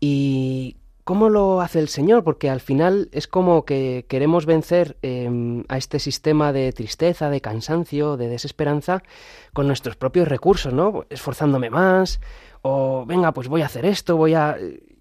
Y 0.01 0.75
¿cómo 1.05 1.29
lo 1.29 1.61
hace 1.61 1.79
el 1.79 1.87
Señor? 1.87 2.25
Porque 2.25 2.51
al 2.51 2.59
final 2.59 3.11
es 3.13 3.29
como 3.29 3.65
que 3.65 4.07
queremos 4.09 4.45
vencer 4.45 4.97
eh, 5.03 5.63
a 5.69 5.79
este 5.79 6.01
sistema 6.01 6.53
de 6.53 6.73
tristeza, 6.73 7.31
de 7.31 7.41
cansancio, 7.41 8.17
de 8.17 8.27
desesperanza 8.27 9.05
con 9.53 9.69
nuestros 9.69 9.95
propios 9.95 10.27
recursos, 10.27 10.73
¿no? 10.73 11.05
Esforzándome 11.11 11.71
más, 11.71 12.19
o 12.63 13.07
venga, 13.07 13.31
pues 13.31 13.47
voy 13.47 13.63
a 13.63 13.67
hacer 13.67 13.87
esto, 13.87 14.17
voy 14.17 14.35
a... 14.35 14.57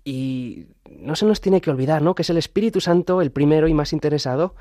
Y 0.05 0.68
no 0.91 1.16
se 1.16 1.26
nos 1.26 1.41
tiene 1.41 1.59
que 1.59 1.72
olvidar, 1.72 2.03
¿no? 2.03 2.14
Que 2.14 2.22
es 2.22 2.30
el 2.30 2.38
Espíritu 2.38 2.82
Santo 2.82 3.20
el 3.20 3.32
primero 3.32 3.68
y 3.68 3.74
más 3.74 3.93
interesado 3.93 4.53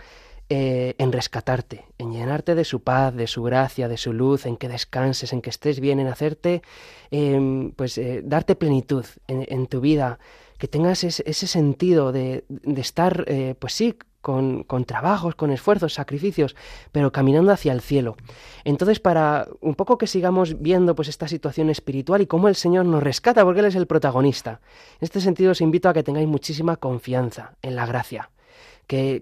eh, 0.48 0.94
en 0.98 1.12
rescatarte, 1.12 1.86
en 1.96 2.12
llenarte 2.12 2.54
de 2.54 2.64
su 2.64 2.80
paz, 2.80 3.14
de 3.14 3.26
su 3.26 3.42
gracia, 3.42 3.88
de 3.88 3.96
su 3.96 4.12
luz, 4.12 4.44
en 4.44 4.58
que 4.58 4.68
descanses, 4.68 5.32
en 5.32 5.40
que 5.40 5.48
estés 5.48 5.80
bien, 5.80 5.98
en 5.98 6.08
hacerte, 6.08 6.62
em, 7.10 7.70
pues 7.72 7.96
eh, 7.96 8.20
darte 8.22 8.54
plenitud 8.54 9.06
en, 9.28 9.66
tu 9.66 9.80
vida, 9.80 10.18
que 10.58 10.68
tengas 10.68 11.04
ese, 11.04 11.46
sentido 11.46 12.12
de, 12.12 12.44
estar, 12.76 13.24
eh, 13.28 13.54
pues 13.58 13.72
sí, 13.72 13.96
con, 14.20 14.62
con, 14.64 14.84
trabajos, 14.84 15.34
con 15.36 15.52
esfuerzos, 15.52 15.94
sacrificios, 15.94 16.54
pero 16.92 17.12
caminando 17.12 17.50
hacia 17.50 17.72
el 17.72 17.80
cielo. 17.80 18.16
Entonces, 18.64 19.00
para 19.00 19.48
un 19.60 19.74
poco 19.74 19.96
que 19.96 20.06
sigamos 20.06 20.60
viendo 20.60 20.94
pues 20.94 21.08
esta 21.08 21.28
situación 21.28 21.70
espiritual 21.70 22.20
y 22.20 22.26
cómo 22.26 22.48
el 22.48 22.56
Señor 22.56 22.84
nos 22.84 23.02
rescata, 23.02 23.42
porque 23.44 23.60
Él 23.60 23.66
es 23.66 23.74
el 23.74 23.86
protagonista. 23.86 24.60
En 25.00 25.06
este 25.06 25.20
sentido, 25.22 25.52
os 25.52 25.62
invito 25.62 25.88
a 25.88 25.94
que 25.94 26.02
tengáis 26.02 26.28
muchísima 26.28 26.76
confianza 26.76 27.54
en 27.62 27.74
la 27.74 27.86
gracia 27.86 28.31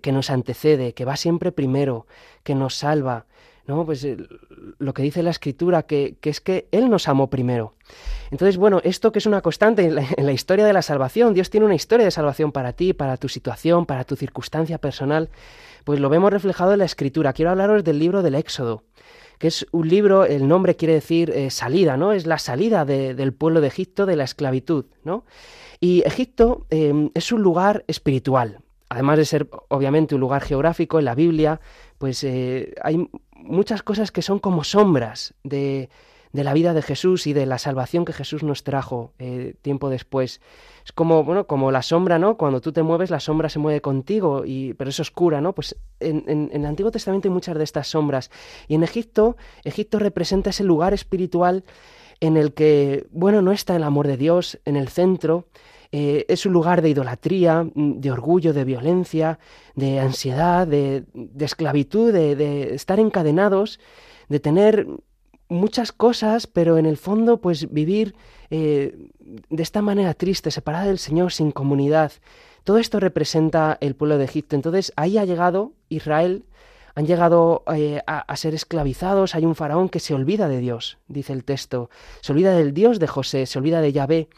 que, 0.03 0.13
nos 0.13 0.31
antecede, 0.31 0.95
que 0.95 1.05
va 1.05 1.17
siempre 1.17 1.53
primero, 1.53 2.07
que 2.43 2.57
nos 2.57 2.75
salva. 2.75 3.27
¿no? 3.67 3.87
Pues 3.87 4.03
eh, 4.05 4.17
lo 4.79 4.93
que 4.95 5.03
dice 5.03 5.23
la 5.23 5.31
escritura, 5.31 5.85
que, 5.85 6.17
es 6.21 6.41
que 6.41 6.67
Él 6.73 6.91
nos 6.91 7.07
amó 7.07 7.31
primero. 7.31 7.75
Entonces, 8.33 8.57
bueno, 8.57 8.81
esto 8.83 9.13
que 9.13 9.21
es 9.21 9.27
una 9.27 9.43
constante 9.43 9.85
en 9.85 10.27
la, 10.27 10.33
historia 10.33 10.67
de 10.67 10.73
la 10.73 10.83
salvación, 10.83 11.35
Dios 11.35 11.51
tiene 11.51 11.67
una 11.67 11.77
historia 11.77 12.05
de 12.05 12.11
salvación 12.11 12.51
para 12.51 12.73
ti, 12.73 12.95
para 12.95 13.17
tu 13.17 13.29
situación, 13.29 13.87
para 13.87 14.03
tu 14.03 14.17
circunstancia 14.17 14.79
personal, 14.79 15.29
pues 15.85 16.01
lo 16.01 16.09
vemos 16.09 16.33
reflejado 16.33 16.73
en 16.73 16.81
la 16.81 16.85
escritura. 16.85 17.33
Quiero 17.33 17.53
hablaros 17.53 17.85
del 17.85 18.01
libro 18.01 18.23
del 18.23 18.35
Éxodo 18.35 18.83
que 19.39 19.47
es 19.47 19.67
un 19.73 19.89
libro, 19.89 20.27
el 20.27 20.47
nombre 20.47 20.77
quiere 20.77 20.93
decir 20.93 21.31
eh, 21.31 21.49
salida, 21.49 21.97
¿no? 21.97 22.13
Es 22.13 22.27
la 22.27 22.37
salida 22.37 22.85
del 22.85 23.33
pueblo 23.33 23.63
de 23.63 23.69
Egipto 23.69 24.05
de 24.05 24.15
la 24.15 24.25
esclavitud, 24.25 24.85
¿no? 25.03 25.25
Y 25.81 26.03
Egipto 26.05 26.67
eh, 26.69 27.09
es 27.15 27.33
un 27.33 27.41
lugar 27.41 27.83
espiritual, 27.89 28.59
además 28.91 29.19
de 29.19 29.25
ser 29.25 29.49
obviamente 29.69 30.17
un 30.17 30.21
lugar 30.21 30.43
geográfico 30.43 30.99
en 30.99 31.07
la 31.07 31.15
Biblia, 31.15 31.61
pues 31.97 32.23
eh, 32.25 32.75
hay 32.83 33.09
muchas 33.37 33.83
cosas 33.83 34.11
que 34.11 34.21
son 34.21 34.41
como 34.41 34.65
sombras 34.65 35.33
de, 35.45 35.89
la 36.33 36.53
vida 36.53 36.75
de 36.75 36.83
Jesús 36.83 37.29
y 37.29 37.33
de 37.33 37.47
la 37.47 37.59
salvación 37.59 38.05
que 38.05 38.13
Jesús 38.13 38.43
nos 38.43 38.65
trajo 38.65 39.13
eh, 39.21 39.55
tiempo 39.63 39.91
después. 39.91 40.41
Es 40.85 40.91
como, 40.91 41.23
bueno, 41.23 41.47
como 41.47 41.71
la 41.71 41.83
sombra, 41.83 42.19
¿no? 42.19 42.37
Cuando 42.37 42.61
tú 42.61 42.73
te 42.73 42.83
mueves, 42.83 43.11
la 43.11 43.21
sombra 43.21 43.49
se 43.49 43.61
mueve 43.61 43.81
contigo, 43.81 44.43
y, 44.45 44.75
pero 44.75 44.91
es 44.91 44.99
oscura, 44.99 45.41
¿no? 45.41 45.55
Pues 45.55 45.77
en, 46.01 46.25
en, 46.27 46.51
el 46.53 46.67
Antiguo 46.67 46.91
Testamento 46.91 47.29
hay 47.29 47.35
muchas 47.35 47.57
de 47.57 47.65
estas 47.65 47.87
sombras. 47.87 48.31
Y 48.67 48.75
en 48.75 48.83
Egipto, 48.83 49.37
Egipto 49.63 50.01
representa 50.01 50.51
ese 50.51 50.65
lugar 50.65 50.95
espiritual 50.95 51.65
en 52.19 52.37
el 52.37 52.55
que, 52.55 53.07
bueno, 53.13 53.41
no 53.41 53.53
está 53.53 53.77
el 53.77 53.85
amor 53.85 54.09
de 54.09 54.17
Dios 54.17 54.59
en 54.65 54.77
el 54.77 54.89
centro, 54.89 55.47
eh, 55.93 56.25
es 56.29 56.47
un 56.47 56.53
lugar 56.53 56.83
de 56.83 56.91
idolatría, 56.91 57.65
mm, 57.65 58.01
de 58.01 58.11
orgullo, 58.13 58.53
de 58.53 58.65
violencia, 58.65 59.39
de 59.75 59.99
ansiedad, 59.99 60.67
de, 60.67 61.05
esclavitud, 61.39 62.13
de, 62.13 62.75
estar 62.75 63.01
encadenados, 63.01 63.81
de 64.29 64.39
tener 64.39 64.87
muchas 65.49 65.91
cosas, 65.91 66.47
pero 66.47 66.79
en 66.79 66.87
el 66.87 66.97
fondo 66.97 67.41
pues 67.41 67.73
vivir 67.73 68.15
eh, 68.51 69.09
de 69.49 69.63
esta 69.63 69.83
manera 69.83 70.15
triste, 70.15 70.53
separada 70.53 70.87
del 70.87 70.99
Señor, 70.99 71.33
sin 71.33 71.51
comunidad. 71.51 72.13
Todo 72.63 72.79
esto 72.79 73.01
representa 73.01 73.77
el 73.81 73.97
pueblo 73.97 74.19
de 74.19 74.25
Egipto. 74.25 74.55
Entonces 74.55 74.93
ahí 74.97 75.19
ha 75.19 75.25
llegado 75.25 75.73
Israel 75.89 76.45
han 76.95 77.07
llegado 77.07 77.63
eh, 77.75 78.01
a, 78.07 78.37
ser 78.37 78.55
esclavizados, 78.55 79.35
hay 79.35 79.45
un 79.45 79.55
faraón 79.55 79.89
que 79.89 80.01
se 80.01 80.15
olvida 80.15 80.49
de 80.49 80.59
Dios, 80.59 80.99
dice 81.09 81.33
el 81.33 81.45
texto, 81.45 81.91
se 82.21 82.33
olvida 82.33 82.53
del 82.53 82.75
Dios 82.75 82.99
de 82.99 83.07
José, 83.07 83.47
se 83.47 83.59
olvida 83.59 83.81
de 83.81 83.93
Yahvé. 83.93 84.29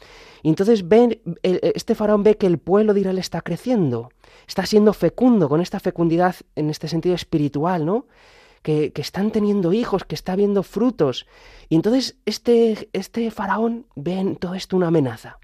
Y 0.43 0.49
entonces 0.49 0.89
ven, 0.89 1.21
este 1.43 1.95
faraón 1.95 2.23
ve 2.23 2.37
que 2.37 2.47
el 2.47 2.59
pueblo 2.59 2.95
de 2.95 3.01
Israel 3.01 3.19
está 3.19 3.41
creciendo, 3.41 4.11
está 4.47 4.67
siendo 4.67 4.93
fecundo, 4.93 5.49
con 5.49 5.61
esta 5.61 5.81
fecundidad 5.81 6.37
en 6.57 6.69
este 6.71 6.89
sentido 6.89 7.15
espiritual, 7.15 7.87
¿no? 7.87 8.07
Que, 8.63 8.93
que, 8.93 9.03
están 9.03 9.33
teniendo 9.33 9.73
hijos, 9.73 10.05
que 10.05 10.15
está 10.15 10.37
viendo 10.37 10.63
frutos. 10.63 11.27
Y 11.69 11.75
entonces 11.75 12.17
este, 12.27 12.89
este 12.93 13.31
faraón 13.33 13.87
ve 13.97 14.19
en 14.21 14.37
todo 14.37 14.55
esto 14.55 14.77
una 14.77 14.89
amenaza. 14.89 15.39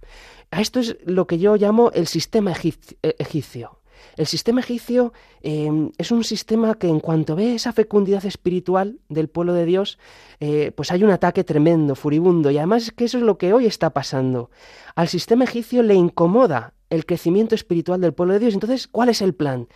A 0.50 0.60
esto 0.60 0.80
es 0.80 0.96
lo 1.04 1.26
que 1.26 1.38
yo 1.38 1.56
llamo 1.56 1.90
el 1.92 2.06
sistema 2.06 2.52
egipcio. 2.52 3.78
El 4.16 4.26
sistema 4.26 4.60
egipcio 4.60 5.12
em, 5.42 5.90
es 5.98 6.10
un 6.10 6.24
sistema 6.24 6.74
que 6.74 6.88
en 6.88 7.00
cuanto 7.00 7.36
ve 7.36 7.54
esa 7.54 7.72
fecundidad 7.72 8.24
espiritual 8.24 8.98
del 9.08 9.28
pueblo 9.28 9.54
de 9.54 9.64
Dios, 9.64 9.98
eh, 10.40 10.72
pues 10.76 10.90
hay 10.90 11.04
un 11.04 11.10
ataque 11.10 11.44
tremendo, 11.44 11.94
furibundo, 11.94 12.50
y 12.50 12.58
además 12.58 12.84
es 12.84 12.92
que 12.92 13.04
eso 13.04 13.18
es 13.18 13.24
lo 13.24 13.38
que 13.38 13.52
hoy 13.52 13.66
está 13.66 13.90
pasando. 13.90 14.50
Al 14.94 15.08
sistema 15.08 15.44
egipcio 15.44 15.82
le 15.82 15.94
incomoda 15.94 16.74
el 16.90 17.06
crecimiento 17.06 17.54
espiritual 17.54 18.00
del 18.00 18.14
pueblo 18.14 18.34
de 18.34 18.40
Dios. 18.40 18.54
Entonces, 18.54 18.88
¿cuál 18.88 19.08
es 19.08 19.22
el 19.22 19.34
plan 19.34 19.68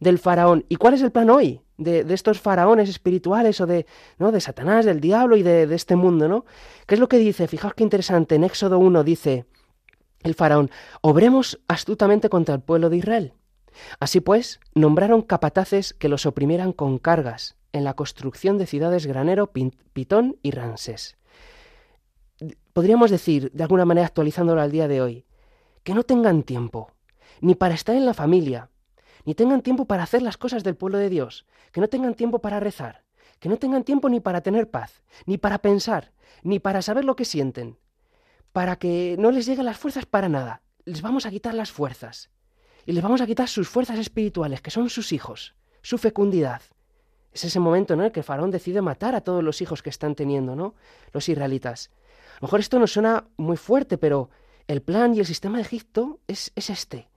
del 0.00 0.18
faraón? 0.18 0.64
¿Y 0.68 0.76
cuál 0.76 0.94
es 0.94 1.02
el 1.02 1.10
plan 1.10 1.30
hoy? 1.30 1.60
De, 1.76 2.04
estos 2.10 2.40
faraones 2.40 2.88
espirituales 2.88 3.60
o 3.60 3.66
de, 3.66 3.86
¿no? 4.18 4.32
de 4.32 4.40
Satanás, 4.40 4.84
del 4.84 5.00
diablo 5.00 5.36
y 5.36 5.42
de, 5.42 5.62
este 5.74 5.96
mundo, 5.96 6.28
¿no? 6.28 6.44
¿Qué 6.86 6.94
es 6.94 7.00
lo 7.00 7.08
que 7.08 7.18
dice? 7.18 7.48
Fijaos 7.48 7.74
qué 7.74 7.82
interesante. 7.82 8.34
En 8.34 8.44
Éxodo 8.44 8.78
1 8.78 9.02
dice 9.02 9.46
el 10.22 10.34
faraón, 10.34 10.70
obremos 11.00 11.60
astutamente 11.68 12.28
contra 12.28 12.54
el 12.54 12.60
pueblo 12.60 12.90
de 12.90 12.98
Israel. 12.98 13.32
Así 13.98 14.20
pues, 14.20 14.60
nombraron 14.74 15.22
capataces 15.22 15.94
que 15.94 16.08
los 16.08 16.26
oprimieran 16.26 16.72
con 16.72 16.98
cargas 16.98 17.56
en 17.72 17.84
la 17.84 17.94
construcción 17.94 18.58
de 18.58 18.66
ciudades 18.66 19.06
Granero, 19.06 19.52
Pitón 19.92 20.36
y 20.42 20.50
Ramsés. 20.50 21.16
Podríamos 22.72 23.10
decir, 23.10 23.50
de 23.52 23.62
alguna 23.62 23.84
manera 23.84 24.06
actualizándolo 24.06 24.60
al 24.60 24.70
día 24.70 24.88
de 24.88 25.00
hoy, 25.00 25.26
que 25.82 25.94
no 25.94 26.02
tengan 26.02 26.42
tiempo, 26.42 26.92
ni 27.40 27.54
para 27.54 27.74
estar 27.74 27.94
en 27.94 28.06
la 28.06 28.14
familia, 28.14 28.70
ni 29.24 29.34
tengan 29.34 29.62
tiempo 29.62 29.84
para 29.84 30.02
hacer 30.02 30.22
las 30.22 30.36
cosas 30.36 30.64
del 30.64 30.76
pueblo 30.76 30.98
de 30.98 31.10
Dios, 31.10 31.46
que 31.72 31.80
no 31.80 31.88
tengan 31.88 32.14
tiempo 32.14 32.40
para 32.40 32.60
rezar, 32.60 33.04
que 33.38 33.48
no 33.48 33.56
tengan 33.56 33.84
tiempo 33.84 34.08
ni 34.08 34.20
para 34.20 34.40
tener 34.40 34.70
paz, 34.70 35.02
ni 35.26 35.38
para 35.38 35.58
pensar, 35.58 36.12
ni 36.42 36.58
para 36.58 36.82
saber 36.82 37.04
lo 37.04 37.16
que 37.16 37.24
sienten, 37.24 37.78
para 38.52 38.76
que 38.76 39.16
no 39.18 39.30
les 39.30 39.46
lleguen 39.46 39.66
las 39.66 39.78
fuerzas 39.78 40.06
para 40.06 40.28
nada. 40.28 40.62
Les 40.84 41.02
vamos 41.02 41.26
a 41.26 41.30
quitar 41.30 41.54
las 41.54 41.70
fuerzas 41.70 42.30
y 42.86 42.92
les 42.92 43.02
vamos 43.02 43.20
a 43.20 43.26
quitar 43.26 43.48
sus 43.48 43.68
fuerzas 43.68 43.98
espirituales, 43.98 44.60
que 44.60 44.70
son 44.70 44.88
sus 44.90 45.12
hijos, 45.12 45.54
su 45.82 45.98
fecundidad. 45.98 46.62
Es 47.32 47.44
ese 47.44 47.60
momento 47.60 47.94
en 47.94 48.00
el 48.00 48.12
que 48.12 48.22
Faraón 48.22 48.50
decide 48.50 48.82
matar 48.82 49.14
a 49.14 49.20
todos 49.20 49.44
los 49.44 49.60
hijos 49.60 49.82
que 49.82 49.90
están 49.90 50.14
teniendo, 50.14 50.56
¿no? 50.56 50.74
Los 51.12 51.28
israelitas. 51.28 51.90
A 52.36 52.40
lo 52.40 52.46
mejor 52.46 52.60
esto 52.60 52.78
nos 52.78 52.92
suena 52.92 53.28
muy 53.36 53.56
fuerte, 53.56 53.98
pero 53.98 54.30
el 54.66 54.82
plan 54.82 55.14
y 55.14 55.20
el 55.20 55.26
sistema 55.26 55.58
de 55.58 55.62
Egipto 55.62 56.20
es, 56.26 56.52
es 56.56 56.70
este. 56.70 57.08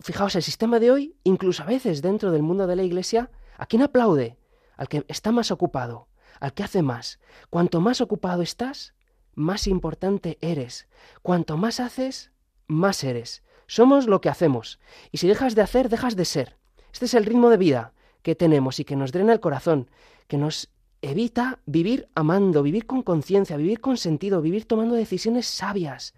Fijaos, 0.00 0.34
el 0.34 0.42
sistema 0.42 0.78
de 0.78 0.90
hoy, 0.90 1.16
incluso 1.24 1.62
a 1.62 1.66
veces 1.66 2.02
dentro 2.02 2.32
del 2.32 2.42
mundo 2.42 2.66
de 2.66 2.76
la 2.76 2.82
iglesia, 2.82 3.30
¿a 3.56 3.66
quién 3.66 3.82
aplaude? 3.82 4.38
Al 4.76 4.88
que 4.88 5.04
está 5.08 5.30
más 5.30 5.50
ocupado, 5.50 6.08
al 6.40 6.54
que 6.54 6.62
hace 6.62 6.82
más. 6.82 7.20
Cuanto 7.50 7.80
más 7.80 8.00
ocupado 8.00 8.42
estás, 8.42 8.94
más 9.34 9.66
importante 9.66 10.38
eres. 10.40 10.88
Cuanto 11.22 11.56
más 11.56 11.80
haces, 11.80 12.32
más 12.66 13.04
eres. 13.04 13.42
Somos 13.70 14.08
lo 14.08 14.20
que 14.20 14.28
hacemos. 14.28 14.80
Y 15.12 15.18
si 15.18 15.28
dejas 15.28 15.54
de 15.54 15.62
hacer, 15.62 15.90
dejas 15.90 16.16
de 16.16 16.24
ser. 16.24 16.56
Este 16.92 17.04
es 17.04 17.14
el 17.14 17.24
ritmo 17.24 17.50
de 17.50 17.56
vida 17.56 17.92
que 18.22 18.34
tenemos 18.34 18.80
y 18.80 18.84
que 18.84 18.96
nos 18.96 19.12
drena 19.12 19.32
el 19.32 19.38
corazón, 19.38 19.88
que 20.26 20.38
nos 20.38 20.72
evita 21.02 21.60
vivir 21.66 22.08
amando, 22.16 22.64
vivir 22.64 22.84
con 22.86 23.04
conciencia, 23.04 23.56
vivir 23.56 23.80
con 23.80 23.96
sentido, 23.96 24.42
vivir 24.42 24.64
tomando 24.64 24.96
decisiones 24.96 25.46
sabias, 25.46 26.14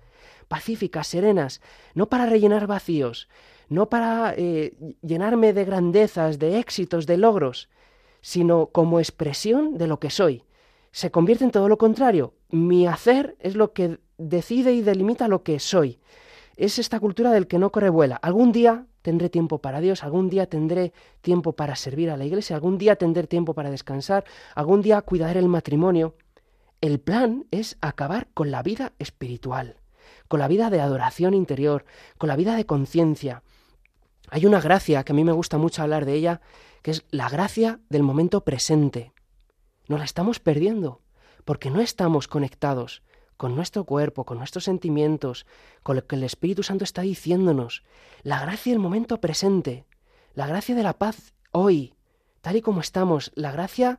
pacíficas, 0.48 1.08
serenas, 1.08 1.60
no 1.92 2.08
para 2.08 2.24
rellenar 2.24 2.66
vacíos, 2.66 3.28
no 3.68 3.90
para 3.90 4.32
eh, 4.34 4.72
llenarme 5.02 5.52
de 5.52 5.66
grandezas, 5.66 6.38
de 6.38 6.58
éxitos, 6.58 7.04
de 7.04 7.18
logros, 7.18 7.68
sino 8.22 8.68
como 8.68 8.98
expresión 8.98 9.76
de 9.76 9.88
lo 9.88 10.00
que 10.00 10.08
soy. 10.08 10.42
Se 10.90 11.10
convierte 11.10 11.44
en 11.44 11.50
todo 11.50 11.68
lo 11.68 11.76
contrario. 11.76 12.32
Mi 12.48 12.86
hacer 12.86 13.36
es 13.40 13.56
lo 13.56 13.74
que 13.74 13.98
decide 14.16 14.72
y 14.72 14.80
delimita 14.80 15.28
lo 15.28 15.42
que 15.42 15.60
soy 15.60 15.98
es 16.64 16.78
esta 16.78 17.00
cultura 17.00 17.32
del 17.32 17.48
que 17.48 17.58
no 17.58 17.72
corre 17.72 17.88
vuela. 17.88 18.14
Algún 18.22 18.52
día 18.52 18.86
tendré 19.02 19.28
tiempo 19.28 19.58
para 19.58 19.80
Dios, 19.80 20.04
algún 20.04 20.30
día 20.30 20.46
tendré 20.46 20.92
tiempo 21.20 21.54
para 21.54 21.74
servir 21.74 22.08
a 22.08 22.16
la 22.16 22.24
iglesia, 22.24 22.54
algún 22.54 22.78
día 22.78 22.94
tendré 22.94 23.26
tiempo 23.26 23.52
para 23.52 23.68
descansar, 23.68 24.24
algún 24.54 24.80
día 24.80 25.02
cuidar 25.02 25.36
el 25.36 25.48
matrimonio. 25.48 26.14
El 26.80 27.00
plan 27.00 27.46
es 27.50 27.78
acabar 27.80 28.28
con 28.32 28.52
la 28.52 28.62
vida 28.62 28.92
espiritual, 29.00 29.74
con 30.28 30.38
la 30.38 30.46
vida 30.46 30.70
de 30.70 30.80
adoración 30.80 31.34
interior, 31.34 31.84
con 32.16 32.28
la 32.28 32.36
vida 32.36 32.54
de 32.54 32.64
conciencia. 32.64 33.42
Hay 34.30 34.46
una 34.46 34.60
gracia 34.60 35.02
que 35.02 35.12
a 35.12 35.16
mí 35.16 35.24
me 35.24 35.32
gusta 35.32 35.58
mucho 35.58 35.82
hablar 35.82 36.04
de 36.04 36.14
ella, 36.14 36.40
que 36.82 36.92
es 36.92 37.04
la 37.10 37.28
gracia 37.28 37.80
del 37.88 38.04
momento 38.04 38.44
presente. 38.44 39.12
Nos 39.88 39.98
la 39.98 40.04
estamos 40.04 40.38
perdiendo, 40.38 41.00
porque 41.44 41.70
no 41.70 41.80
estamos 41.80 42.28
conectados 42.28 43.02
con 43.42 43.56
nuestro 43.56 43.82
cuerpo, 43.82 44.22
con 44.22 44.38
nuestros 44.38 44.62
sentimientos, 44.62 45.46
con 45.82 45.96
lo 45.96 46.06
que 46.06 46.14
el 46.14 46.22
Espíritu 46.22 46.62
Santo 46.62 46.84
está 46.84 47.02
diciéndonos. 47.02 47.82
La 48.22 48.38
gracia 48.40 48.72
del 48.72 48.78
momento 48.78 49.20
presente, 49.20 49.84
la 50.34 50.46
gracia 50.46 50.76
de 50.76 50.84
la 50.84 50.92
paz 50.92 51.32
hoy, 51.50 51.92
tal 52.40 52.54
y 52.54 52.60
como 52.60 52.80
estamos, 52.80 53.32
la 53.34 53.50
gracia 53.50 53.98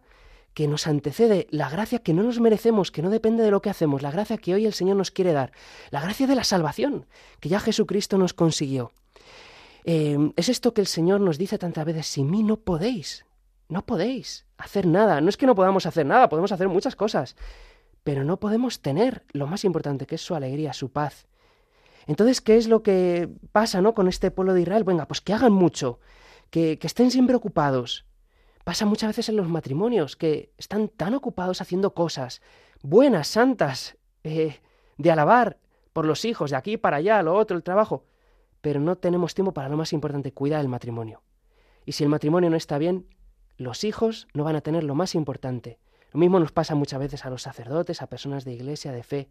que 0.53 0.69
nos 0.69 0.87
antecede, 0.87 1.47
la 1.49 1.69
gracia 1.69 1.99
que 1.99 2.13
no 2.13 2.23
nos 2.23 2.39
merecemos, 2.39 2.89
que 2.89 3.01
no 3.01 3.09
depende 3.09 3.43
de 3.43 3.51
lo 3.51 3.61
que 3.61 3.69
hacemos, 3.69 4.01
la 4.01 4.11
gracia 4.11 4.37
que 4.37 4.53
hoy 4.53 4.65
el 4.65 4.71
Señor 4.71 4.95
nos 4.95 5.11
quiere 5.11 5.33
dar, 5.33 5.51
la 5.91 5.99
gracia 5.99 6.25
de 6.25 6.35
la 6.35 6.45
salvación, 6.45 7.05
que 7.41 7.49
ya 7.49 7.59
Jesucristo 7.59 8.17
nos 8.17 8.33
consiguió. 8.33 8.93
Eh, 9.83 10.31
es 10.37 10.47
esto 10.47 10.73
que 10.73 10.79
el 10.79 10.87
Señor 10.87 11.19
nos 11.19 11.37
dice 11.37 11.57
tantas 11.57 11.83
veces, 11.83 12.07
sin 12.07 12.31
mí 12.31 12.43
no 12.43 12.55
podéis, 12.55 13.25
no 13.67 13.85
podéis 13.85 14.45
hacer 14.57 14.85
nada. 14.85 15.19
No 15.19 15.27
es 15.27 15.35
que 15.35 15.47
no 15.47 15.55
podamos 15.55 15.85
hacer 15.85 16.05
nada, 16.05 16.29
podemos 16.29 16.53
hacer 16.53 16.69
muchas 16.69 16.95
cosas, 16.95 17.35
pero 18.03 18.23
no 18.23 18.39
podemos 18.39 18.81
tener 18.81 19.23
lo 19.31 19.47
más 19.47 19.63
importante, 19.63 20.05
que 20.05 20.15
es 20.15 20.21
su 20.21 20.35
alegría, 20.35 20.73
su 20.73 20.91
paz. 20.91 21.27
Entonces, 22.05 22.41
¿qué 22.41 22.57
es 22.57 22.67
lo 22.67 22.83
que 22.83 23.29
pasa 23.51 23.81
¿no? 23.81 23.93
con 23.93 24.07
este 24.07 24.31
pueblo 24.31 24.53
de 24.53 24.61
Israel? 24.61 24.83
Venga, 24.83 25.07
pues 25.07 25.21
que 25.21 25.33
hagan 25.33 25.53
mucho, 25.53 25.99
que, 26.49 26.77
que 26.77 26.87
estén 26.87 27.11
siempre 27.11 27.35
ocupados. 27.35 28.05
Pasa 28.63 28.85
muchas 28.85 29.09
veces 29.09 29.29
en 29.29 29.37
los 29.37 29.47
matrimonios, 29.47 30.15
que 30.15 30.51
están 30.57 30.89
tan 30.89 31.13
ocupados 31.13 31.61
haciendo 31.61 31.93
cosas 31.93 32.41
buenas, 32.83 33.27
santas, 33.27 33.97
eh, 34.23 34.59
de 34.97 35.11
alabar 35.11 35.57
por 35.93 36.05
los 36.05 36.25
hijos, 36.25 36.51
de 36.51 36.57
aquí 36.57 36.77
para 36.77 36.97
allá, 36.97 37.23
lo 37.23 37.35
otro, 37.35 37.57
el 37.57 37.63
trabajo, 37.63 38.05
pero 38.61 38.79
no 38.79 38.97
tenemos 38.97 39.33
tiempo 39.33 39.53
para 39.53 39.69
lo 39.69 39.77
más 39.77 39.93
importante, 39.93 40.33
cuidar 40.33 40.61
el 40.61 40.67
matrimonio. 40.67 41.23
Y 41.85 41.93
si 41.93 42.03
el 42.03 42.09
matrimonio 42.09 42.49
no 42.49 42.55
está 42.55 42.77
bien, 42.77 43.07
los 43.57 43.83
hijos 43.83 44.27
no 44.33 44.43
van 44.43 44.55
a 44.55 44.61
tener 44.61 44.83
lo 44.83 44.95
más 44.95 45.15
importante. 45.15 45.79
Lo 46.13 46.19
mismo 46.19 46.39
nos 46.39 46.51
pasa 46.51 46.75
muchas 46.75 46.99
veces 46.99 47.25
a 47.25 47.29
los 47.29 47.41
sacerdotes, 47.41 48.01
a 48.01 48.07
personas 48.07 48.45
de 48.45 48.53
iglesia, 48.53 48.91
de 48.91 49.03
fe. 49.03 49.29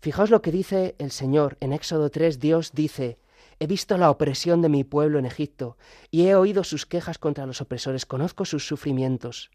Fijaos 0.00 0.30
lo 0.30 0.42
que 0.42 0.52
dice 0.52 0.94
el 0.98 1.10
Señor 1.10 1.56
en 1.60 1.72
Éxodo 1.72 2.10
3, 2.10 2.38
Dios 2.38 2.72
dice, 2.72 3.18
He 3.58 3.66
visto 3.66 3.96
la 3.98 4.10
opresión 4.10 4.62
de 4.62 4.68
mi 4.68 4.84
pueblo 4.84 5.18
en 5.18 5.26
Egipto, 5.26 5.76
y 6.10 6.26
he 6.26 6.34
oído 6.34 6.62
sus 6.64 6.86
quejas 6.86 7.18
contra 7.18 7.46
los 7.46 7.60
opresores, 7.60 8.06
conozco 8.06 8.44
sus 8.44 8.66
sufrimientos 8.66 9.50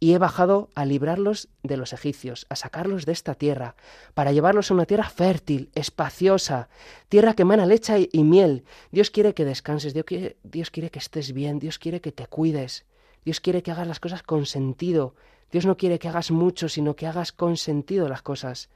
y 0.00 0.12
he 0.12 0.18
bajado 0.18 0.68
a 0.74 0.84
librarlos 0.84 1.48
de 1.62 1.76
los 1.76 1.92
egipcios, 1.92 2.46
a 2.48 2.56
sacarlos 2.56 3.06
de 3.06 3.12
esta 3.12 3.34
tierra, 3.34 3.76
para 4.14 4.32
llevarlos 4.32 4.70
a 4.70 4.74
una 4.74 4.86
tierra 4.86 5.08
fértil, 5.08 5.70
espaciosa, 5.74 6.68
tierra 7.08 7.34
que 7.34 7.42
emana 7.42 7.66
leche 7.66 8.08
y 8.12 8.24
miel. 8.24 8.64
Dios 8.90 9.10
quiere 9.10 9.34
que 9.34 9.44
descanses, 9.44 9.94
Dios 9.94 10.04
quiere, 10.04 10.36
Dios 10.42 10.70
quiere 10.70 10.90
que 10.90 10.98
estés 10.98 11.32
bien, 11.32 11.58
Dios 11.58 11.78
quiere 11.78 12.00
que 12.00 12.12
te 12.12 12.26
cuides, 12.26 12.84
Dios 13.24 13.40
quiere 13.40 13.62
que 13.62 13.70
hagas 13.70 13.86
las 13.88 14.00
cosas 14.00 14.22
con 14.22 14.46
sentido, 14.46 15.14
Dios 15.50 15.66
no 15.66 15.76
quiere 15.76 15.98
que 15.98 16.08
hagas 16.08 16.30
mucho, 16.30 16.68
sino 16.68 16.96
que 16.96 17.06
hagas 17.06 17.32
con 17.32 17.56
sentido 17.56 18.08
las 18.08 18.22
cosas. 18.22 18.70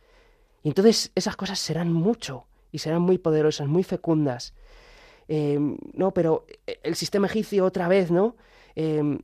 Y 0.62 0.68
entonces 0.68 1.12
esas 1.14 1.36
cosas 1.36 1.58
serán 1.58 1.92
mucho 1.92 2.46
y 2.72 2.78
serán 2.78 3.02
muy 3.02 3.18
poderosas, 3.18 3.68
muy 3.68 3.82
fecundas. 3.82 4.54
Eh, 5.28 5.58
no, 5.92 6.12
pero 6.12 6.46
el 6.82 6.94
sistema 6.94 7.26
egipcio 7.26 7.64
otra 7.64 7.88
vez, 7.88 8.10
¿no? 8.10 8.36
Eh, 8.76 9.18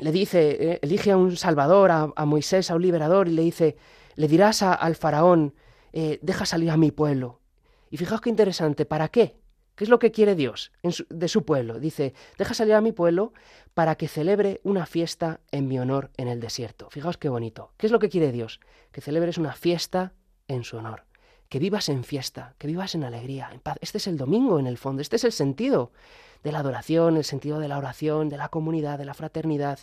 le 0.00 0.12
dice, 0.12 0.72
eh, 0.72 0.78
elige 0.82 1.12
a 1.12 1.16
un 1.16 1.36
salvador, 1.36 1.90
a, 1.90 2.24
Moisés, 2.24 2.70
a 2.70 2.74
un 2.74 2.82
liberador, 2.82 3.28
y 3.28 3.32
le 3.32 3.42
dice, 3.42 3.76
le 4.16 4.28
dirás 4.28 4.62
al 4.62 4.96
faraón, 4.96 5.54
eh, 5.92 6.18
deja 6.22 6.46
salir 6.46 6.70
a 6.70 6.76
mi 6.76 6.90
pueblo. 6.90 7.40
Y 7.90 7.96
fijaos 7.96 8.20
qué 8.20 8.30
interesante, 8.30 8.86
¿para 8.86 9.08
qué? 9.08 9.36
¿Qué 9.74 9.84
es 9.84 9.90
lo 9.90 9.98
que 9.98 10.10
quiere 10.10 10.34
Dios 10.34 10.72
de 11.08 11.28
su 11.28 11.44
pueblo? 11.44 11.78
Dice, 11.78 12.14
deja 12.38 12.54
salir 12.54 12.74
a 12.74 12.80
mi 12.80 12.92
pueblo 12.92 13.32
para 13.74 13.94
que 13.96 14.08
celebre 14.08 14.60
una 14.64 14.86
fiesta 14.86 15.40
en 15.50 15.68
mi 15.68 15.78
honor 15.78 16.10
en 16.16 16.28
el 16.28 16.40
desierto. 16.40 16.88
Fijaos 16.90 17.18
qué 17.18 17.28
bonito. 17.28 17.72
¿Qué 17.76 17.86
es 17.86 17.92
lo 17.92 17.98
que 17.98 18.08
quiere 18.08 18.32
Dios? 18.32 18.60
Que 18.92 19.00
celebres 19.00 19.38
una 19.38 19.52
fiesta 19.52 20.12
en 20.48 20.64
su 20.64 20.76
honor. 20.76 21.04
Que 21.48 21.58
vivas 21.58 21.88
en 21.88 22.04
fiesta, 22.04 22.54
que 22.58 22.66
vivas 22.66 22.94
en 22.94 23.04
alegría, 23.04 23.50
en 23.52 23.60
paz. 23.60 23.78
Este 23.80 23.98
es 23.98 24.06
el 24.06 24.16
domingo 24.16 24.58
en 24.58 24.66
el 24.66 24.78
fondo, 24.78 25.02
este 25.02 25.16
es 25.16 25.24
el 25.24 25.32
sentido 25.32 25.92
de 26.42 26.52
la 26.52 26.60
adoración, 26.60 27.16
el 27.16 27.24
sentido 27.24 27.58
de 27.58 27.68
la 27.68 27.78
oración, 27.78 28.28
de 28.28 28.36
la 28.36 28.48
comunidad, 28.48 28.98
de 28.98 29.04
la 29.04 29.14
fraternidad. 29.14 29.78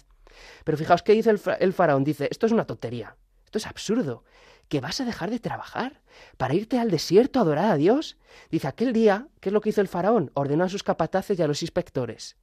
Pero 0.64 0.78
fijaos 0.78 1.04
qué 1.04 1.14
dice 1.14 1.30
el, 1.60 1.74
faraón, 1.74 2.04
dice, 2.04 2.28
esto 2.32 2.46
es 2.46 2.52
una 2.52 2.66
tontería, 2.66 3.16
esto 3.46 3.58
es 3.58 3.68
absurdo, 3.68 4.24
que 4.68 4.82
vas 4.82 5.00
a 5.00 5.06
dejar 5.06 5.30
de 5.30 5.40
trabajar 5.40 6.02
para 6.38 6.54
irte 6.54 6.80
al 6.80 6.92
desierto 6.92 7.40
a 7.40 7.44
adorar 7.44 7.72
a 7.72 7.78
Dios. 7.78 8.18
Dice, 8.50 8.68
aquel 8.68 8.94
día, 8.94 9.28
¿qué 9.40 9.50
es 9.50 9.54
lo 9.54 9.62
que 9.62 9.70
hizo 9.70 9.82
el 9.82 9.88
faraón? 9.88 10.32
Ordenó 10.34 10.66
a 10.66 10.70
sus 10.70 10.84
capataces 10.84 11.40
y 11.40 11.42
a 11.42 11.48
los 11.48 11.62
inspectores, 11.62 12.36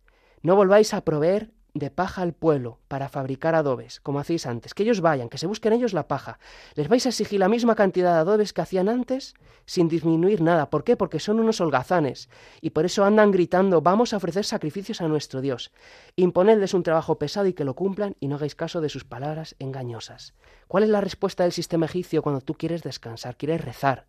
no 0.45 0.57
volváis 0.57 0.92
a 0.92 1.01
proveer 1.01 1.51
de 1.72 1.90
paja 1.90 2.20
al 2.20 2.34
pueblo 2.34 2.78
para 2.86 3.09
fabricar 3.09 3.55
adobes, 3.55 3.99
como 3.99 4.20
hacéis 4.20 4.47
antes. 4.47 4.74
Que 4.74 4.82
ellos 4.84 5.01
vayan, 5.01 5.30
que 5.30 5.38
se 5.38 5.47
busquen 5.47 5.72
ellos 5.72 5.95
la 5.95 6.07
paja. 6.07 6.38
Les 6.74 6.86
vais 6.86 7.05
a 7.07 7.09
exigir 7.09 7.40
la 7.40 7.49
misma 7.49 7.74
cantidad 7.74 8.12
de 8.12 8.20
adobes 8.20 8.53
que 8.53 8.61
hacían 8.61 8.90
antes 8.90 9.34
sin 9.64 9.88
disminuir 9.88 10.42
nada. 10.42 10.68
¿Por 10.68 10.84
qué? 10.84 10.97
Porque 10.97 11.18
son 11.18 11.40
unos 11.40 11.62
holgazanes 11.62 12.28
y 12.61 12.70
por 12.70 12.84
eso 12.84 13.05
andan 13.05 13.32
gritando 13.32 13.80
vamos 13.80 14.12
a 14.12 14.18
ofrecer 14.18 14.45
sacrificios 14.45 15.01
a 15.01 15.09
nuestro 15.09 15.40
Dios. 15.40 15.72
Imponedles 16.14 16.74
un 16.74 16.82
trabajo 16.82 17.18
pesado 17.18 17.47
y 17.47 17.55
que 17.55 17.64
lo 17.64 17.74
cumplan 17.74 18.14
y 18.20 18.28
no 18.28 18.36
hagáis 18.36 18.55
caso 18.55 18.82
de 18.82 18.90
sus 18.90 19.05
palabras 19.05 19.57
engañosas. 19.59 20.34
¿Cuál 20.68 20.84
es 20.84 20.90
la 20.90 21.01
respuesta 21.01 21.42
del 21.42 21.53
sistema 21.53 21.86
egipcio 21.86 22.22
cuando 22.22 22.42
tú 22.42 22.53
quieres 22.53 22.82
descansar, 22.82 23.38
quieres 23.38 23.64
rezar, 23.64 24.07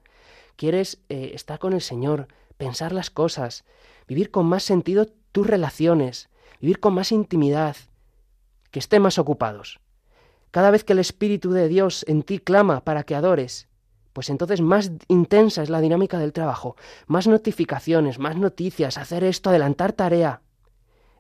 quieres 0.58 1.00
eh, 1.08 1.32
estar 1.34 1.60
con 1.60 1.72
el 1.72 1.82
Señor, 1.82 2.28
pensar 2.58 2.92
las 2.92 3.10
cosas, 3.10 3.64
vivir 4.08 4.32
con 4.32 4.46
más 4.46 4.64
sentido 4.64 5.08
tus 5.36 5.46
relaciones? 5.46 6.30
vivir 6.62 6.80
con 6.80 6.94
más 6.94 7.12
intimidad, 7.12 7.76
que 8.72 8.80
estén 8.80 9.02
más 9.02 9.20
ocupados. 9.20 9.80
Cada 10.52 10.72
vez 10.72 10.84
que 10.84 10.94
el 10.94 11.00
Espíritu 11.00 11.52
de 11.52 11.68
Dios 11.68 12.06
en 12.08 12.24
ti 12.24 12.40
clama 12.40 12.84
para 12.86 13.04
que 13.04 13.14
adores, 13.14 13.68
pues 14.14 14.30
entonces 14.30 14.62
más 14.62 14.92
intensa 15.10 15.62
es 15.62 15.70
la 15.70 15.82
dinámica 15.82 16.18
del 16.18 16.32
trabajo, 16.32 16.78
más 17.08 17.28
notificaciones, 17.28 18.20
más 18.20 18.38
noticias, 18.38 18.98
hacer 18.98 19.26
esto, 19.26 19.50
adelantar 19.50 19.92
tarea. 19.92 20.42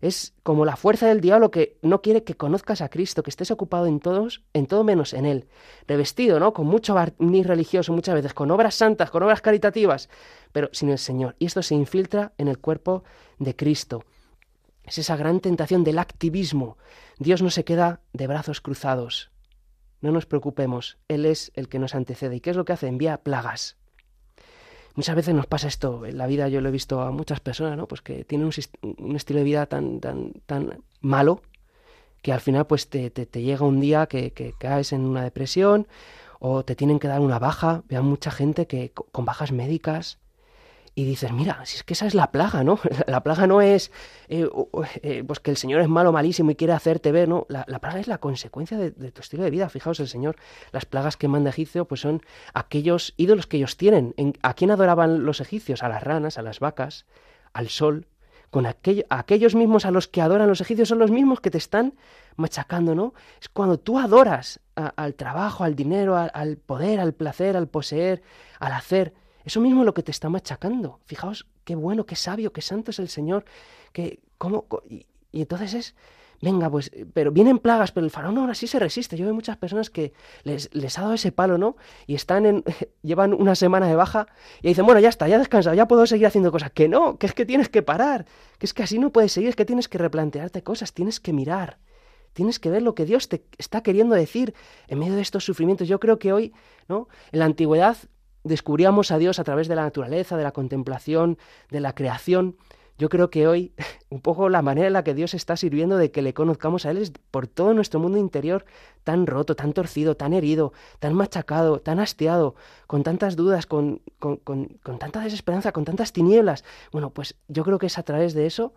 Es 0.01 0.33
como 0.43 0.65
la 0.65 0.75
fuerza 0.75 1.07
del 1.07 1.21
diablo 1.21 1.51
que 1.51 1.77
no 1.81 2.01
quiere 2.01 2.23
que 2.23 2.35
conozcas 2.35 2.81
a 2.81 2.89
Cristo, 2.89 3.23
que 3.23 3.29
estés 3.29 3.51
ocupado 3.51 3.87
en 3.87 3.99
todos, 3.99 4.43
en 4.53 4.67
todo 4.67 4.83
menos 4.83 5.13
en 5.13 5.25
él. 5.25 5.47
Revestido, 5.87 6.39
¿no? 6.39 6.53
Con 6.53 6.67
mucho 6.67 6.93
barniz 6.93 7.47
religioso 7.47 7.93
muchas 7.93 8.15
veces, 8.15 8.33
con 8.33 8.51
obras 8.51 8.75
santas, 8.75 9.09
con 9.09 9.23
obras 9.23 9.41
caritativas, 9.41 10.09
pero 10.51 10.69
sin 10.73 10.89
el 10.89 10.99
Señor. 10.99 11.35
Y 11.39 11.45
esto 11.45 11.63
se 11.63 11.75
infiltra 11.75 12.33
en 12.37 12.47
el 12.47 12.59
cuerpo 12.59 13.03
de 13.39 13.55
Cristo. 13.55 14.03
Es 14.83 14.97
esa 14.97 15.15
gran 15.15 15.39
tentación 15.39 15.83
del 15.83 15.97
activismo. 15.97 16.77
Dios 17.17 17.41
no 17.41 17.49
se 17.49 17.63
queda 17.63 18.01
de 18.13 18.27
brazos 18.27 18.61
cruzados. 18.61 19.31
No 20.01 20.11
nos 20.11 20.25
preocupemos, 20.25 20.97
Él 21.07 21.25
es 21.25 21.51
el 21.55 21.67
que 21.69 21.79
nos 21.79 21.95
antecede. 21.95 22.35
¿Y 22.35 22.41
qué 22.41 22.51
es 22.51 22.55
lo 22.55 22.65
que 22.65 22.73
hace? 22.73 22.87
Envía 22.87 23.17
plagas. 23.17 23.77
Muchas 24.95 25.15
veces 25.15 25.35
nos 25.35 25.45
pasa 25.45 25.67
esto 25.67 26.05
en 26.05 26.17
la 26.17 26.25
vida, 26.25 26.47
yo 26.47 26.61
lo 26.61 26.69
he 26.69 26.71
visto 26.71 27.01
a 27.01 27.11
muchas 27.11 27.41
personas, 27.41 27.77
¿no? 27.77 27.87
Pues 27.87 28.01
que 28.01 28.23
tienen 28.23 28.47
un, 28.47 29.15
estilo 29.15 29.39
de 29.39 29.43
vida 29.43 29.65
tan, 29.65 29.99
tan, 29.99 30.33
tan 30.45 30.83
malo 31.01 31.41
que 32.21 32.31
al 32.31 32.41
final 32.41 32.65
pues 32.65 32.89
te, 32.89 33.11
te, 33.11 33.41
llega 33.41 33.65
un 33.65 33.79
día 33.79 34.07
que, 34.07 34.31
que, 34.31 34.53
caes 34.57 34.93
en 34.93 35.01
una 35.01 35.21
depresión 35.21 35.87
o 36.39 36.63
te 36.63 36.75
tienen 36.75 36.97
que 36.97 37.07
dar 37.07 37.19
una 37.19 37.39
baja. 37.39 37.83
Vean 37.87 38.05
mucha 38.05 38.31
gente 38.31 38.65
que 38.67 38.91
con 38.91 39.25
bajas 39.25 39.51
médicas, 39.51 40.17
y 40.97 41.03
dices, 41.03 41.33
mira, 41.33 41.59
si 41.65 41.75
es 41.75 41.83
que 41.83 41.93
esa 41.93 42.07
es 42.07 42.13
la 42.13 42.31
plaga, 42.31 42.63
¿no? 42.63 42.79
La 43.07 43.21
plaga 43.21 43.47
no 43.47 43.61
es 43.61 43.91
eh, 44.29 44.47
eh, 45.03 45.23
pues 45.27 45.41
que 45.41 45.51
el 45.51 45.57
Señor 45.57 45.81
es 45.81 45.89
malo, 45.89 46.13
malísimo 46.13 46.51
y 46.51 46.55
quiere 46.55 46.71
hacerte 46.71 47.11
ver, 47.11 47.27
¿no? 47.27 47.45
La, 47.49 47.65
plaga 47.79 47.99
es 47.99 48.07
la 48.07 48.17
consecuencia 48.19 48.77
de, 48.77 48.91
tu 48.91 49.21
estilo 49.21 49.43
de 49.43 49.49
vida. 49.49 49.67
Fijaos, 49.67 49.99
el 49.99 50.07
Señor, 50.07 50.37
las 50.71 50.85
plagas 50.85 51.17
que 51.17 51.27
manda 51.27 51.49
Egipcio, 51.49 51.85
pues 51.85 51.99
son 51.99 52.21
aquellos 52.53 53.13
ídolos 53.17 53.45
que 53.45 53.57
ellos 53.57 53.75
tienen. 53.75 54.15
¿A 54.41 54.53
quién 54.53 54.71
adoraban 54.71 55.25
los 55.25 55.41
egipcios? 55.41 55.83
A 55.83 55.89
las 55.89 56.01
ranas, 56.01 56.37
a 56.37 56.41
las 56.41 56.61
vacas, 56.61 57.05
al 57.51 57.67
sol. 57.67 58.07
Con 58.49 58.65
aquellos 58.65 59.53
mismos 59.53 59.85
a 59.85 59.91
los 59.91 60.07
que 60.07 60.21
adoran 60.21 60.47
los 60.47 60.61
egipcios 60.61 60.87
son 60.87 60.99
los 60.99 61.11
mismos 61.11 61.41
que 61.41 61.51
te 61.51 61.57
están 61.57 61.95
machacando, 62.37 62.95
¿no? 62.95 63.13
Es 63.41 63.49
cuando 63.49 63.77
tú 63.77 63.99
adoras 63.99 64.61
al 64.75 65.15
trabajo, 65.15 65.65
al 65.65 65.75
dinero, 65.75 66.15
al 66.15 66.55
poder, 66.55 67.01
al 67.01 67.13
placer, 67.13 67.57
al 67.57 67.67
poseer, 67.67 68.21
al 68.59 68.71
hacer 68.71 69.13
eso 69.45 69.61
mismo 69.61 69.81
es 69.81 69.85
lo 69.85 69.93
que 69.93 70.03
te 70.03 70.11
está 70.11 70.27
machacando. 70.27 70.99
Fijaos 71.05 71.45
qué 71.63 71.75
bueno, 71.75 72.05
qué 72.05 72.15
sabio, 72.15 72.51
qué 72.51 72.61
santo 72.61 72.91
es 72.91 72.99
el 72.99 73.09
Señor. 73.09 73.45
Que, 73.93 74.19
cómo, 74.39 74.65
y, 74.89 75.05
entonces 75.31 75.73
es, 75.75 75.95
venga, 76.41 76.67
pues, 76.69 76.91
pero 77.13 77.31
vienen 77.31 77.59
plagas, 77.59 77.91
pero 77.91 78.05
el 78.05 78.11
faraón 78.11 78.39
ahora 78.39 78.55
sí 78.55 78.65
se 78.65 78.79
resiste. 78.79 79.15
Yo 79.17 79.25
veo 79.25 79.35
muchas 79.35 79.57
personas 79.57 79.91
que 79.91 80.13
les, 80.43 80.73
les 80.73 80.97
ha 80.97 81.03
dado 81.03 81.13
ese 81.13 81.31
palo, 81.31 81.59
¿no? 81.59 81.77
Y 82.07 82.15
están 82.15 82.47
en, 82.47 82.63
llevan 83.03 83.35
una 83.35 83.53
semana 83.53 83.87
de 83.87 83.95
baja 83.95 84.25
y 84.63 84.69
dicen, 84.69 84.85
bueno, 84.85 84.99
ya 84.99 85.09
está, 85.09 85.27
ya 85.27 85.37
descansado, 85.37 85.75
ya 85.75 85.87
puedo 85.87 86.07
seguir 86.07 86.25
haciendo 86.25 86.51
cosas. 86.51 86.71
Que 86.71 86.89
no, 86.89 87.19
que 87.19 87.27
es 87.27 87.33
que 87.33 87.45
tienes 87.45 87.69
que 87.69 87.83
parar, 87.83 88.25
que 88.57 88.65
es 88.65 88.73
que 88.73 88.81
así 88.81 88.97
no 88.97 89.11
puedes 89.11 89.31
seguir, 89.31 89.49
es 89.49 89.55
que 89.55 89.65
tienes 89.65 89.87
que 89.87 89.99
replantearte 89.99 90.63
cosas, 90.63 90.91
tienes 90.91 91.19
que 91.19 91.33
mirar. 91.33 91.77
Tienes 92.33 92.59
que 92.59 92.69
ver 92.69 92.81
lo 92.81 92.95
que 92.95 93.05
Dios 93.05 93.29
te 93.29 93.45
está 93.57 93.81
queriendo 93.81 94.13
decir 94.13 94.55
en 94.87 94.99
medio 94.99 95.15
de 95.15 95.21
estos 95.21 95.45
sufrimientos. 95.45 95.87
Yo 95.87 96.01
creo 96.01 96.19
que 96.19 96.33
hoy, 96.33 96.51
¿no? 96.89 97.07
En 97.31 97.39
la 97.39 97.45
antigüedad 97.45 97.95
descubríamos 98.45 99.11
a 99.11 99.17
Dios 99.17 99.39
a 99.39 99.43
través 99.43 99.67
de 99.67 99.75
la 99.75 99.81
naturaleza, 99.81 100.37
de 100.37 100.43
la 100.43 100.53
contemplación, 100.53 101.37
de 101.71 101.81
la 101.81 101.93
creación. 101.93 102.55
Yo 102.97 103.09
creo 103.09 103.29
que 103.29 103.47
hoy 103.47 103.73
un 104.09 104.21
poco 104.21 104.47
la 104.47 104.61
manera 104.61 104.87
en 104.87 104.93
la 104.93 105.03
que 105.03 105.13
Dios 105.13 105.33
está 105.33 105.57
sirviendo 105.57 105.97
de 105.97 106.11
que 106.11 106.21
le 106.21 106.33
conozcamos 106.33 106.85
a 106.85 106.91
Él 106.91 106.97
es 106.99 107.11
por 107.31 107.47
todo 107.47 107.73
nuestro 107.73 107.99
mundo 107.99 108.17
interior 108.17 108.63
tan 109.03 109.27
roto, 109.27 109.55
tan 109.55 109.73
torcido, 109.73 110.15
tan 110.15 110.31
herido, 110.31 110.71
tan 110.99 111.13
machacado, 111.15 111.79
tan 111.79 111.99
hastiado, 111.99 112.55
con 112.87 113.03
tantas 113.03 113.35
dudas, 113.35 113.65
con, 113.65 114.01
con, 114.19 114.37
con, 114.37 114.99
tanta 114.99 115.19
desesperanza, 115.19 115.71
con 115.71 115.83
tantas 115.83 116.13
tinieblas. 116.13 116.63
Bueno, 116.91 117.09
pues 117.09 117.35
yo 117.47 117.63
creo 117.63 117.79
que 117.79 117.87
es 117.87 117.97
a 117.97 118.03
través 118.03 118.33
de 118.35 118.45
eso, 118.45 118.73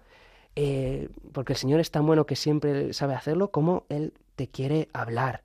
eh, 0.57 1.11
porque 1.33 1.53
el 1.53 1.59
Señor 1.59 1.81
es 1.81 1.91
tan 1.91 2.07
bueno 2.07 2.27
que 2.27 2.37
siempre 2.37 2.93
sabe 2.95 3.15
hacerlo, 3.15 3.51
como 3.51 3.85
Él 3.91 4.15
te 4.35 4.49
quiere 4.49 4.89
hablar. 4.95 5.43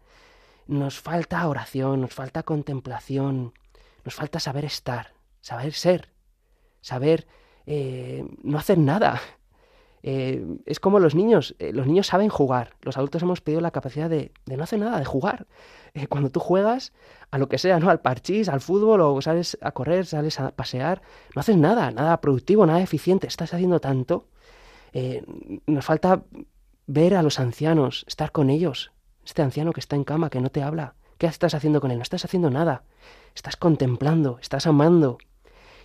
Nos 0.66 1.00
falta 1.00 1.46
oración, 1.48 2.02
nos 2.02 2.14
falta 2.14 2.44
contemplación, 2.44 3.54
nos 4.04 4.16
falta 4.16 4.40
saber 4.40 4.66
estar, 4.66 5.14
saber 5.42 5.74
ser, 5.74 6.10
saber 6.82 7.28
eh, 7.66 8.26
no 8.44 8.58
hacer 8.58 8.78
nada. 8.78 9.22
Eh, 10.06 10.46
es 10.66 10.82
como 10.82 11.00
los 11.00 11.16
niños, 11.16 11.56
eh, 11.60 11.72
los 11.72 11.88
niños 11.88 12.08
saben 12.08 12.28
jugar, 12.28 12.76
los 12.82 12.98
adultos 12.98 13.22
hemos 13.22 13.40
pedido 13.40 13.62
la 13.62 13.72
capacidad 13.72 14.10
de, 14.10 14.34
de 14.46 14.58
no 14.58 14.64
hacer 14.66 14.78
nada, 14.78 15.00
de 15.00 15.06
jugar. 15.06 15.48
cuando 16.10 16.30
tú 16.30 16.42
juegas 16.42 16.92
a 17.32 17.38
lo 17.38 17.48
que 17.48 17.58
sea, 17.58 17.80
¿no? 17.80 17.90
Al 17.90 18.02
parchís, 18.02 18.50
al 18.50 18.60
fútbol, 18.60 19.00
o 19.00 19.22
sales 19.22 19.58
a 19.62 19.72
correr, 19.72 20.06
sales 20.06 20.42
a 20.42 20.52
pasear, 20.52 21.02
no 21.34 21.40
haces 21.40 21.56
nada, 21.56 21.90
nada 21.92 22.20
productivo, 22.20 22.66
nada 22.66 22.82
eficiente, 22.82 23.28
estás 23.28 23.54
haciendo 23.54 23.80
tanto. 23.80 24.28
nos 25.68 25.86
falta 25.86 26.26
ver 26.86 27.16
a 27.16 27.24
los 27.24 27.40
ancianos, 27.40 28.04
estar 28.06 28.34
con 28.34 28.50
ellos. 28.50 28.92
Este 29.24 29.42
anciano 29.42 29.72
que 29.72 29.80
está 29.80 29.96
en 29.96 30.04
cama, 30.04 30.30
que 30.30 30.42
no 30.42 30.50
te 30.50 30.64
habla. 30.64 30.96
¿Qué 31.24 31.28
estás 31.28 31.54
haciendo 31.54 31.80
con 31.80 31.90
él? 31.90 31.96
No 31.96 32.04
estás 32.04 32.26
haciendo 32.26 32.50
nada. 32.50 32.84
Estás 33.34 33.56
contemplando, 33.56 34.40
estás 34.42 34.68
amando, 34.68 35.20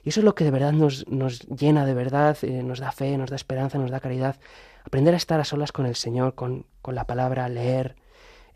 y 0.02 0.08
eso 0.08 0.18
es 0.18 0.24
lo 0.24 0.34
que 0.34 0.42
de 0.42 0.50
verdad 0.50 0.72
nos, 0.72 1.06
nos 1.06 1.46
llena 1.46 1.86
de 1.86 1.94
verdad, 1.94 2.36
eh, 2.42 2.64
nos 2.64 2.80
da 2.80 2.90
fe, 2.90 3.16
nos 3.16 3.30
da 3.30 3.36
esperanza, 3.36 3.78
nos 3.78 3.92
da 3.92 4.00
caridad. 4.00 4.40
Aprender 4.84 5.14
a 5.14 5.16
estar 5.16 5.38
a 5.38 5.44
solas 5.44 5.70
con 5.70 5.86
el 5.86 5.94
Señor, 5.94 6.34
con, 6.34 6.66
con 6.82 6.96
la 6.96 7.04
palabra, 7.04 7.48
leer. 7.48 7.94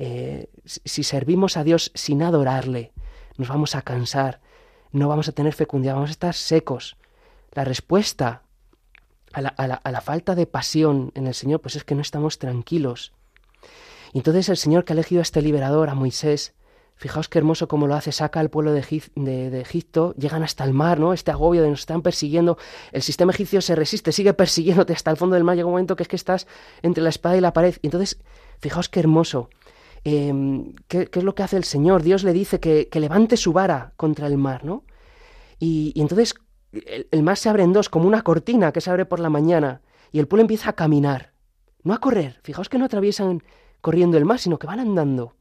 Eh, 0.01 0.49
si 0.64 1.05
servimos 1.05 1.57
a 1.57 1.62
Dios 1.62 1.93
sin 1.95 2.20
adorarle, 2.20 2.91
nos 3.37 3.47
vamos 3.47 3.76
a 3.76 3.83
cansar, 3.83 4.41
no 4.91 5.07
vamos 5.07 5.28
a 5.28 5.33
tener 5.33 5.53
fecundidad, 5.53 5.95
vamos 5.95 6.11
a 6.11 6.18
estar 6.18 6.35
secos. 6.35 6.97
La 7.53 7.62
respuesta 7.62 8.43
a 9.33 9.41
la, 9.41 9.51
a 9.51 9.68
la, 9.68 9.74
a 9.76 9.93
la 9.93 10.01
falta 10.01 10.35
de 10.35 10.49
pasión 10.49 11.12
en 11.14 11.28
el 11.28 11.35
Señor, 11.35 11.61
pues 11.61 11.76
es 11.76 11.85
que 11.85 11.95
no 11.95 12.01
estamos 12.01 12.41
tranquilos. 12.41 13.12
Y 14.12 14.18
entonces 14.18 14.49
el 14.49 14.57
Señor 14.57 14.85
que 14.85 14.95
ha 14.95 14.95
elegido 14.95 15.20
a 15.20 15.22
este 15.22 15.43
liberador, 15.43 15.89
a 15.89 15.95
Moisés, 15.95 16.55
Fijaos 16.97 17.28
qué 17.28 17.38
hermoso 17.38 17.66
cómo 17.66 17.86
lo 17.86 17.95
hace, 17.95 18.12
saca 18.12 18.38
al 18.38 18.49
pueblo 18.49 18.72
de, 18.72 18.80
Egipto, 19.61 20.14
llegan 20.16 20.43
hasta 20.43 20.64
el 20.64 20.72
mar, 20.72 21.01
¿no? 21.01 21.12
Este 21.12 21.30
agobio 21.30 21.62
de 21.62 21.70
nos 21.70 21.80
están 21.80 22.03
persiguiendo, 22.03 22.59
el 22.93 23.03
sistema 23.03 23.32
egipcio 23.32 23.61
se 23.61 23.74
resiste, 23.74 24.12
sigue 24.12 24.34
persiguiéndote 24.34 24.93
hasta 24.93 25.11
el 25.11 25.16
fondo 25.16 25.34
del 25.34 25.43
mar, 25.43 25.57
llega 25.57 25.66
un 25.66 25.72
momento 25.72 25.97
que 25.97 26.05
es 26.05 26.09
que 26.09 26.16
estás 26.16 26.47
entre 26.82 27.03
la 27.03 27.09
espada 27.09 27.36
y 27.36 27.40
la 27.40 27.53
pared. 27.53 27.74
Y 27.82 27.88
entonces, 27.88 28.20
fijaos 28.61 28.88
qué 28.88 29.01
hermoso. 29.01 29.51
Em, 30.05 30.74
¿qué, 30.88 31.09
es 31.12 31.24
lo 31.24 31.34
que 31.34 31.43
hace 31.43 31.57
el 31.57 31.64
Señor? 31.64 32.03
Dios 32.03 32.24
le 32.24 32.32
dice 32.32 32.61
que, 32.61 32.88
levante 32.93 33.36
su 33.36 33.53
vara 33.53 33.93
contra 33.97 34.26
el 34.26 34.38
mar, 34.38 34.64
¿no? 34.64 34.84
Y, 35.59 35.93
entonces 35.97 36.34
el, 36.72 37.09
el 37.11 37.22
mar 37.22 37.36
se 37.36 37.49
abre 37.49 37.64
en 37.64 37.72
dos, 37.72 37.88
como 37.88 38.07
una 38.07 38.22
cortina 38.22 38.72
que 38.72 38.80
se 38.80 38.90
abre 38.90 39.07
por 39.07 39.18
la 39.18 39.30
mañana, 39.30 39.80
y 40.12 40.18
el 40.18 40.28
pueblo 40.28 40.43
empieza 40.43 40.70
a 40.70 40.74
caminar, 40.74 41.32
no 41.82 41.95
a 41.95 41.99
correr. 41.99 42.38
Fijaos 42.43 42.68
que 42.68 42.78
no 42.78 42.84
atraviesan 42.84 43.43
corriendo 43.80 44.18
el 44.18 44.24
mar, 44.24 44.38
sino 44.38 44.59
que 44.59 44.66
van 44.66 44.80
andando. 44.80 45.34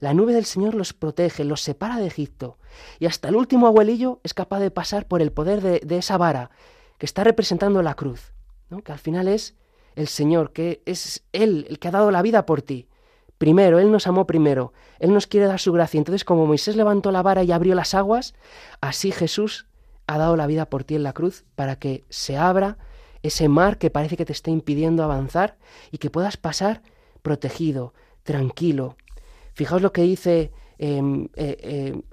La 0.00 0.14
nube 0.14 0.32
del 0.32 0.44
Señor 0.44 0.74
los 0.74 0.92
protege, 0.92 1.44
los 1.44 1.62
separa 1.62 1.98
de 1.98 2.06
Egipto, 2.06 2.58
y 3.00 3.06
hasta 3.06 3.28
el 3.28 3.36
último 3.36 3.66
abuelillo 3.66 4.20
es 4.22 4.32
capaz 4.32 4.60
de 4.60 4.70
pasar 4.70 5.06
por 5.06 5.22
el 5.22 5.32
poder 5.32 5.60
de, 5.60 5.98
esa 5.98 6.16
vara 6.16 6.50
que 6.98 7.06
está 7.06 7.24
representando 7.24 7.82
la 7.82 7.94
cruz, 7.94 8.32
¿no? 8.70 8.82
que 8.82 8.92
al 8.92 8.98
final 8.98 9.26
es 9.26 9.56
el 9.96 10.06
Señor, 10.06 10.52
que 10.52 10.82
es 10.86 11.24
Él 11.32 11.66
el 11.68 11.78
que 11.80 11.88
ha 11.88 11.92
dado 11.92 12.10
la 12.12 12.22
vida 12.22 12.46
por 12.46 12.62
ti. 12.62 12.88
Primero, 13.38 13.80
Él 13.80 13.90
nos 13.90 14.06
amó 14.06 14.26
primero, 14.26 14.72
Él 15.00 15.12
nos 15.12 15.26
quiere 15.26 15.46
dar 15.46 15.60
su 15.60 15.72
gracia. 15.72 15.98
Entonces, 15.98 16.24
como 16.24 16.46
Moisés 16.46 16.76
levantó 16.76 17.10
la 17.10 17.22
vara 17.22 17.42
y 17.42 17.52
abrió 17.52 17.74
las 17.74 17.94
aguas, 17.94 18.34
así 18.80 19.10
Jesús 19.10 19.66
ha 20.06 20.18
dado 20.18 20.36
la 20.36 20.46
vida 20.46 20.70
por 20.70 20.84
ti 20.84 20.94
en 20.94 21.02
la 21.02 21.12
cruz 21.12 21.44
para 21.54 21.76
que 21.76 22.04
se 22.08 22.36
abra 22.36 22.78
ese 23.22 23.48
mar 23.48 23.78
que 23.78 23.90
parece 23.90 24.16
que 24.16 24.24
te 24.24 24.32
está 24.32 24.50
impidiendo 24.50 25.02
avanzar 25.02 25.56
y 25.90 25.98
que 25.98 26.10
puedas 26.10 26.36
pasar 26.36 26.82
protegido, 27.22 27.94
tranquilo, 28.22 28.96
Fijaos 29.58 29.82
lo 29.82 29.92
que 29.92 30.02
dice 30.02 30.52
em, 30.78 31.24
eh, 31.34 31.56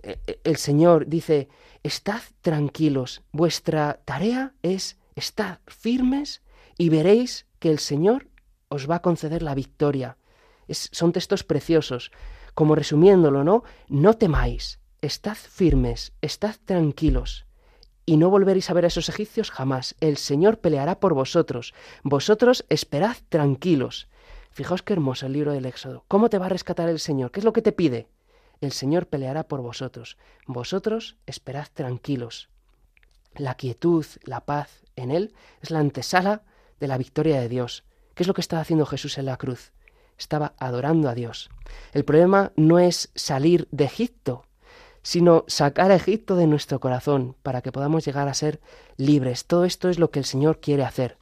eh, 0.01 0.17
eh, 0.25 0.39
el 0.43 0.57
Señor, 0.57 1.05
dice, 1.05 1.47
estad 1.83 2.21
tranquilos, 2.41 3.21
vuestra 3.31 3.99
tarea 4.03 4.55
es 4.63 4.97
estar 5.15 5.61
firmes 5.67 6.41
y 6.75 6.89
veréis 6.89 7.45
que 7.59 7.69
el 7.69 7.77
Señor 7.77 8.29
os 8.67 8.89
va 8.89 8.95
a 8.95 9.01
conceder 9.03 9.43
la 9.43 9.53
victoria. 9.53 10.17
son 10.67 11.11
textos 11.11 11.43
preciosos. 11.43 12.09
Como 12.55 12.73
resumiéndolo, 12.73 13.43
¿no? 13.43 13.63
No 13.89 14.15
temáis, 14.15 14.79
estad 15.01 15.37
firmes, 15.37 16.13
estad 16.21 16.55
tranquilos, 16.65 17.45
y 18.07 18.17
no 18.17 18.31
volveréis 18.31 18.71
a 18.71 18.73
ver 18.73 18.85
a 18.85 18.87
esos 18.87 19.07
egipcios 19.07 19.51
jamás. 19.51 19.95
El 19.99 20.17
Señor 20.17 20.61
peleará 20.61 20.99
por 20.99 21.13
vosotros. 21.13 21.75
Vosotros 22.01 22.65
esperad 22.69 23.17
tranquilos. 23.29 24.07
Fijaos 24.55 24.83
qué 24.83 24.93
hermoso 24.93 25.25
el 25.25 25.33
libro 25.33 25.51
del 25.51 25.65
Éxodo. 25.65 26.05
¿Cómo 26.07 26.29
te 26.29 26.37
va 26.37 26.45
a 26.45 26.49
rescatar 26.49 26.87
el 26.87 27.01
Señor? 27.01 27.31
¿Qué 27.31 27.41
es 27.41 27.43
lo 27.43 27.51
que 27.51 27.61
te 27.61 27.73
pide? 27.73 28.07
El 28.61 28.71
Señor 28.71 29.07
peleará 29.07 29.49
por 29.49 29.59
vosotros. 29.59 30.17
Vosotros 30.47 31.17
esperad 31.25 31.67
tranquilos. 31.73 32.47
La 33.35 33.55
quietud, 33.55 34.05
la 34.23 34.45
paz 34.45 34.85
en 34.95 35.11
Él 35.11 35.33
es 35.61 35.71
la 35.71 35.79
antesala 35.79 36.43
de 36.79 36.87
la 36.87 36.97
victoria 36.97 37.41
de 37.41 37.49
Dios. 37.49 37.83
¿Qué 38.13 38.23
es 38.23 38.27
lo 38.27 38.33
que 38.33 38.39
estaba 38.39 38.61
haciendo 38.61 38.85
Jesús 38.85 39.17
en 39.17 39.25
la 39.25 39.35
cruz? 39.35 39.73
Estaba 40.17 40.53
adorando 40.57 41.09
a 41.09 41.15
Dios. 41.15 41.49
El 41.91 42.05
problema 42.05 42.53
no 42.55 42.79
es 42.79 43.11
salir 43.13 43.67
de 43.71 43.83
Egipto, 43.83 44.45
sino 45.01 45.43
sacar 45.47 45.91
a 45.91 45.95
Egipto 45.95 46.37
de 46.37 46.47
nuestro 46.47 46.79
corazón 46.79 47.35
para 47.43 47.61
que 47.61 47.73
podamos 47.73 48.05
llegar 48.05 48.29
a 48.29 48.33
ser 48.33 48.61
libres. 48.95 49.47
Todo 49.47 49.65
esto 49.65 49.89
es 49.89 49.99
lo 49.99 50.11
que 50.11 50.19
el 50.19 50.25
Señor 50.25 50.61
quiere 50.61 50.85
hacer. 50.85 51.17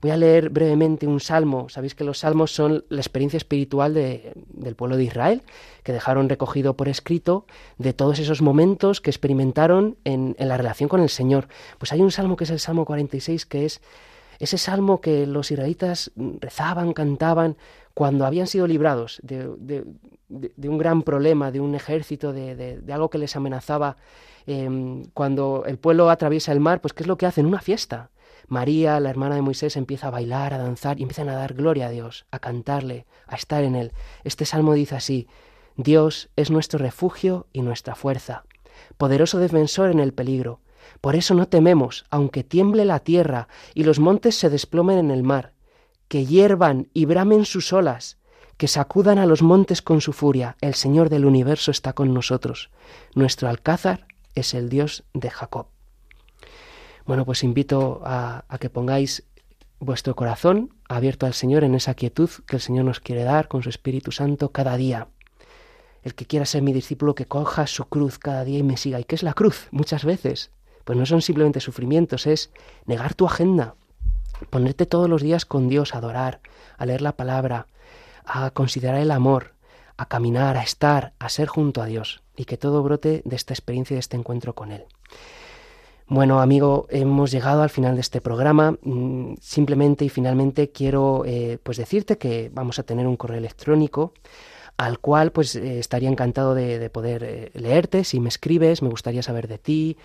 Voy 0.00 0.10
a 0.10 0.16
leer 0.16 0.50
brevemente 0.50 1.06
un 1.06 1.20
salmo. 1.20 1.68
Sabéis 1.68 1.94
que 1.94 2.04
los 2.04 2.18
salmos 2.18 2.54
son 2.54 2.84
la 2.88 3.00
experiencia 3.00 3.36
espiritual 3.36 3.94
del 3.94 4.74
pueblo 4.76 4.96
de 4.96 5.04
Israel, 5.04 5.42
que 5.82 5.92
dejaron 5.92 6.28
recogido 6.28 6.76
por 6.76 6.88
escrito 6.88 7.46
de 7.78 7.92
todos 7.92 8.18
esos 8.18 8.42
momentos 8.42 9.00
que 9.00 9.10
experimentaron 9.10 9.96
en, 10.04 10.36
la 10.38 10.56
relación 10.56 10.88
con 10.88 11.00
el 11.00 11.08
Señor. 11.08 11.48
Pues 11.78 11.92
hay 11.92 12.00
un 12.00 12.10
salmo 12.10 12.36
que 12.36 12.44
es 12.44 12.50
el 12.50 12.60
Salmo 12.60 12.84
46, 12.84 13.46
que 13.46 13.64
es 13.64 13.80
ese 14.38 14.58
salmo 14.58 15.00
que 15.00 15.26
los 15.26 15.50
israelitas 15.50 16.10
rezaban, 16.40 16.92
cantaban, 16.92 17.56
cuando 17.94 18.26
habían 18.26 18.48
sido 18.48 18.66
librados 18.66 19.20
de, 19.22 19.84
un 20.68 20.78
gran 20.78 21.02
problema, 21.02 21.52
de 21.52 21.60
un 21.60 21.74
ejército, 21.74 22.32
de, 22.32 22.82
algo 22.92 23.08
que 23.08 23.18
les 23.18 23.36
amenazaba. 23.36 23.96
Em, 24.46 25.04
cuando 25.14 25.64
el 25.66 25.78
pueblo 25.78 26.10
atraviesa 26.10 26.52
el 26.52 26.60
mar, 26.60 26.80
pues 26.82 26.92
¿qué 26.92 27.04
es 27.04 27.06
lo 27.06 27.16
que 27.16 27.24
hacen? 27.24 27.46
Una 27.46 27.60
fiesta. 27.60 28.10
María, 28.48 29.00
la 29.00 29.10
hermana 29.10 29.34
de 29.34 29.42
Moisés, 29.42 29.76
empieza 29.76 30.08
a 30.08 30.10
bailar, 30.10 30.54
a 30.54 30.58
danzar 30.58 30.98
y 30.98 31.02
empiezan 31.02 31.28
a 31.28 31.34
dar 31.34 31.54
gloria 31.54 31.86
a 31.86 31.90
Dios, 31.90 32.26
a 32.30 32.38
cantarle, 32.38 33.06
a 33.26 33.36
estar 33.36 33.64
en 33.64 33.74
él. 33.74 33.92
Este 34.22 34.44
salmo 34.44 34.74
dice 34.74 34.96
así, 34.96 35.28
Dios 35.76 36.30
es 36.36 36.50
nuestro 36.50 36.78
refugio 36.78 37.46
y 37.52 37.62
nuestra 37.62 37.94
fuerza, 37.94 38.44
poderoso 38.96 39.38
defensor 39.38 39.90
en 39.90 40.00
el 40.00 40.12
peligro. 40.12 40.60
Por 41.00 41.16
eso 41.16 41.34
no 41.34 41.48
tememos, 41.48 42.04
aunque 42.10 42.44
tiemble 42.44 42.84
la 42.84 43.00
tierra 43.00 43.48
y 43.74 43.84
los 43.84 43.98
montes 43.98 44.36
se 44.36 44.50
desplomen 44.50 44.98
en 44.98 45.10
el 45.10 45.22
mar, 45.22 45.52
que 46.08 46.26
hiervan 46.26 46.88
y 46.94 47.06
bramen 47.06 47.44
sus 47.44 47.72
olas, 47.72 48.18
que 48.56 48.68
sacudan 48.68 49.18
a 49.18 49.26
los 49.26 49.42
montes 49.42 49.82
con 49.82 50.00
su 50.00 50.12
furia. 50.12 50.56
El 50.60 50.74
Señor 50.74 51.08
del 51.08 51.24
universo 51.24 51.70
está 51.70 51.92
con 51.92 52.14
nosotros. 52.14 52.70
Nuestro 53.14 53.48
alcázar 53.48 54.06
es 54.34 54.54
el 54.54 54.68
Dios 54.68 55.04
de 55.12 55.30
Jacob. 55.30 55.73
Bueno, 57.06 57.26
pues 57.26 57.44
invito 57.44 58.00
a, 58.04 58.44
que 58.58 58.70
pongáis 58.70 59.24
vuestro 59.78 60.16
corazón 60.16 60.74
abierto 60.88 61.26
al 61.26 61.34
Señor 61.34 61.62
en 61.62 61.74
esa 61.74 61.92
quietud 61.92 62.30
que 62.46 62.56
el 62.56 62.62
Señor 62.62 62.86
nos 62.86 63.00
quiere 63.00 63.24
dar 63.24 63.48
con 63.48 63.62
su 63.62 63.68
Espíritu 63.68 64.10
Santo 64.10 64.52
cada 64.52 64.76
día. 64.78 65.08
El 66.02 66.14
que 66.14 66.24
quiera 66.24 66.46
ser 66.46 66.62
mi 66.62 66.72
discípulo, 66.72 67.14
que 67.14 67.26
coja 67.26 67.66
su 67.66 67.84
cruz 67.86 68.18
cada 68.18 68.44
día 68.44 68.58
y 68.58 68.62
me 68.62 68.78
siga. 68.78 69.00
¿Y 69.00 69.04
qué 69.04 69.16
es 69.16 69.22
la 69.22 69.34
cruz? 69.34 69.68
Muchas 69.70 70.04
veces. 70.04 70.50
Pues 70.84 70.98
no 70.98 71.04
son 71.04 71.20
simplemente 71.20 71.60
sufrimientos, 71.60 72.26
es 72.26 72.50
negar 72.86 73.14
tu 73.14 73.26
agenda, 73.26 73.74
ponerte 74.50 74.86
todos 74.86 75.08
los 75.08 75.22
días 75.22 75.44
con 75.44 75.68
Dios 75.68 75.94
a 75.94 75.98
adorar, 75.98 76.40
a 76.76 76.86
leer 76.86 77.02
la 77.02 77.16
palabra, 77.16 77.66
a 78.24 78.50
considerar 78.50 79.00
el 79.00 79.10
amor, 79.10 79.54
a 79.96 80.06
caminar, 80.06 80.56
a 80.56 80.62
estar, 80.62 81.12
a 81.18 81.28
ser 81.28 81.48
junto 81.48 81.80
a 81.80 81.86
Dios, 81.86 82.22
y 82.36 82.44
que 82.44 82.58
todo 82.58 82.82
brote 82.82 83.22
de 83.24 83.36
esta 83.36 83.54
experiencia 83.54 83.94
y 83.94 83.96
de 83.96 84.00
este 84.00 84.16
encuentro 84.16 84.54
con 84.54 84.72
Él. 84.72 84.84
Bueno, 86.06 86.40
amigo, 86.40 86.86
hemos 86.90 87.30
llegado 87.30 87.62
al 87.62 87.70
final 87.70 87.94
de 87.94 88.02
este 88.02 88.20
programa. 88.20 88.76
Mm, 88.82 89.34
simplemente 89.40 90.04
y 90.04 90.10
finalmente 90.10 90.70
quiero 90.70 91.24
eh, 91.24 91.58
pues 91.62 91.78
decirte 91.78 92.18
que 92.18 92.50
vamos 92.52 92.78
a 92.78 92.82
tener 92.82 93.06
un 93.06 93.16
correo 93.16 93.38
electrónico 93.38 94.12
al 94.76 94.98
cual 94.98 95.32
pues 95.32 95.54
eh, 95.56 95.78
estaría 95.78 96.08
encantado 96.08 96.54
de, 96.54 96.90
poder 96.90 97.24
eh, 97.24 97.50
leerte. 97.54 98.04
Si 98.04 98.20
me 98.20 98.28
escribes, 98.28 98.82
me 98.82 98.88
gustaría 98.90 99.22
saber 99.22 99.48
de 99.48 99.58
ti, 99.58 99.96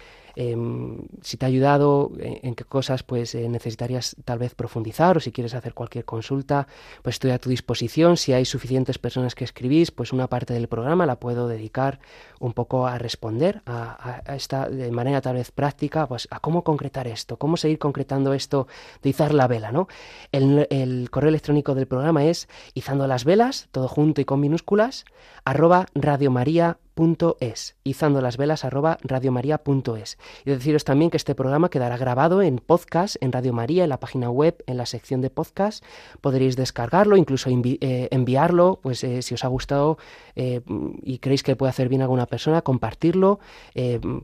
Em, 0.42 1.02
si 1.22 1.36
te 1.36 1.44
ha 1.44 1.50
ayudado, 1.50 2.14
en, 2.18 2.56
qué 2.56 2.64
cosas 2.64 3.04
pues 3.04 3.36
eh, 3.36 3.50
necesitarías 3.50 4.16
tal 4.24 4.40
vez 4.40 4.56
profundizar 4.56 5.18
o 5.18 5.20
si 5.20 5.34
quieres 5.34 5.54
hacer 5.54 5.74
cualquier 5.74 6.06
consulta, 6.06 6.66
pues 7.02 7.16
estoy 7.16 7.32
a 7.32 7.40
tu 7.40 7.50
disposición. 7.50 8.16
Si 8.16 8.32
hay 8.32 8.46
suficientes 8.46 8.98
personas 9.00 9.36
que 9.36 9.44
escribís, 9.44 9.92
pues 9.92 10.14
una 10.14 10.28
parte 10.28 10.54
del 10.54 10.70
programa 10.70 11.06
la 11.06 11.20
puedo 11.20 11.50
dedicar 11.50 12.00
un 12.40 12.54
poco 12.54 12.88
a 12.88 12.98
responder 12.98 13.62
a, 13.66 14.24
esta 14.34 14.70
de 14.70 14.90
manera 14.92 15.20
tal 15.20 15.36
vez 15.36 15.52
práctica, 15.52 16.08
pues 16.08 16.26
a 16.32 16.40
cómo 16.40 16.64
concretar 16.64 17.10
esto, 17.10 17.36
cómo 17.36 17.58
seguir 17.58 17.78
concretando 17.78 18.34
esto 18.34 18.68
de 19.04 19.10
izar 19.10 19.34
la 19.34 19.46
vela, 19.48 19.74
¿no? 19.74 19.90
El, 20.32 21.10
correo 21.12 21.28
electrónico 21.28 21.76
del 21.76 21.86
programa 21.86 22.24
es 22.24 22.48
izando 22.76 23.08
las 23.08 23.26
velas, 23.26 23.68
todo 23.74 23.90
junto 23.90 24.22
y 24.22 24.26
con 24.26 24.40
minúsculas, 24.40 25.04
arroba 25.44 25.88
radiomaria.es 25.96 26.89
radiomaria.es, 26.96 27.76
izando 27.84 28.22
las 28.22 28.38
velas 28.38 28.66
arroba 28.66 28.98
radiomaria.es. 29.02 30.18
Y 30.46 30.50
deciros 30.50 30.84
también 30.84 31.12
que 31.12 31.18
este 31.18 31.36
programa 31.36 31.70
quedará 31.70 31.98
grabado 31.98 32.42
en 32.42 32.58
podcast 32.58 33.16
en 33.22 33.32
Radio 33.32 33.54
María, 33.54 33.84
en 33.84 33.90
la 33.90 34.00
página 34.00 34.30
web, 34.30 34.64
en 34.68 34.78
la 34.78 34.86
sección 34.86 35.22
de 35.22 35.30
podcast. 35.30 35.84
Podréis 36.22 36.56
descargarlo, 36.56 37.18
incluso 37.18 37.50
eh, 37.50 38.08
enviarlo, 38.12 38.80
pues 38.82 39.04
eh, 39.04 39.22
si 39.22 39.34
os 39.34 39.44
ha 39.44 39.48
gustado 39.48 39.98
eh, 40.36 40.62
y 41.02 41.20
creéis 41.20 41.44
que 41.44 41.56
puede 41.56 41.70
hacer 41.70 41.90
bien 41.90 42.02
a 42.02 42.06
alguna 42.06 42.26
persona, 42.26 42.62
compartirlo 42.62 43.40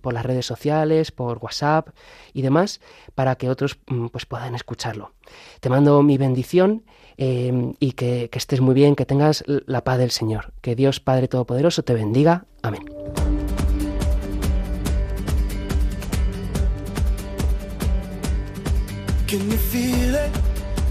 por 0.02 0.14
las 0.14 0.26
redes 0.26 0.46
sociales, 0.46 1.12
por 1.12 1.38
WhatsApp 1.38 1.90
y 2.34 2.42
demás, 2.42 2.82
para 3.14 3.36
que 3.36 3.50
otros 3.50 3.80
mm, 3.88 4.08
pues 4.08 4.26
puedan 4.26 4.56
escucharlo. 4.56 5.15
Te 5.60 5.70
mando 5.70 6.02
mi 6.04 6.18
bendición 6.18 6.84
Em, 7.18 7.76
y 7.80 7.94
que, 7.94 8.30
que 8.30 8.38
estés 8.38 8.60
muy 8.60 8.74
bien, 8.74 8.96
que 8.96 9.06
tengas 9.06 9.44
la 9.48 9.84
paz 9.84 9.98
del 9.98 10.12
Señor. 10.12 10.54
Que 10.62 10.76
Dios 10.76 11.00
Padre 11.00 11.28
Todopoderoso 11.28 11.84
te 11.84 11.94
bendiga. 11.94 12.46
Amén. 12.62 12.84
Can 19.28 19.50
you 19.50 19.58
feel 19.58 20.16
it? 20.16 20.32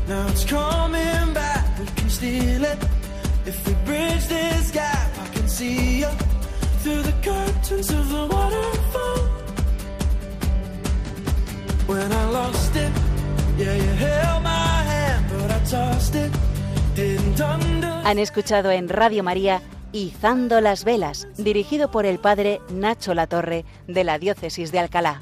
Now 0.09 0.27
it's 0.29 0.45
coming 0.45 1.35
back. 1.35 1.79
We 1.79 1.87
can 1.95 2.11
steal 2.11 2.65
it. 2.65 2.79
If 3.47 3.67
we 3.67 3.75
bridge 3.85 4.27
this 4.29 4.71
gap, 4.73 5.11
I 5.19 5.35
can 5.35 5.49
see 5.49 6.01
you 6.01 6.09
through 6.83 7.03
the 7.03 7.15
curtains 7.23 7.91
of 7.91 8.09
the 8.09 8.27
waterfall. 8.27 9.19
When 11.87 12.13
I 12.13 12.31
lost 12.31 12.77
it, 12.77 13.04
Han 18.05 18.19
escuchado 18.19 18.71
en 18.71 18.89
Radio 18.89 19.23
María 19.23 19.63
Izando 19.93 20.61
las 20.61 20.85
Velas, 20.85 21.29
dirigido 21.39 21.91
por 21.91 22.05
el 22.05 22.19
padre 22.19 22.61
Nacho 22.73 23.15
Latorre 23.15 23.65
de 23.87 24.03
la 24.03 24.19
Diócesis 24.19 24.73
de 24.73 24.81
Alcalá. 24.81 25.21